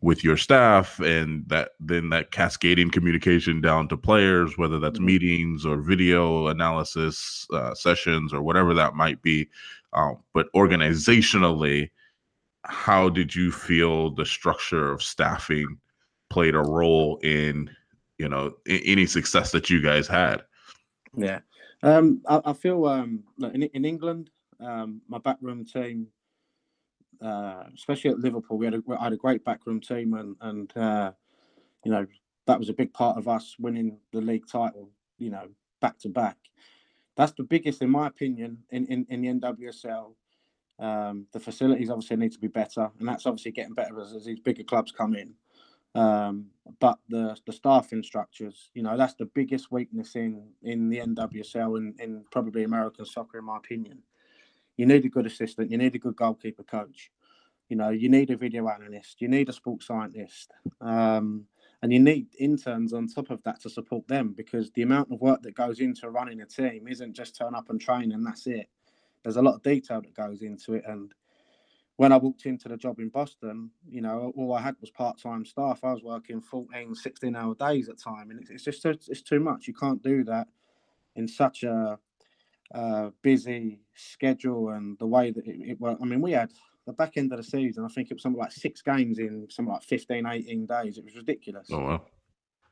with 0.00 0.22
your 0.22 0.36
staff 0.36 1.00
and 1.00 1.44
that 1.48 1.70
then 1.80 2.10
that 2.10 2.30
cascading 2.30 2.90
communication 2.90 3.60
down 3.60 3.88
to 3.88 3.96
players 3.96 4.56
whether 4.56 4.78
that's 4.78 4.98
Mhm. 4.98 5.04
meetings 5.04 5.66
or 5.66 5.76
video 5.80 6.46
analysis 6.48 7.46
uh, 7.52 7.74
sessions 7.74 8.32
or 8.32 8.42
whatever 8.42 8.74
that 8.74 8.94
might 8.94 9.20
be 9.22 9.48
um, 9.92 10.16
but 10.34 10.52
organizationally 10.54 11.90
how 12.64 13.08
did 13.08 13.34
you 13.34 13.50
feel 13.50 14.10
the 14.10 14.26
structure 14.26 14.92
of 14.92 15.02
staffing 15.02 15.78
played 16.30 16.54
a 16.54 16.60
role 16.60 17.18
in 17.22 17.70
you 18.18 18.28
know 18.28 18.54
any 18.66 19.06
success 19.06 19.52
that 19.52 19.70
you 19.70 19.80
guys 19.80 20.06
had. 20.06 20.42
Yeah, 21.16 21.40
um, 21.82 22.20
I, 22.28 22.42
I, 22.44 22.52
feel 22.52 22.84
um, 22.86 23.24
in, 23.38 23.62
in 23.62 23.84
England, 23.84 24.30
um, 24.60 25.00
my 25.08 25.18
backroom 25.18 25.64
team, 25.64 26.08
uh, 27.20 27.64
especially 27.74 28.10
at 28.10 28.18
Liverpool, 28.18 28.58
we 28.58 28.66
had 28.66 28.82
had 29.00 29.12
a 29.12 29.16
great 29.16 29.44
backroom 29.44 29.80
team, 29.80 30.14
and 30.14 30.36
and 30.40 30.76
uh, 30.76 31.12
you 31.84 31.90
know 31.90 32.06
that 32.46 32.58
was 32.58 32.68
a 32.68 32.74
big 32.74 32.92
part 32.92 33.18
of 33.18 33.28
us 33.28 33.56
winning 33.58 33.98
the 34.12 34.20
league 34.20 34.46
title. 34.46 34.90
You 35.18 35.30
know, 35.30 35.48
back 35.80 35.98
to 36.00 36.08
back. 36.08 36.36
That's 37.16 37.32
the 37.32 37.42
biggest, 37.42 37.82
in 37.82 37.90
my 37.90 38.06
opinion, 38.06 38.58
in 38.70 38.86
in, 38.86 39.06
in 39.08 39.22
the 39.22 39.28
NWSL. 39.28 40.14
Um, 40.80 41.26
the 41.32 41.40
facilities 41.40 41.90
obviously 41.90 42.16
need 42.16 42.32
to 42.32 42.38
be 42.38 42.46
better, 42.46 42.90
and 42.98 43.08
that's 43.08 43.26
obviously 43.26 43.50
getting 43.50 43.74
better 43.74 44.00
as, 44.00 44.14
as 44.14 44.24
these 44.24 44.38
bigger 44.38 44.62
clubs 44.62 44.92
come 44.92 45.16
in. 45.16 45.34
Um, 45.94 46.46
but 46.78 46.98
the 47.08 47.36
the 47.46 47.52
staffing 47.52 48.02
structures, 48.04 48.70
you 48.74 48.82
know, 48.82 48.96
that's 48.96 49.14
the 49.14 49.26
biggest 49.34 49.72
weakness 49.72 50.14
in 50.14 50.48
in 50.62 50.88
the 50.88 50.98
NWSL 50.98 51.78
and 51.78 51.98
in, 52.00 52.10
in 52.10 52.24
probably 52.30 52.62
American 52.62 53.04
soccer, 53.04 53.38
in 53.38 53.44
my 53.46 53.56
opinion. 53.56 54.02
You 54.78 54.86
need 54.86 55.04
a 55.04 55.08
good 55.08 55.26
assistant. 55.26 55.70
You 55.70 55.76
need 55.76 55.94
a 55.96 55.98
good 55.98 56.16
goalkeeper 56.16 56.62
coach. 56.62 57.10
You 57.68 57.76
know, 57.76 57.90
you 57.90 58.08
need 58.08 58.30
a 58.30 58.36
video 58.36 58.68
analyst. 58.68 59.20
You 59.20 59.28
need 59.28 59.50
a 59.50 59.52
sports 59.52 59.86
scientist. 59.86 60.52
Um, 60.80 61.44
and 61.82 61.92
you 61.92 61.98
need 61.98 62.28
interns 62.38 62.92
on 62.92 63.08
top 63.08 63.30
of 63.30 63.42
that 63.42 63.60
to 63.62 63.70
support 63.70 64.06
them 64.08 64.34
because 64.36 64.70
the 64.70 64.82
amount 64.82 65.12
of 65.12 65.20
work 65.20 65.42
that 65.42 65.54
goes 65.54 65.80
into 65.80 66.08
running 66.10 66.40
a 66.40 66.46
team 66.46 66.88
isn't 66.88 67.12
just 67.12 67.36
turn 67.36 67.54
up 67.54 67.70
and 67.70 67.80
train 67.80 68.12
and 68.12 68.24
that's 68.24 68.46
it. 68.46 68.68
There's 69.22 69.36
a 69.36 69.42
lot 69.42 69.54
of 69.54 69.62
detail 69.62 70.00
that 70.00 70.14
goes 70.14 70.42
into 70.42 70.74
it. 70.74 70.84
And 70.86 71.12
when 71.96 72.12
I 72.12 72.16
walked 72.16 72.46
into 72.46 72.68
the 72.68 72.76
job 72.76 73.00
in 73.00 73.08
Boston, 73.08 73.70
you 73.88 74.00
know, 74.00 74.32
all 74.36 74.54
I 74.54 74.60
had 74.60 74.76
was 74.80 74.90
part-time 74.90 75.44
staff. 75.44 75.80
I 75.82 75.92
was 75.92 76.02
working 76.04 76.40
14, 76.40 76.94
16 76.94 77.36
hour 77.36 77.54
days 77.56 77.88
at 77.88 77.98
time. 77.98 78.30
And 78.30 78.48
it's 78.48 78.64
just, 78.64 78.84
it's 78.86 79.22
too 79.22 79.40
much. 79.40 79.66
You 79.66 79.74
can't 79.74 80.02
do 80.02 80.22
that 80.24 80.46
in 81.16 81.26
such 81.26 81.64
a 81.64 81.98
uh, 82.74 83.10
busy 83.22 83.80
schedule 83.94 84.70
and 84.70 84.98
the 84.98 85.06
way 85.06 85.30
that 85.30 85.46
it, 85.46 85.70
it 85.70 85.80
worked. 85.80 86.02
I 86.02 86.04
mean, 86.04 86.20
we 86.20 86.32
had 86.32 86.50
the 86.88 86.92
back 86.94 87.18
end 87.18 87.30
of 87.32 87.38
the 87.38 87.44
season, 87.44 87.84
I 87.84 87.88
think 87.88 88.10
it 88.10 88.14
was 88.14 88.22
something 88.22 88.40
like 88.40 88.50
six 88.50 88.80
games 88.80 89.18
in 89.18 89.46
something 89.50 89.72
like 89.72 89.82
15, 89.82 90.26
18 90.26 90.66
days. 90.66 90.96
It 90.96 91.04
was 91.04 91.16
ridiculous. 91.16 91.68
Oh, 91.70 91.80
wow. 91.80 92.02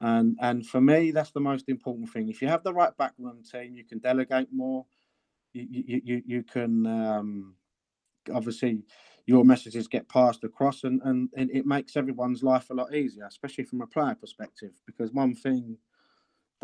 And 0.01 0.36
and 0.40 0.66
for 0.66 0.80
me, 0.80 1.11
that's 1.11 1.32
the 1.32 1.40
most 1.40 1.68
important 1.68 2.11
thing. 2.11 2.28
If 2.28 2.42
you 2.42 2.49
have 2.49 2.62
the 2.62 2.72
right 2.72 2.97
backroom 2.97 3.42
team, 3.51 3.76
you 3.76 3.84
can 3.84 3.99
delegate 3.99 4.49
more. 4.53 4.86
You 5.53 5.66
you 5.70 6.01
you, 6.05 6.22
you 6.26 6.42
can 6.42 6.86
um, 6.86 7.55
obviously 8.32 8.82
your 9.26 9.44
messages 9.44 9.88
get 9.88 10.09
passed 10.09 10.44
across, 10.44 10.84
and, 10.84 11.01
and 11.03 11.30
and 11.36 11.51
it 11.51 11.66
makes 11.66 11.97
everyone's 11.97 12.42
life 12.42 12.70
a 12.70 12.74
lot 12.74 12.94
easier, 12.94 13.26
especially 13.26 13.64
from 13.64 13.82
a 13.82 13.86
player 13.86 14.14
perspective. 14.14 14.72
Because 14.86 15.12
one 15.12 15.34
thing 15.34 15.78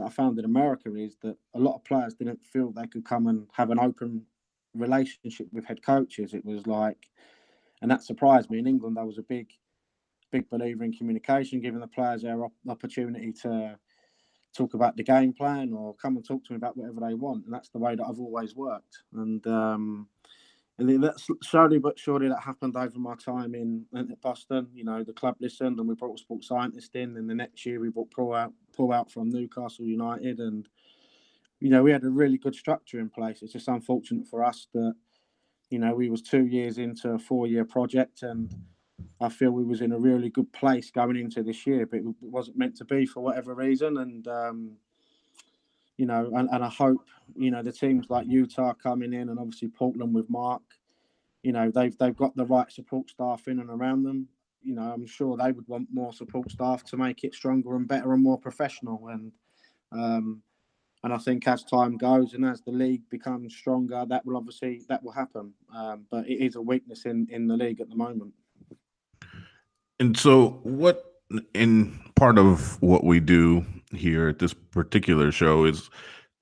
that 0.03 0.09
I 0.09 0.11
found 0.11 0.39
in 0.39 0.45
America 0.45 0.95
is 0.97 1.17
that 1.23 1.37
a 1.55 1.59
lot 1.59 1.77
of 1.77 1.85
players 1.85 2.15
didn't 2.15 2.45
feel 2.45 2.71
they 2.71 2.87
could 2.87 3.05
come 3.05 3.29
and 3.29 3.47
have 3.53 3.71
an 3.71 3.79
open 3.79 4.25
relationship 4.75 5.47
with 5.53 5.65
head 5.65 5.83
coaches. 5.83 6.35
It 6.35 6.45
was 6.45 6.67
like, 6.67 7.09
and 7.81 7.91
that 7.91 8.03
surprised 8.03 8.51
me. 8.51 8.59
In 8.59 8.67
England, 8.67 8.99
I 8.99 9.05
was 9.05 9.19
a 9.19 9.23
big, 9.23 9.51
big 10.31 10.49
believer 10.51 10.85
in 10.85 10.93
communication, 10.93 11.61
giving 11.61 11.81
the 11.81 11.87
players 11.87 12.23
their 12.23 12.43
opportunity 12.69 13.33
to 13.43 13.79
talk 14.57 14.75
about 14.75 14.97
the 14.97 15.03
game 15.03 15.33
plan 15.33 15.73
or 15.73 15.95
come 15.95 16.17
and 16.17 16.27
talk 16.27 16.45
to 16.45 16.53
me 16.53 16.57
about 16.57 16.77
whatever 16.77 17.01
they 17.01 17.15
want. 17.15 17.45
And 17.45 17.55
that's 17.55 17.71
the 17.71 17.79
way 17.79 17.95
that 17.95 18.05
I've 18.05 18.21
always 18.21 18.55
worked. 18.55 19.03
And 19.15 19.47
um, 19.47 20.09
and 20.79 21.05
that's 21.05 21.29
slowly 21.43 21.79
but 21.79 21.99
surely 21.99 22.29
that 22.29 22.41
happened 22.41 22.77
over 22.77 22.99
my 22.99 23.15
time 23.15 23.55
in, 23.55 23.85
in 23.95 24.17
Boston. 24.23 24.69
You 24.75 24.85
know, 24.85 25.05
the 25.05 25.13
club 25.13 25.37
listened 25.39 25.79
and 25.79 25.89
we 25.89 25.95
brought 25.95 26.19
a 26.19 26.23
sports 26.23 26.49
scientist 26.49 26.97
in. 26.97 27.17
And 27.17 27.29
the 27.29 27.35
next 27.35 27.65
year 27.67 27.79
we 27.79 27.91
brought 27.91 28.11
Paul 28.11 28.35
out, 28.35 28.53
Paul 28.73 28.93
out 28.93 29.11
from 29.11 29.31
Newcastle 29.31 29.85
United. 29.85 30.39
And, 30.39 30.69
you 31.61 31.71
know, 31.71 31.83
we 31.83 31.93
had 31.93 32.05
a 32.05 32.11
really 32.11 32.39
good 32.39 32.55
structure 32.55 32.99
in 32.99 33.09
place. 33.09 33.43
It's 33.43 33.53
just 33.53 33.69
unfortunate 33.69 34.27
for 34.27 34.45
us 34.45 34.67
that, 34.75 34.95
you 35.71 35.79
know, 35.79 35.95
we 35.95 36.11
was 36.11 36.23
two 36.23 36.47
years 36.47 36.79
into 36.79 37.11
a 37.11 37.19
four-year 37.19 37.65
project 37.65 38.23
and 38.23 38.55
I 39.21 39.29
feel 39.29 39.51
we 39.53 39.65
was 39.65 39.81
in 39.81 39.93
a 39.93 39.99
really 39.99 40.29
good 40.29 40.53
place 40.53 40.91
going 40.91 41.17
into 41.17 41.43
this 41.43 41.67
year, 41.67 41.87
but 41.87 42.01
it 42.01 42.05
wasn't 42.21 42.59
meant 42.59 42.77
to 42.77 42.85
be 42.85 43.07
for 43.07 43.21
whatever 43.21 43.55
reason. 43.55 43.99
And, 43.99 44.27
um, 44.29 44.73
you 45.97 46.07
know, 46.07 46.31
and, 46.35 46.49
and 46.51 46.65
I 46.65 46.69
hope, 46.69 47.07
you 47.37 47.51
know, 47.51 47.63
the 47.63 47.73
teams 47.73 48.11
like 48.11 48.27
Utah 48.27 48.75
coming 48.75 49.13
in 49.13 49.29
and 49.29 49.39
obviously 49.39 49.69
Portland 49.69 50.15
with 50.15 50.29
Mark, 50.29 50.63
you 51.43 51.53
know, 51.53 51.71
they've 51.71 51.97
they've 51.99 52.17
got 52.17 52.37
the 52.37 52.47
right 52.47 52.71
support 52.71 53.11
staff 53.11 53.49
in 53.49 53.59
and 53.61 53.71
around 53.71 54.05
them. 54.05 54.29
You 54.63 54.75
know, 54.75 54.83
I'm 54.83 55.07
sure 55.07 55.37
they 55.37 55.53
would 55.53 55.67
want 55.69 55.89
more 55.93 56.13
support 56.13 56.51
staff 56.51 56.85
to 56.85 56.97
make 56.97 57.25
it 57.25 57.35
stronger 57.35 57.77
and 57.77 57.89
better 57.89 58.13
and 58.13 58.23
more 58.23 58.39
professional. 58.39 59.09
And 59.09 59.33
um, 59.93 60.43
and 61.05 61.13
I 61.13 61.19
think 61.19 61.49
as 61.49 61.65
time 61.65 61.97
goes 61.97 62.35
and 62.35 62.45
as 62.45 62.63
the 62.63 62.71
league 62.71 63.03
becomes 63.11 63.55
stronger, 63.55 64.05
that 64.09 64.25
will 64.25 64.37
obviously 64.37 64.83
that 64.89 65.03
will 65.03 65.13
happen. 65.13 65.53
Um, 65.75 66.07
but 66.11 66.29
it 66.29 66.45
is 66.45 66.57
a 66.57 66.63
weakness 66.63 67.05
in 67.05 67.27
in 67.31 67.47
the 67.47 67.57
league 67.57 67.81
at 67.81 67.89
the 67.89 67.97
moment. 67.97 68.33
And 69.99 70.17
so, 70.17 70.61
what 70.63 71.05
in 71.55 71.99
part 72.17 72.39
of 72.39 72.81
what 72.83 73.05
we 73.05 73.21
do 73.21 73.65
here 73.93 74.29
at 74.29 74.39
this 74.39 74.55
particular 74.55 75.33
show 75.33 75.65
is 75.65 75.91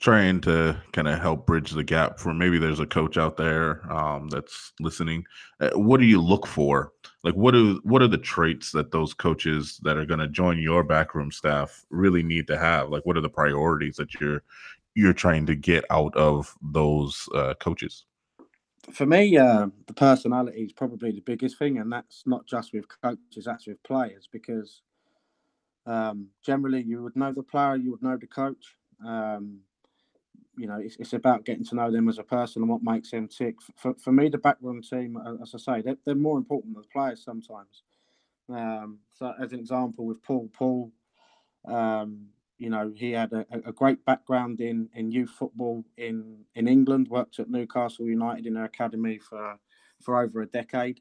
trying 0.01 0.41
to 0.41 0.81
kind 0.93 1.07
of 1.07 1.21
help 1.21 1.47
bridge 1.47 1.73
the 1.73 1.85
gap 1.85 2.19
for 2.19 2.33
maybe 2.33 2.59
there's 2.59 2.81
a 2.81 2.87
coach 2.87 3.19
out 3.19 3.37
there 3.37 3.91
um, 3.93 4.29
that's 4.31 4.73
listening. 4.81 5.25
Uh, 5.61 5.71
what 5.75 6.01
do 6.01 6.07
you 6.07 6.21
look 6.21 6.47
for? 6.47 6.93
Like 7.23 7.35
what 7.35 7.55
are 7.55 7.75
what 7.83 8.01
are 8.01 8.09
the 8.09 8.19
traits 8.19 8.73
that 8.73 8.93
those 8.93 9.13
coaches 9.13 9.79
that 9.83 9.99
are 9.99 10.07
going 10.07 10.21
to 10.21 10.29
join 10.29 10.59
your 10.59 10.83
backroom 10.83 11.31
staff 11.31 11.85
really 11.91 12.23
need 12.23 12.47
to 12.47 12.57
have? 12.57 12.89
Like 12.89 13.05
what 13.05 13.19
are 13.19 13.21
the 13.21 13.29
priorities 13.29 13.97
that 13.97 14.15
you're 14.15 14.43
you're 14.95 15.13
trying 15.13 15.45
to 15.47 15.55
get 15.55 15.85
out 15.91 16.17
of 16.17 16.55
those 16.63 17.29
uh, 17.35 17.55
coaches? 17.61 18.07
For 18.91 19.05
me 19.05 19.37
uh, 19.37 19.67
the 19.87 19.93
personality 19.93 20.63
is 20.63 20.73
probably 20.73 21.13
the 21.13 21.21
biggest 21.21 21.59
thing 21.59 21.79
and 21.79 21.93
that's 21.93 22.23
not 22.25 22.47
just 22.47 22.73
with 22.73 22.87
coaches 23.03 23.45
that's 23.45 23.67
with 23.67 23.83
players 23.83 24.29
because 24.33 24.81
um, 25.85 26.29
generally 26.43 26.83
you 26.83 27.03
would 27.03 27.17
know 27.17 27.33
the 27.33 27.43
player 27.43 27.77
you 27.77 27.91
would 27.91 28.03
know 28.03 28.17
the 28.17 28.27
coach 28.27 28.77
um, 29.07 29.61
you 30.61 30.67
know, 30.67 30.77
it's, 30.77 30.97
it's 30.97 31.15
about 31.15 31.47
getting 31.47 31.65
to 31.65 31.75
know 31.75 31.91
them 31.91 32.07
as 32.07 32.19
a 32.19 32.23
person 32.23 32.61
and 32.61 32.71
what 32.71 32.83
makes 32.83 33.11
them 33.11 33.27
tick. 33.29 33.57
For, 33.77 33.95
for 33.95 34.13
me, 34.13 34.29
the 34.29 34.37
backroom 34.37 34.83
team, 34.83 35.19
as 35.43 35.55
I 35.55 35.59
say, 35.59 35.81
they're, 35.81 35.97
they're 36.05 36.15
more 36.15 36.37
important 36.37 36.75
than 36.75 36.83
the 36.83 36.89
players 36.89 37.25
sometimes. 37.25 37.83
Um, 38.51 38.99
so, 39.19 39.33
as 39.41 39.55
an 39.55 39.59
example, 39.59 40.05
with 40.05 40.23
Paul, 40.23 40.51
Paul, 40.53 40.93
um, 41.67 42.27
you 42.59 42.69
know, 42.69 42.93
he 42.95 43.13
had 43.13 43.33
a, 43.33 43.47
a, 43.65 43.73
great 43.73 44.05
background 44.05 44.61
in, 44.61 44.91
in 44.95 45.11
youth 45.11 45.31
football 45.31 45.83
in, 45.97 46.45
in 46.55 46.69
England, 46.69 47.09
worked 47.09 47.39
at 47.39 47.49
Newcastle 47.49 48.07
United 48.07 48.45
in 48.45 48.53
their 48.53 48.65
academy 48.65 49.17
for, 49.17 49.57
for 50.03 50.23
over 50.23 50.43
a 50.43 50.47
decade. 50.47 51.01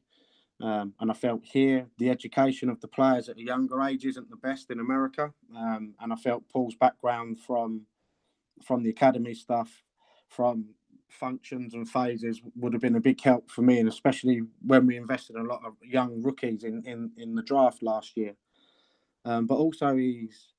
Um, 0.61 0.93
and 1.01 1.11
I 1.11 1.13
felt 1.13 1.41
here 1.43 1.87
the 1.97 2.09
education 2.09 2.69
of 2.69 2.79
the 2.79 2.87
players 2.87 3.27
at 3.27 3.37
a 3.37 3.43
younger 3.43 3.81
age 3.81 4.05
isn't 4.05 4.29
the 4.29 4.37
best 4.37 4.71
in 4.71 4.79
America. 4.79 5.33
Um, 5.53 5.95
and 5.99 6.13
I 6.13 6.15
felt 6.15 6.47
Paul's 6.47 6.75
background 6.75 7.39
from 7.41 7.81
from 8.63 8.83
the 8.83 8.89
academy 8.89 9.33
stuff, 9.33 9.83
from 10.27 10.65
functions 11.09 11.73
and 11.73 11.89
phases 11.89 12.41
would 12.55 12.73
have 12.73 12.81
been 12.81 12.95
a 12.95 13.01
big 13.01 13.21
help 13.21 13.49
for 13.49 13.61
me, 13.61 13.79
and 13.79 13.89
especially 13.89 14.41
when 14.65 14.85
we 14.85 14.97
invested 14.97 15.35
a 15.35 15.43
lot 15.43 15.61
of 15.65 15.73
young 15.83 16.21
rookies 16.21 16.63
in 16.63 16.83
in, 16.85 17.11
in 17.17 17.35
the 17.35 17.43
draft 17.43 17.81
last 17.83 18.15
year. 18.15 18.35
Um, 19.25 19.45
but 19.45 19.55
also 19.55 19.95
his 19.95 20.53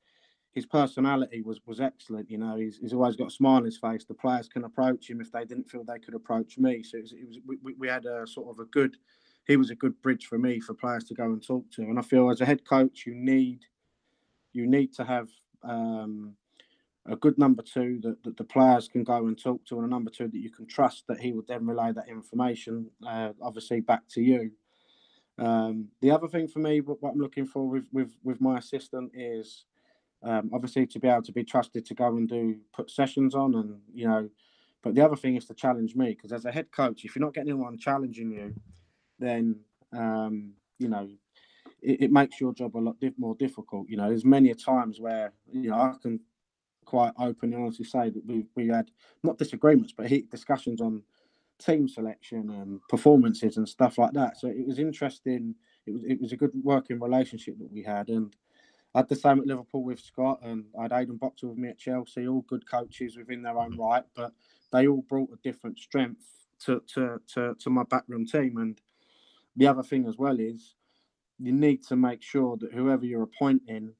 his 0.52 0.66
personality 0.66 1.42
was 1.42 1.60
was 1.66 1.80
excellent. 1.80 2.30
You 2.30 2.38
know, 2.38 2.56
he's, 2.56 2.78
he's 2.78 2.92
always 2.92 3.16
got 3.16 3.28
a 3.28 3.30
smile 3.30 3.56
on 3.56 3.64
his 3.64 3.78
face. 3.78 4.04
The 4.04 4.14
players 4.14 4.48
can 4.48 4.64
approach 4.64 5.08
him 5.08 5.20
if 5.20 5.30
they 5.30 5.44
didn't 5.44 5.70
feel 5.70 5.84
they 5.84 5.98
could 5.98 6.14
approach 6.14 6.58
me. 6.58 6.82
So 6.82 6.98
it 6.98 7.02
was, 7.02 7.12
it 7.12 7.26
was 7.26 7.38
we, 7.62 7.74
we 7.74 7.88
had 7.88 8.06
a 8.06 8.26
sort 8.26 8.50
of 8.50 8.58
a 8.58 8.66
good. 8.66 8.96
He 9.46 9.56
was 9.56 9.70
a 9.70 9.74
good 9.74 10.00
bridge 10.02 10.26
for 10.26 10.38
me 10.38 10.60
for 10.60 10.74
players 10.74 11.04
to 11.04 11.14
go 11.14 11.24
and 11.24 11.44
talk 11.44 11.68
to. 11.72 11.82
And 11.82 11.98
I 11.98 12.02
feel 12.02 12.30
as 12.30 12.40
a 12.40 12.46
head 12.46 12.64
coach, 12.64 13.04
you 13.06 13.14
need 13.14 13.64
you 14.52 14.66
need 14.66 14.92
to 14.94 15.04
have 15.04 15.28
um, 15.62 16.34
a 17.06 17.16
good 17.16 17.38
number 17.38 17.62
two 17.62 17.98
that, 18.02 18.22
that 18.24 18.36
the 18.36 18.44
players 18.44 18.88
can 18.88 19.04
go 19.04 19.26
and 19.26 19.40
talk 19.40 19.64
to, 19.66 19.76
and 19.76 19.86
a 19.86 19.90
number 19.90 20.10
two 20.10 20.28
that 20.28 20.38
you 20.38 20.50
can 20.50 20.66
trust 20.66 21.04
that 21.08 21.20
he 21.20 21.32
would 21.32 21.46
then 21.46 21.66
relay 21.66 21.92
that 21.92 22.08
information, 22.08 22.90
uh, 23.06 23.30
obviously 23.40 23.80
back 23.80 24.02
to 24.10 24.20
you. 24.20 24.50
Um, 25.38 25.88
the 26.02 26.10
other 26.10 26.28
thing 26.28 26.46
for 26.48 26.58
me, 26.58 26.80
what, 26.80 27.02
what, 27.02 27.12
I'm 27.12 27.18
looking 27.18 27.46
for 27.46 27.66
with 27.66 27.86
with 27.92 28.12
with 28.22 28.40
my 28.40 28.58
assistant 28.58 29.12
is 29.14 29.64
um, 30.22 30.50
obviously 30.52 30.86
to 30.86 31.00
be 31.00 31.08
able 31.08 31.22
to 31.22 31.32
be 31.32 31.44
trusted 31.44 31.86
to 31.86 31.94
go 31.94 32.08
and 32.08 32.28
do 32.28 32.58
put 32.74 32.90
sessions 32.90 33.34
on, 33.34 33.54
and 33.54 33.80
you 33.92 34.06
know. 34.06 34.28
But 34.82 34.94
the 34.94 35.04
other 35.04 35.16
thing 35.16 35.36
is 35.36 35.44
to 35.46 35.54
challenge 35.54 35.94
me 35.94 36.10
because 36.10 36.32
as 36.32 36.46
a 36.46 36.52
head 36.52 36.72
coach, 36.72 37.04
if 37.04 37.14
you're 37.14 37.24
not 37.24 37.34
getting 37.34 37.50
anyone 37.50 37.76
challenging 37.76 38.30
you, 38.30 38.54
then 39.18 39.60
um, 39.92 40.52
you 40.78 40.88
know 40.88 41.08
it, 41.82 42.02
it, 42.02 42.12
makes 42.12 42.40
your 42.40 42.52
job 42.54 42.76
a 42.76 42.78
lot 42.78 42.96
more 43.18 43.34
difficult. 43.34 43.88
You 43.88 43.96
know, 43.96 44.08
there's 44.08 44.24
many 44.24 44.52
times 44.54 45.00
where 45.00 45.32
you 45.50 45.70
know 45.70 45.76
I 45.76 45.94
can 46.00 46.20
quite 46.90 47.12
open 47.18 47.52
and 47.52 47.62
honestly 47.62 47.84
say 47.84 48.10
that 48.10 48.26
we 48.26 48.44
we 48.56 48.66
had 48.66 48.90
not 49.22 49.38
disagreements 49.38 49.94
but 49.96 50.08
heat 50.08 50.28
discussions 50.28 50.80
on 50.80 51.02
team 51.60 51.88
selection 51.88 52.50
and 52.50 52.80
performances 52.88 53.58
and 53.58 53.68
stuff 53.68 53.98
like 53.98 54.12
that. 54.12 54.38
So 54.38 54.48
it 54.48 54.66
was 54.66 54.78
interesting. 54.78 55.54
It 55.86 55.92
was 55.92 56.02
it 56.04 56.20
was 56.20 56.32
a 56.32 56.36
good 56.36 56.52
working 56.64 56.98
relationship 56.98 57.58
that 57.58 57.70
we 57.70 57.82
had, 57.82 58.08
and 58.08 58.34
I 58.94 59.00
had 59.00 59.08
the 59.08 59.16
same 59.16 59.38
at 59.38 59.46
Liverpool 59.46 59.84
with 59.84 60.00
Scott, 60.00 60.40
and 60.42 60.64
I 60.78 60.82
had 60.82 60.92
Aidan 60.92 61.18
Boxer 61.18 61.48
with 61.48 61.58
me 61.58 61.68
at 61.68 61.78
Chelsea. 61.78 62.26
All 62.26 62.42
good 62.42 62.68
coaches 62.68 63.16
within 63.16 63.42
their 63.42 63.58
own 63.58 63.72
mm-hmm. 63.72 63.82
right, 63.82 64.04
but 64.16 64.32
they 64.72 64.88
all 64.88 65.02
brought 65.02 65.30
a 65.32 65.48
different 65.48 65.78
strength 65.78 66.24
to 66.64 66.82
to 66.94 67.20
to, 67.34 67.54
to 67.54 67.70
my 67.70 67.84
backroom 67.84 68.26
team. 68.26 68.56
And 68.56 68.80
the 69.56 69.68
other 69.68 69.82
thing 69.82 70.06
as 70.06 70.16
well 70.16 70.40
is 70.40 70.74
you 71.38 71.52
need 71.52 71.82
to 71.84 71.96
make 71.96 72.22
sure 72.22 72.56
that 72.58 72.72
whoever 72.72 73.04
you're 73.04 73.22
appointing, 73.22 73.92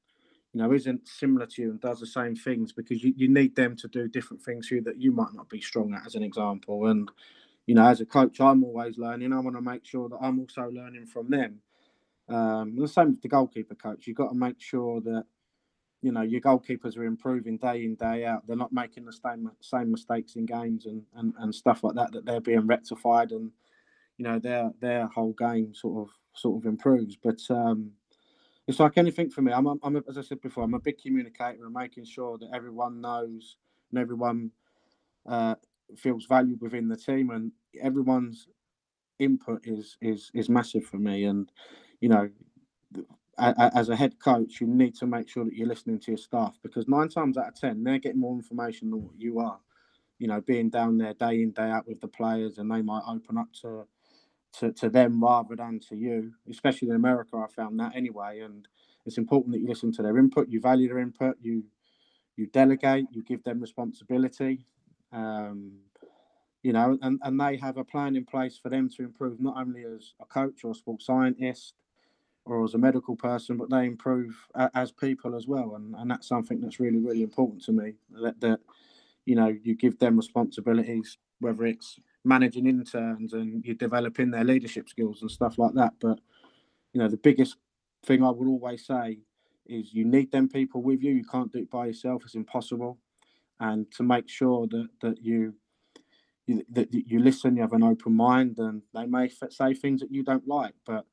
you 0.53 0.61
know, 0.61 0.73
isn't 0.73 1.07
similar 1.07 1.45
to 1.45 1.61
you 1.61 1.71
and 1.71 1.81
does 1.81 1.99
the 1.99 2.05
same 2.05 2.35
things 2.35 2.73
because 2.73 3.03
you, 3.03 3.13
you 3.15 3.29
need 3.29 3.55
them 3.55 3.75
to 3.77 3.87
do 3.87 4.07
different 4.07 4.43
things 4.43 4.67
here 4.67 4.81
that 4.81 4.99
you 4.99 5.11
might 5.11 5.33
not 5.33 5.49
be 5.49 5.61
strong 5.61 5.93
at, 5.93 6.05
as 6.05 6.15
an 6.15 6.23
example. 6.23 6.87
And 6.87 7.09
you 7.67 7.75
know, 7.75 7.87
as 7.87 8.01
a 8.01 8.05
coach, 8.05 8.41
I'm 8.41 8.63
always 8.63 8.97
learning. 8.97 9.31
I 9.31 9.39
want 9.39 9.55
to 9.55 9.61
make 9.61 9.85
sure 9.85 10.09
that 10.09 10.17
I'm 10.21 10.39
also 10.39 10.69
learning 10.69 11.05
from 11.05 11.29
them. 11.29 11.59
Um, 12.27 12.75
the 12.75 12.87
same 12.87 13.11
with 13.11 13.21
the 13.21 13.27
goalkeeper 13.29 13.75
coach. 13.75 14.07
You've 14.07 14.17
got 14.17 14.29
to 14.29 14.35
make 14.35 14.59
sure 14.59 14.99
that 15.01 15.25
you 16.01 16.11
know 16.11 16.21
your 16.21 16.41
goalkeepers 16.41 16.97
are 16.97 17.05
improving 17.05 17.57
day 17.57 17.83
in 17.83 17.95
day 17.95 18.25
out. 18.25 18.45
They're 18.47 18.57
not 18.57 18.73
making 18.73 19.05
the 19.05 19.13
same 19.13 19.51
same 19.61 19.91
mistakes 19.91 20.35
in 20.35 20.45
games 20.45 20.85
and, 20.85 21.03
and, 21.15 21.33
and 21.39 21.53
stuff 21.53 21.83
like 21.83 21.95
that. 21.95 22.11
That 22.11 22.25
they're 22.25 22.41
being 22.41 22.67
rectified 22.67 23.31
and 23.31 23.51
you 24.17 24.25
know 24.25 24.39
their 24.39 24.71
their 24.81 25.07
whole 25.07 25.33
game 25.33 25.73
sort 25.73 26.07
of 26.07 26.13
sort 26.33 26.61
of 26.61 26.65
improves. 26.65 27.15
But 27.15 27.39
um, 27.49 27.91
it's 28.67 28.79
like 28.79 28.97
anything 28.97 29.29
for 29.29 29.41
me. 29.41 29.51
I'm, 29.51 29.67
I'm 29.67 30.03
as 30.07 30.17
I 30.17 30.21
said 30.21 30.41
before, 30.41 30.63
I'm 30.63 30.73
a 30.73 30.79
big 30.79 30.99
communicator 30.99 31.65
and 31.65 31.73
making 31.73 32.05
sure 32.05 32.37
that 32.37 32.49
everyone 32.53 33.01
knows 33.01 33.57
and 33.91 33.99
everyone 33.99 34.51
uh, 35.27 35.55
feels 35.97 36.25
valued 36.25 36.61
within 36.61 36.87
the 36.87 36.97
team 36.97 37.31
and 37.31 37.51
everyone's 37.81 38.47
input 39.19 39.61
is 39.65 39.97
is 40.01 40.31
is 40.33 40.49
massive 40.49 40.85
for 40.85 40.97
me. 40.97 41.25
And 41.25 41.51
you 42.01 42.09
know, 42.09 42.29
as 43.37 43.89
a 43.89 43.95
head 43.95 44.19
coach, 44.19 44.61
you 44.61 44.67
need 44.67 44.95
to 44.95 45.07
make 45.07 45.29
sure 45.29 45.45
that 45.45 45.55
you're 45.55 45.67
listening 45.67 45.99
to 45.99 46.11
your 46.11 46.17
staff 46.17 46.57
because 46.63 46.87
nine 46.87 47.09
times 47.09 47.37
out 47.37 47.47
of 47.47 47.55
ten, 47.55 47.83
they're 47.83 47.99
getting 47.99 48.19
more 48.19 48.35
information 48.35 48.91
than 48.91 49.03
what 49.03 49.19
you 49.19 49.39
are. 49.39 49.59
You 50.19 50.27
know, 50.27 50.41
being 50.41 50.69
down 50.69 50.97
there 50.97 51.13
day 51.15 51.41
in 51.41 51.51
day 51.51 51.69
out 51.69 51.87
with 51.87 51.99
the 51.99 52.07
players, 52.07 52.57
and 52.57 52.69
they 52.69 52.81
might 52.81 53.03
open 53.07 53.37
up 53.37 53.51
to 53.61 53.85
to, 54.59 54.71
to 54.73 54.89
them 54.89 55.23
rather 55.23 55.55
than 55.55 55.79
to 55.89 55.95
you. 55.95 56.33
Especially 56.49 56.89
in 56.89 56.95
America, 56.95 57.37
I 57.37 57.47
found 57.47 57.79
that 57.79 57.95
anyway. 57.95 58.41
And 58.41 58.67
it's 59.05 59.17
important 59.17 59.53
that 59.53 59.59
you 59.59 59.67
listen 59.67 59.91
to 59.93 60.01
their 60.01 60.17
input, 60.17 60.49
you 60.49 60.59
value 60.59 60.87
their 60.87 60.99
input, 60.99 61.37
you 61.41 61.63
you 62.37 62.47
delegate, 62.47 63.05
you 63.11 63.23
give 63.23 63.43
them 63.43 63.59
responsibility. 63.59 64.65
Um, 65.11 65.73
you 66.63 66.73
know, 66.73 66.97
and, 67.01 67.19
and 67.23 67.39
they 67.39 67.57
have 67.57 67.77
a 67.77 67.83
plan 67.83 68.15
in 68.15 68.25
place 68.25 68.57
for 68.57 68.69
them 68.69 68.89
to 68.89 69.03
improve 69.03 69.41
not 69.41 69.57
only 69.57 69.83
as 69.83 70.13
a 70.21 70.25
coach 70.25 70.63
or 70.63 70.71
a 70.71 70.75
sports 70.75 71.05
scientist 71.05 71.73
or 72.45 72.63
as 72.63 72.73
a 72.73 72.77
medical 72.77 73.15
person, 73.15 73.57
but 73.57 73.69
they 73.69 73.85
improve 73.85 74.35
as 74.73 74.91
people 74.91 75.35
as 75.35 75.47
well. 75.47 75.75
And, 75.75 75.95
and 75.95 76.09
that's 76.09 76.27
something 76.27 76.61
that's 76.61 76.79
really, 76.79 76.99
really 76.99 77.23
important 77.23 77.63
to 77.63 77.71
me 77.71 77.95
that, 78.21 78.39
that, 78.41 78.59
you 79.25 79.35
know, 79.35 79.55
you 79.63 79.75
give 79.75 79.99
them 79.99 80.17
responsibilities, 80.17 81.17
whether 81.39 81.65
it's 81.65 81.99
managing 82.23 82.67
interns 82.67 83.33
and 83.33 83.63
you're 83.65 83.75
developing 83.75 84.31
their 84.31 84.43
leadership 84.43 84.89
skills 84.89 85.21
and 85.21 85.31
stuff 85.31 85.57
like 85.57 85.73
that. 85.73 85.93
But, 85.99 86.19
you 86.93 87.01
know, 87.01 87.07
the 87.07 87.17
biggest 87.17 87.57
thing 88.05 88.23
I 88.23 88.29
would 88.29 88.47
always 88.47 88.85
say 88.85 89.19
is 89.65 89.93
you 89.93 90.05
need 90.05 90.31
them 90.31 90.49
people 90.49 90.81
with 90.81 91.01
you. 91.01 91.13
You 91.13 91.25
can't 91.25 91.51
do 91.51 91.59
it 91.59 91.71
by 91.71 91.87
yourself. 91.87 92.23
It's 92.25 92.35
impossible. 92.35 92.97
And 93.59 93.91
to 93.93 94.03
make 94.03 94.27
sure 94.27 94.67
that, 94.67 94.89
that 95.01 95.23
you, 95.23 95.53
you 96.47 96.65
that 96.71 96.91
you 96.91 97.19
listen, 97.19 97.55
you 97.55 97.61
have 97.61 97.73
an 97.73 97.83
open 97.83 98.13
mind, 98.15 98.57
and 98.57 98.81
they 98.93 99.05
may 99.05 99.29
say 99.29 99.73
things 99.73 100.01
that 100.01 100.11
you 100.11 100.23
don't 100.23 100.47
like, 100.47 100.73
but 100.85 101.05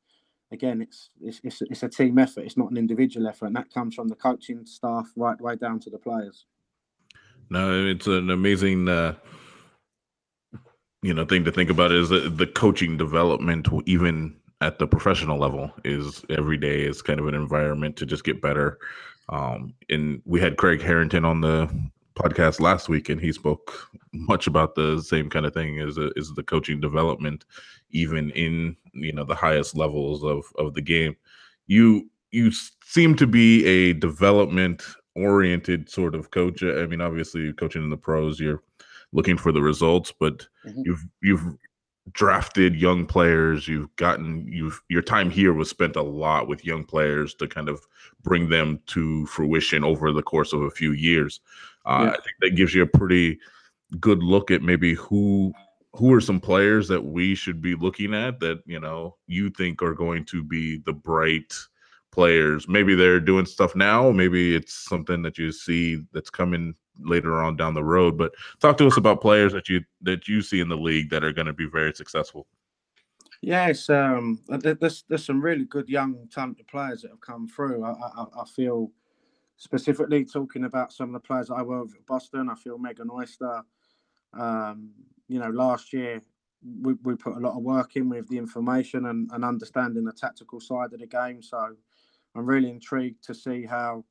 again, 0.50 0.80
it's, 0.80 1.10
it's 1.20 1.40
it's 1.44 1.62
it's 1.62 1.82
a 1.82 1.88
team 1.88 2.18
effort. 2.18 2.44
It's 2.44 2.56
not 2.56 2.70
an 2.70 2.78
individual 2.78 3.28
effort, 3.28 3.46
and 3.46 3.56
that 3.56 3.72
comes 3.72 3.94
from 3.94 4.08
the 4.08 4.14
coaching 4.14 4.64
staff 4.64 5.12
right 5.16 5.38
way 5.40 5.56
down 5.56 5.80
to 5.80 5.90
the 5.90 5.98
players. 5.98 6.46
No, 7.50 7.86
it's 7.86 8.06
an 8.06 8.30
amazing, 8.30 8.88
uh, 8.88 9.14
you 11.02 11.14
know, 11.14 11.24
thing 11.24 11.44
to 11.44 11.52
think 11.52 11.70
about 11.70 11.92
is 11.92 12.08
the, 12.08 12.28
the 12.28 12.46
coaching 12.46 12.96
development, 12.96 13.68
even 13.86 14.36
at 14.60 14.78
the 14.78 14.86
professional 14.86 15.38
level, 15.38 15.70
is 15.84 16.24
every 16.30 16.56
day 16.56 16.82
is 16.84 17.02
kind 17.02 17.20
of 17.20 17.28
an 17.28 17.34
environment 17.34 17.96
to 17.96 18.06
just 18.06 18.24
get 18.24 18.42
better. 18.42 18.78
Um, 19.28 19.74
and 19.88 20.20
we 20.24 20.40
had 20.40 20.56
Craig 20.56 20.82
Harrington 20.82 21.24
on 21.24 21.40
the 21.40 21.70
podcast 22.18 22.60
last 22.60 22.88
week, 22.88 23.08
and 23.08 23.20
he 23.20 23.32
spoke 23.32 23.88
much 24.12 24.46
about 24.46 24.74
the 24.74 25.00
same 25.02 25.30
kind 25.30 25.46
of 25.46 25.54
thing 25.54 25.78
as 25.80 25.96
is 26.16 26.32
the 26.34 26.42
coaching 26.42 26.80
development, 26.80 27.44
even 27.90 28.30
in 28.30 28.76
you 28.92 29.12
know 29.12 29.24
the 29.24 29.34
highest 29.34 29.76
levels 29.76 30.24
of 30.24 30.44
of 30.58 30.74
the 30.74 30.82
game. 30.82 31.16
You 31.66 32.10
you 32.32 32.50
seem 32.84 33.14
to 33.16 33.26
be 33.26 33.64
a 33.66 33.92
development 33.92 34.82
oriented 35.14 35.88
sort 35.88 36.14
of 36.14 36.30
coach. 36.30 36.62
I 36.62 36.86
mean, 36.86 37.00
obviously, 37.00 37.52
coaching 37.52 37.84
in 37.84 37.90
the 37.90 37.96
pros, 37.96 38.40
you're 38.40 38.62
looking 39.12 39.36
for 39.36 39.52
the 39.52 39.62
results, 39.62 40.12
but 40.18 40.46
mm-hmm. 40.66 40.82
you've 40.84 41.06
you've 41.22 41.56
drafted 42.12 42.74
young 42.74 43.06
players 43.06 43.68
you've 43.68 43.94
gotten 43.96 44.46
you've 44.50 44.80
your 44.88 45.02
time 45.02 45.30
here 45.30 45.52
was 45.52 45.68
spent 45.68 45.96
a 45.96 46.02
lot 46.02 46.48
with 46.48 46.64
young 46.64 46.84
players 46.84 47.34
to 47.34 47.46
kind 47.46 47.68
of 47.68 47.86
bring 48.22 48.48
them 48.48 48.80
to 48.86 49.26
fruition 49.26 49.84
over 49.84 50.12
the 50.12 50.22
course 50.22 50.52
of 50.52 50.62
a 50.62 50.70
few 50.70 50.92
years 50.92 51.40
uh, 51.86 52.04
yeah. 52.04 52.10
i 52.10 52.14
think 52.14 52.36
that 52.40 52.56
gives 52.56 52.74
you 52.74 52.82
a 52.82 52.86
pretty 52.86 53.38
good 54.00 54.22
look 54.22 54.50
at 54.50 54.62
maybe 54.62 54.94
who 54.94 55.52
who 55.94 56.12
are 56.12 56.20
some 56.20 56.40
players 56.40 56.88
that 56.88 57.04
we 57.04 57.34
should 57.34 57.60
be 57.60 57.74
looking 57.74 58.14
at 58.14 58.40
that 58.40 58.60
you 58.66 58.80
know 58.80 59.16
you 59.26 59.50
think 59.50 59.82
are 59.82 59.94
going 59.94 60.24
to 60.24 60.42
be 60.42 60.78
the 60.86 60.92
bright 60.92 61.54
players 62.10 62.66
maybe 62.68 62.94
they're 62.94 63.20
doing 63.20 63.44
stuff 63.44 63.76
now 63.76 64.10
maybe 64.10 64.54
it's 64.56 64.74
something 64.88 65.22
that 65.22 65.38
you 65.38 65.52
see 65.52 66.02
that's 66.12 66.30
coming 66.30 66.74
later 67.00 67.40
on 67.40 67.56
down 67.56 67.74
the 67.74 67.84
road. 67.84 68.16
But 68.16 68.34
talk 68.60 68.76
to 68.78 68.86
us 68.86 68.96
about 68.96 69.20
players 69.20 69.52
that 69.52 69.68
you 69.68 69.82
that 70.02 70.28
you 70.28 70.42
see 70.42 70.60
in 70.60 70.68
the 70.68 70.76
league 70.76 71.10
that 71.10 71.24
are 71.24 71.32
going 71.32 71.46
to 71.46 71.52
be 71.52 71.66
very 71.66 71.92
successful. 71.92 72.46
Yes, 73.40 73.88
um, 73.88 74.40
there's 74.48 75.04
there's 75.08 75.24
some 75.24 75.40
really 75.40 75.64
good 75.64 75.88
young 75.88 76.28
talented 76.32 76.66
players 76.66 77.02
that 77.02 77.10
have 77.10 77.20
come 77.20 77.46
through. 77.48 77.84
I, 77.84 77.92
I, 77.92 78.24
I 78.40 78.44
feel 78.54 78.90
specifically 79.56 80.24
talking 80.24 80.64
about 80.64 80.92
some 80.92 81.14
of 81.14 81.22
the 81.22 81.26
players 81.26 81.50
I 81.50 81.62
work 81.62 81.86
with 81.86 81.96
at 81.96 82.06
Boston. 82.06 82.48
I 82.50 82.54
feel 82.54 82.78
Megan 82.78 83.10
Oyster. 83.10 83.62
Um, 84.34 84.90
you 85.28 85.38
know, 85.38 85.50
last 85.50 85.92
year 85.92 86.20
we, 86.82 86.94
we 87.04 87.14
put 87.14 87.36
a 87.36 87.40
lot 87.40 87.56
of 87.56 87.62
work 87.62 87.96
in 87.96 88.08
with 88.08 88.28
the 88.28 88.38
information 88.38 89.06
and, 89.06 89.30
and 89.32 89.44
understanding 89.44 90.04
the 90.04 90.12
tactical 90.12 90.60
side 90.60 90.92
of 90.92 91.00
the 91.00 91.06
game. 91.06 91.42
So 91.42 91.76
I'm 92.34 92.46
really 92.46 92.70
intrigued 92.70 93.24
to 93.24 93.34
see 93.34 93.64
how 93.64 94.04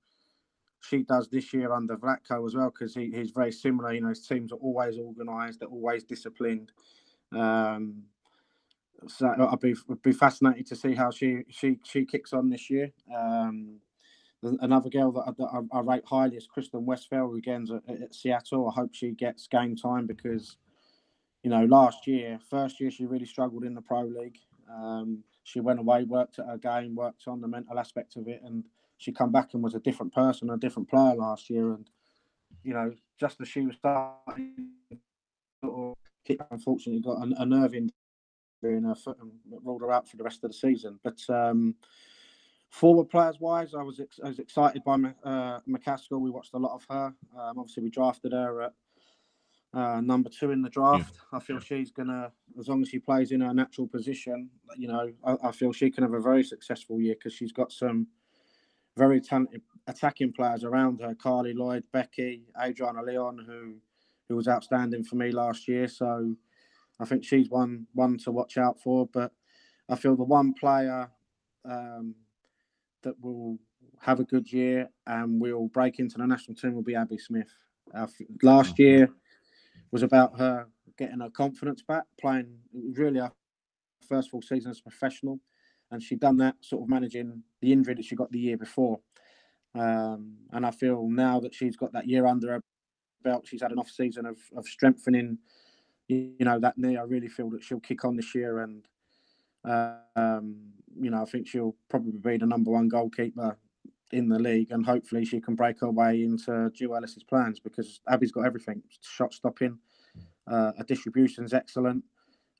she 0.81 1.03
does 1.03 1.29
this 1.29 1.53
year 1.53 1.71
under 1.71 1.97
Vlatko 1.97 2.45
as 2.45 2.55
well 2.55 2.69
because 2.69 2.93
he, 2.93 3.11
he's 3.11 3.31
very 3.31 3.51
similar. 3.51 3.93
You 3.93 4.01
know, 4.01 4.09
his 4.09 4.27
teams 4.27 4.51
are 4.51 4.57
always 4.57 4.97
organised, 4.97 5.59
they're 5.59 5.69
always 5.69 6.03
disciplined. 6.03 6.71
Um, 7.33 8.03
so 9.07 9.27
I'd 9.27 9.59
be 9.59 9.75
be 10.01 10.11
fascinated 10.11 10.65
to 10.67 10.75
see 10.75 10.95
how 10.95 11.11
she 11.11 11.43
she 11.49 11.77
she 11.83 12.05
kicks 12.05 12.33
on 12.33 12.49
this 12.49 12.69
year. 12.69 12.91
Um, 13.15 13.79
another 14.43 14.89
girl 14.89 15.11
that 15.11 15.23
I, 15.27 15.31
that 15.37 15.67
I, 15.71 15.79
rate 15.79 16.03
highly 16.05 16.37
is 16.37 16.47
Kristen 16.47 16.85
Westphal, 16.85 17.29
who 17.29 17.37
again's 17.37 17.71
at, 17.71 17.83
at, 17.89 18.15
Seattle. 18.15 18.69
I 18.69 18.79
hope 18.79 18.91
she 18.93 19.11
gets 19.11 19.47
game 19.47 19.75
time 19.75 20.05
because, 20.05 20.57
you 21.43 21.49
know, 21.49 21.65
last 21.65 22.07
year, 22.07 22.39
first 22.49 22.79
year, 22.79 22.91
she 22.91 23.05
really 23.05 23.25
struggled 23.25 23.63
in 23.63 23.73
the 23.73 23.81
pro 23.81 24.01
league. 24.01 24.37
Um, 24.71 25.23
she 25.47 25.61
went 25.61 25.79
away, 25.79 26.03
worked 26.03 26.39
at 26.39 26.45
her 26.45 26.57
game, 26.57 26.93
worked 26.93 27.25
on 27.25 27.39
the 27.39 27.47
mental 27.47 27.79
aspect 27.79 28.17
of 28.17 28.27
it, 28.27 28.41
and 28.43 28.65
she 28.97 29.13
come 29.13 29.31
back 29.31 29.53
and 29.53 29.63
was 29.63 29.75
a 29.75 29.79
different 29.79 30.13
person, 30.13 30.49
a 30.49 30.57
different 30.57 30.89
player 30.89 31.15
last 31.15 31.49
year. 31.49 31.71
And 31.71 31.89
you 32.63 32.73
know, 32.73 32.91
just 33.17 33.39
as 33.39 33.47
she 33.47 33.61
was 33.61 33.77
starting, 33.77 34.71
unfortunately 36.51 37.01
got 37.01 37.25
a, 37.25 37.45
nerve 37.45 37.73
injury 37.73 37.93
in 38.63 38.83
her 38.83 38.95
foot 38.95 39.17
and 39.21 39.31
ruled 39.63 39.81
her 39.81 39.91
out 39.91 40.09
for 40.09 40.17
the 40.17 40.23
rest 40.23 40.43
of 40.43 40.51
the 40.51 40.57
season. 40.57 40.99
But 41.01 41.21
um, 41.29 41.75
forward 42.69 43.05
players 43.05 43.39
wise, 43.39 43.73
I 43.73 43.83
was 43.83 44.01
ex- 44.01 44.19
I 44.21 44.27
was 44.27 44.39
excited 44.39 44.83
by 44.83 44.95
uh, 45.23 45.59
McCaskill. 45.65 46.19
We 46.19 46.29
watched 46.29 46.55
a 46.55 46.59
lot 46.59 46.75
of 46.75 46.85
her. 46.89 47.13
Um, 47.39 47.57
obviously, 47.57 47.83
we 47.83 47.89
drafted 47.89 48.33
her 48.33 48.63
at 48.63 48.73
uh, 49.77 50.01
number 50.01 50.27
two 50.27 50.49
in 50.49 50.63
the 50.63 50.69
draft. 50.69 51.15
Yeah. 51.15 51.37
I 51.37 51.39
feel 51.39 51.59
she's 51.59 51.91
gonna, 51.91 52.31
as 52.59 52.67
long 52.67 52.81
as 52.81 52.89
she 52.89 52.97
plays 52.97 53.31
in 53.31 53.41
her 53.41 53.53
natural 53.53 53.87
position, 53.87 54.49
you 54.75 54.87
know, 54.87 55.11
I, 55.23 55.35
I 55.43 55.51
feel 55.51 55.71
she 55.71 55.91
can 55.91 56.03
have 56.03 56.13
a 56.13 56.19
very 56.19 56.43
successful 56.43 56.99
year 56.99 57.13
because 57.13 57.33
she's 57.33 57.51
got 57.51 57.71
some 57.71 58.07
very 58.97 59.21
talented 59.21 59.61
attacking 59.85 60.33
players 60.33 60.63
around 60.63 60.99
her. 61.01 61.13
Carli 61.13 61.53
Lloyd, 61.53 61.83
Beckie, 61.93 62.41
Adriana 62.59 63.03
Leon, 63.03 63.45
who 63.45 63.75
who 64.27 64.35
was 64.35 64.47
outstanding 64.47 65.03
for 65.03 65.15
me 65.15 65.31
last 65.31 65.67
year. 65.67 65.87
So 65.87 66.35
I 66.99 67.05
think 67.05 67.23
she's 67.23 67.49
one 67.51 67.85
one 67.93 68.17
to 68.19 68.31
watch 68.31 68.57
out 68.57 68.81
for. 68.81 69.05
But 69.05 69.31
I 69.87 69.95
feel 69.95 70.15
the 70.15 70.23
one 70.23 70.55
player 70.55 71.07
um, 71.65 72.15
that 73.03 73.13
will 73.21 73.59
have 73.99 74.19
a 74.19 74.23
good 74.23 74.51
year 74.51 74.89
and 75.05 75.39
will 75.39 75.67
break 75.67 75.99
into 75.99 76.17
the 76.17 76.25
national 76.25 76.55
team 76.55 76.73
will 76.73 76.81
be 76.81 76.95
Abby 76.95 77.19
Smith. 77.19 77.53
Uh, 77.93 78.07
last 78.41 78.73
mm-hmm. 78.73 78.81
year 78.81 79.09
was 79.91 80.03
about 80.03 80.37
her 80.37 80.67
getting 80.97 81.19
her 81.19 81.29
confidence 81.29 81.81
back, 81.81 82.03
playing 82.19 82.57
really 82.73 83.19
her 83.19 83.31
first 84.07 84.31
full 84.31 84.41
season 84.41 84.71
as 84.71 84.79
a 84.79 84.83
professional 84.83 85.39
and 85.91 86.01
she'd 86.01 86.19
done 86.19 86.37
that 86.37 86.55
sort 86.61 86.83
of 86.83 86.89
managing 86.89 87.43
the 87.61 87.71
injury 87.71 87.93
that 87.93 88.05
she 88.05 88.15
got 88.15 88.31
the 88.31 88.39
year 88.39 88.57
before. 88.57 88.99
Um, 89.75 90.37
and 90.51 90.65
I 90.65 90.71
feel 90.71 91.07
now 91.07 91.39
that 91.41 91.53
she's 91.53 91.77
got 91.77 91.93
that 91.93 92.07
year 92.07 92.25
under 92.25 92.53
her 92.53 92.63
belt, 93.23 93.47
she's 93.47 93.61
had 93.61 93.71
an 93.71 93.79
off 93.79 93.89
season 93.89 94.25
of, 94.25 94.37
of 94.55 94.65
strengthening, 94.65 95.37
you, 96.07 96.33
know, 96.39 96.59
that 96.59 96.77
knee. 96.77 96.97
I 96.97 97.03
really 97.03 97.27
feel 97.27 97.49
that 97.51 97.63
she'll 97.63 97.79
kick 97.79 98.03
on 98.05 98.15
this 98.15 98.33
year. 98.35 98.59
And, 98.59 98.87
um, 100.15 100.57
you 100.99 101.09
know, 101.09 101.21
I 101.21 101.25
think 101.25 101.47
she'll 101.47 101.75
probably 101.89 102.11
be 102.11 102.37
the 102.37 102.45
number 102.45 102.71
one 102.71 102.89
goalkeeper 102.89 103.57
in 104.11 104.29
the 104.29 104.39
league. 104.39 104.71
And 104.71 104.85
hopefully 104.85 105.25
she 105.25 105.41
can 105.41 105.55
break 105.55 105.79
her 105.81 105.91
way 105.91 106.23
into 106.23 106.71
Jill 106.73 106.95
Ellis's 106.95 107.23
plans 107.23 107.59
because 107.59 108.01
Abby's 108.07 108.31
got 108.31 108.45
everything 108.45 108.81
shot 109.01 109.33
stopping, 109.33 109.79
uh, 110.47 110.71
her 110.77 110.83
distribution's 110.87 111.53
excellent. 111.53 112.03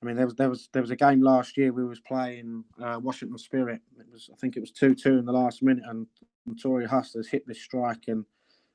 I 0.01 0.05
mean, 0.05 0.15
there 0.15 0.25
was 0.25 0.35
there 0.35 0.49
was 0.49 0.69
there 0.73 0.81
was 0.81 0.91
a 0.91 0.95
game 0.95 1.21
last 1.21 1.57
year 1.57 1.73
we 1.73 1.85
was 1.85 1.99
playing 1.99 2.63
uh, 2.83 2.99
Washington 3.01 3.37
Spirit. 3.37 3.81
It 3.99 4.05
was 4.11 4.29
I 4.31 4.35
think 4.37 4.55
it 4.55 4.59
was 4.59 4.71
two 4.71 4.93
two 4.93 5.17
in 5.17 5.25
the 5.25 5.31
last 5.31 5.63
minute, 5.63 5.85
and 5.87 6.05
Tori 6.61 6.85
Huster's 6.85 7.29
hit 7.29 7.47
this 7.47 7.61
strike, 7.61 8.03
and 8.07 8.25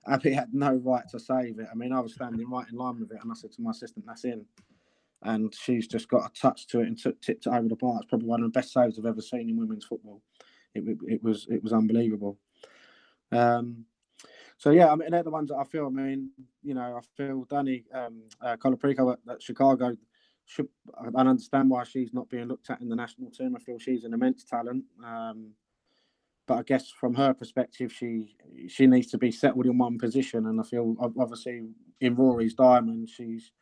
Abby 0.08 0.32
had 0.32 0.52
no 0.52 0.74
right 0.74 1.04
to 1.10 1.20
save 1.20 1.60
it. 1.60 1.68
I 1.70 1.74
mean, 1.76 1.92
I 1.92 2.00
was 2.00 2.14
standing 2.14 2.48
right 2.50 2.66
in 2.70 2.76
line 2.76 2.98
with 2.98 3.12
it, 3.12 3.18
and 3.22 3.30
I 3.30 3.34
said 3.34 3.52
to 3.52 3.62
my 3.62 3.70
assistant, 3.70 4.06
"That's 4.06 4.24
in." 4.24 4.44
And 5.24 5.54
she's 5.54 5.86
just 5.86 6.08
got 6.08 6.28
a 6.28 6.32
touch 6.34 6.66
to 6.68 6.80
it 6.80 6.88
and 6.88 6.98
took 6.98 7.20
tipped 7.20 7.46
it 7.46 7.50
over 7.50 7.68
the 7.68 7.76
bar. 7.76 7.98
It's 7.98 8.08
probably 8.08 8.26
one 8.26 8.42
of 8.42 8.52
the 8.52 8.58
best 8.58 8.72
saves 8.72 8.98
I've 8.98 9.06
ever 9.06 9.20
seen 9.20 9.48
in 9.48 9.56
women's 9.56 9.84
football. 9.84 10.20
It, 10.74 10.82
it, 10.88 10.98
it 11.06 11.22
was 11.22 11.46
it 11.48 11.62
was 11.62 11.72
unbelievable. 11.72 12.38
Um, 13.32 13.84
so 14.58 14.70
yeah, 14.70 14.92
I 14.92 14.94
mean 14.94 15.10
they're 15.10 15.22
the 15.22 15.30
ones 15.30 15.48
that 15.48 15.56
I 15.56 15.64
feel. 15.64 15.86
I 15.86 15.90
mean, 15.90 16.30
you 16.62 16.74
know, 16.74 16.96
I 16.96 17.00
feel 17.16 17.44
Dani 17.46 17.84
um, 17.94 18.22
uh, 18.40 18.56
Colaprico 18.56 19.12
at, 19.12 19.18
at 19.28 19.42
Chicago 19.42 19.96
should 20.46 20.68
I 20.98 21.20
understand 21.20 21.70
why 21.70 21.84
she's 21.84 22.12
not 22.12 22.28
being 22.28 22.48
looked 22.48 22.70
at 22.70 22.80
in 22.80 22.88
the 22.88 22.96
national 22.96 23.30
team. 23.30 23.56
I 23.56 23.60
feel 23.60 23.78
she's 23.78 24.04
an 24.04 24.14
immense 24.14 24.44
talent. 24.44 24.84
Um, 25.04 25.52
but 26.46 26.58
I 26.58 26.62
guess 26.62 26.90
from 26.90 27.14
her 27.14 27.32
perspective, 27.32 27.92
she 27.92 28.36
she 28.68 28.86
needs 28.86 29.06
to 29.08 29.18
be 29.18 29.30
settled 29.30 29.66
in 29.66 29.78
one 29.78 29.98
position. 29.98 30.46
And 30.46 30.60
I 30.60 30.64
feel 30.64 30.96
obviously 31.18 31.68
in 32.00 32.14
Rory's 32.16 32.54
diamond, 32.54 33.08
she's 33.08 33.52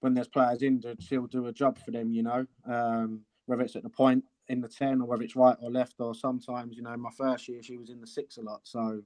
when 0.00 0.14
there's 0.14 0.28
players 0.28 0.62
injured, 0.62 1.02
she'll 1.02 1.26
do 1.26 1.46
a 1.46 1.52
job 1.52 1.78
for 1.78 1.90
them. 1.90 2.12
You 2.12 2.22
know, 2.22 2.46
um, 2.66 3.20
whether 3.46 3.62
it's 3.62 3.76
at 3.76 3.82
the 3.82 3.90
point 3.90 4.24
in 4.48 4.60
the 4.60 4.68
ten 4.68 5.00
or 5.00 5.06
whether 5.06 5.22
it's 5.22 5.36
right 5.36 5.56
or 5.60 5.70
left, 5.70 5.94
or 5.98 6.14
sometimes 6.14 6.76
you 6.76 6.82
know, 6.82 6.96
my 6.96 7.10
first 7.16 7.48
year 7.48 7.62
she 7.62 7.76
was 7.76 7.90
in 7.90 8.00
the 8.00 8.06
six 8.06 8.36
a 8.36 8.42
lot. 8.42 8.60
So 8.64 9.02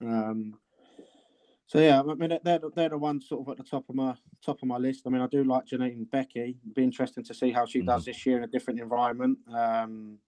um, 0.00 0.54
so 1.66 1.80
yeah, 1.80 2.00
I 2.00 2.14
mean 2.14 2.38
they're 2.44 2.60
they're 2.74 2.88
the 2.90 2.98
ones 2.98 3.28
sort 3.28 3.40
of 3.40 3.52
at 3.52 3.56
the 3.56 3.68
top 3.68 3.88
of 3.88 3.94
my 3.94 4.14
top 4.44 4.62
of 4.62 4.68
my 4.68 4.76
list. 4.76 5.02
I 5.06 5.10
mean 5.10 5.22
I 5.22 5.26
do 5.26 5.44
like 5.44 5.66
Janine 5.66 5.94
and 5.94 6.10
Beckie. 6.10 6.56
It'd 6.62 6.74
be 6.74 6.84
interesting 6.84 7.24
to 7.24 7.34
see 7.34 7.50
how 7.50 7.66
she 7.66 7.80
mm-hmm. 7.80 7.88
does 7.88 8.04
this 8.04 8.24
year 8.26 8.38
in 8.38 8.44
a 8.44 8.48
different 8.48 8.80
environment. 8.80 9.38
Um, 9.52 10.18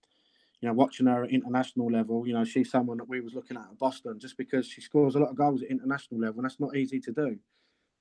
you 0.60 0.68
know, 0.68 0.72
watching 0.72 1.06
her 1.06 1.24
at 1.24 1.30
international 1.30 1.90
level, 1.92 2.26
you 2.26 2.32
know, 2.32 2.44
she's 2.44 2.70
someone 2.70 2.96
that 2.96 3.08
we 3.08 3.20
was 3.20 3.34
looking 3.34 3.58
at 3.58 3.64
at 3.64 3.78
Boston 3.78 4.18
just 4.18 4.38
because 4.38 4.66
she 4.66 4.80
scores 4.80 5.14
a 5.14 5.18
lot 5.18 5.28
of 5.28 5.36
goals 5.36 5.62
at 5.62 5.68
international 5.68 6.18
level, 6.18 6.38
and 6.38 6.46
that's 6.46 6.58
not 6.58 6.74
easy 6.74 6.98
to 7.00 7.12
do. 7.12 7.38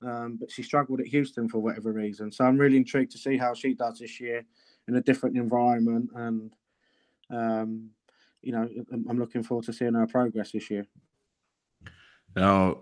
Um, 0.02 0.38
but 0.40 0.50
she 0.50 0.64
struggled 0.64 1.02
at 1.02 1.08
Houston 1.08 1.50
for 1.50 1.60
whatever 1.60 1.92
reason. 1.92 2.32
So 2.32 2.46
I'm 2.46 2.58
really 2.58 2.78
intrigued 2.78 3.12
to 3.12 3.18
see 3.18 3.38
how 3.38 3.54
she 3.54 3.74
does 3.74 4.00
this 4.00 4.20
year 4.22 4.46
in 4.88 4.96
a 4.96 5.02
different 5.02 5.38
environment, 5.38 6.10
and 6.16 6.52
um, 7.30 7.90
you 8.42 8.52
know, 8.52 8.70
I'm 9.10 9.20
looking 9.20 9.44
forward 9.44 9.66
to 9.66 9.74
seeing 9.74 9.96
our 9.96 10.08
progress 10.08 10.52
this 10.52 10.70
year. 10.70 10.86
Now, 12.36 12.80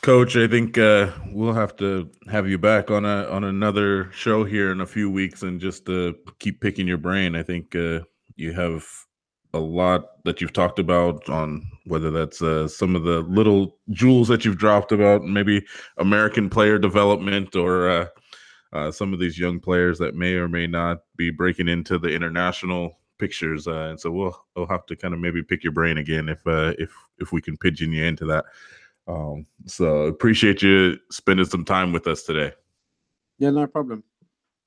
Coach, 0.00 0.36
I 0.36 0.46
think 0.46 0.78
uh, 0.78 1.10
we'll 1.32 1.52
have 1.52 1.76
to 1.76 2.10
have 2.30 2.48
you 2.48 2.58
back 2.58 2.90
on 2.90 3.04
a 3.04 3.28
on 3.28 3.44
another 3.44 4.10
show 4.12 4.44
here 4.44 4.72
in 4.72 4.80
a 4.80 4.86
few 4.86 5.10
weeks, 5.10 5.42
and 5.42 5.60
just 5.60 5.88
uh, 5.88 6.12
keep 6.38 6.60
picking 6.60 6.86
your 6.86 6.98
brain. 6.98 7.34
I 7.34 7.42
think 7.42 7.74
uh, 7.74 8.00
you 8.36 8.52
have 8.52 8.86
a 9.52 9.58
lot 9.58 10.22
that 10.24 10.40
you've 10.40 10.52
talked 10.52 10.78
about 10.78 11.28
on 11.28 11.68
whether 11.86 12.10
that's 12.10 12.40
uh, 12.42 12.68
some 12.68 12.94
of 12.94 13.02
the 13.02 13.20
little 13.22 13.78
jewels 13.90 14.28
that 14.28 14.44
you've 14.44 14.58
dropped 14.58 14.92
about 14.92 15.24
maybe 15.24 15.64
American 15.98 16.50
player 16.50 16.78
development 16.78 17.56
or 17.56 18.10
uh, 18.76 18.88
uh, 18.88 18.92
some 18.92 19.12
of 19.12 19.20
these 19.20 19.38
young 19.38 19.60
players 19.60 19.98
that 19.98 20.14
may 20.14 20.34
or 20.34 20.48
may 20.48 20.66
not 20.66 20.98
be 21.16 21.30
breaking 21.30 21.68
into 21.68 21.98
the 21.98 22.08
international 22.08 22.98
pictures. 23.18 23.66
and 23.66 23.98
so 23.98 24.10
we'll 24.10 24.44
we'll 24.54 24.66
have 24.66 24.86
to 24.86 24.96
kind 24.96 25.14
of 25.14 25.20
maybe 25.20 25.42
pick 25.42 25.64
your 25.64 25.72
brain 25.72 25.98
again 25.98 26.28
if 26.28 26.40
if 26.46 26.90
if 27.18 27.32
we 27.32 27.40
can 27.40 27.56
pigeon 27.56 27.92
you 27.92 28.04
into 28.04 28.26
that. 28.26 28.44
Um, 29.08 29.46
so 29.66 30.02
appreciate 30.02 30.62
you 30.62 30.98
spending 31.10 31.46
some 31.46 31.64
time 31.64 31.92
with 31.92 32.06
us 32.06 32.22
today. 32.22 32.52
Yeah, 33.38 33.50
no 33.50 33.66
problem. 33.66 34.02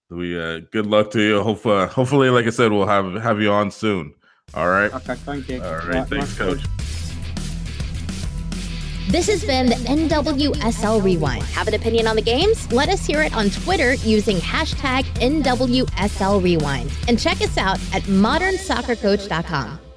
We 0.09 0.39
uh, 0.39 0.61
good 0.71 0.87
luck 0.87 1.11
to 1.11 1.21
you. 1.21 1.43
Hope 1.43 1.65
uh, 1.65 1.87
hopefully, 1.87 2.29
like 2.29 2.45
I 2.45 2.51
said, 2.51 2.71
we'll 2.71 2.87
have 2.87 3.13
have 3.21 3.41
you 3.41 3.51
on 3.51 3.69
soon. 3.69 4.15
All 4.55 4.69
right. 4.69 4.91
Okay, 4.93 5.15
thank 5.15 5.47
you. 5.49 5.61
All 5.61 5.77
right, 5.77 6.07
thanks, 6.07 6.35
coach. 6.35 6.61
This 9.09 9.27
has 9.27 9.43
been 9.43 9.65
the 9.65 9.73
NWSL 9.73 11.03
Rewind. 11.03 11.41
Have 11.45 11.67
an 11.67 11.73
opinion 11.73 12.05
on 12.05 12.15
the 12.15 12.21
games? 12.21 12.71
Let 12.71 12.89
us 12.89 13.07
hear 13.07 13.23
it 13.23 13.33
on 13.33 13.49
Twitter 13.49 13.95
using 13.95 14.37
hashtag 14.37 15.03
NWSL 15.15 16.43
Rewind. 16.43 16.91
And 17.07 17.17
check 17.17 17.41
us 17.41 17.57
out 17.57 17.79
at 17.91 18.03
modernsoccercoach.com. 18.03 19.88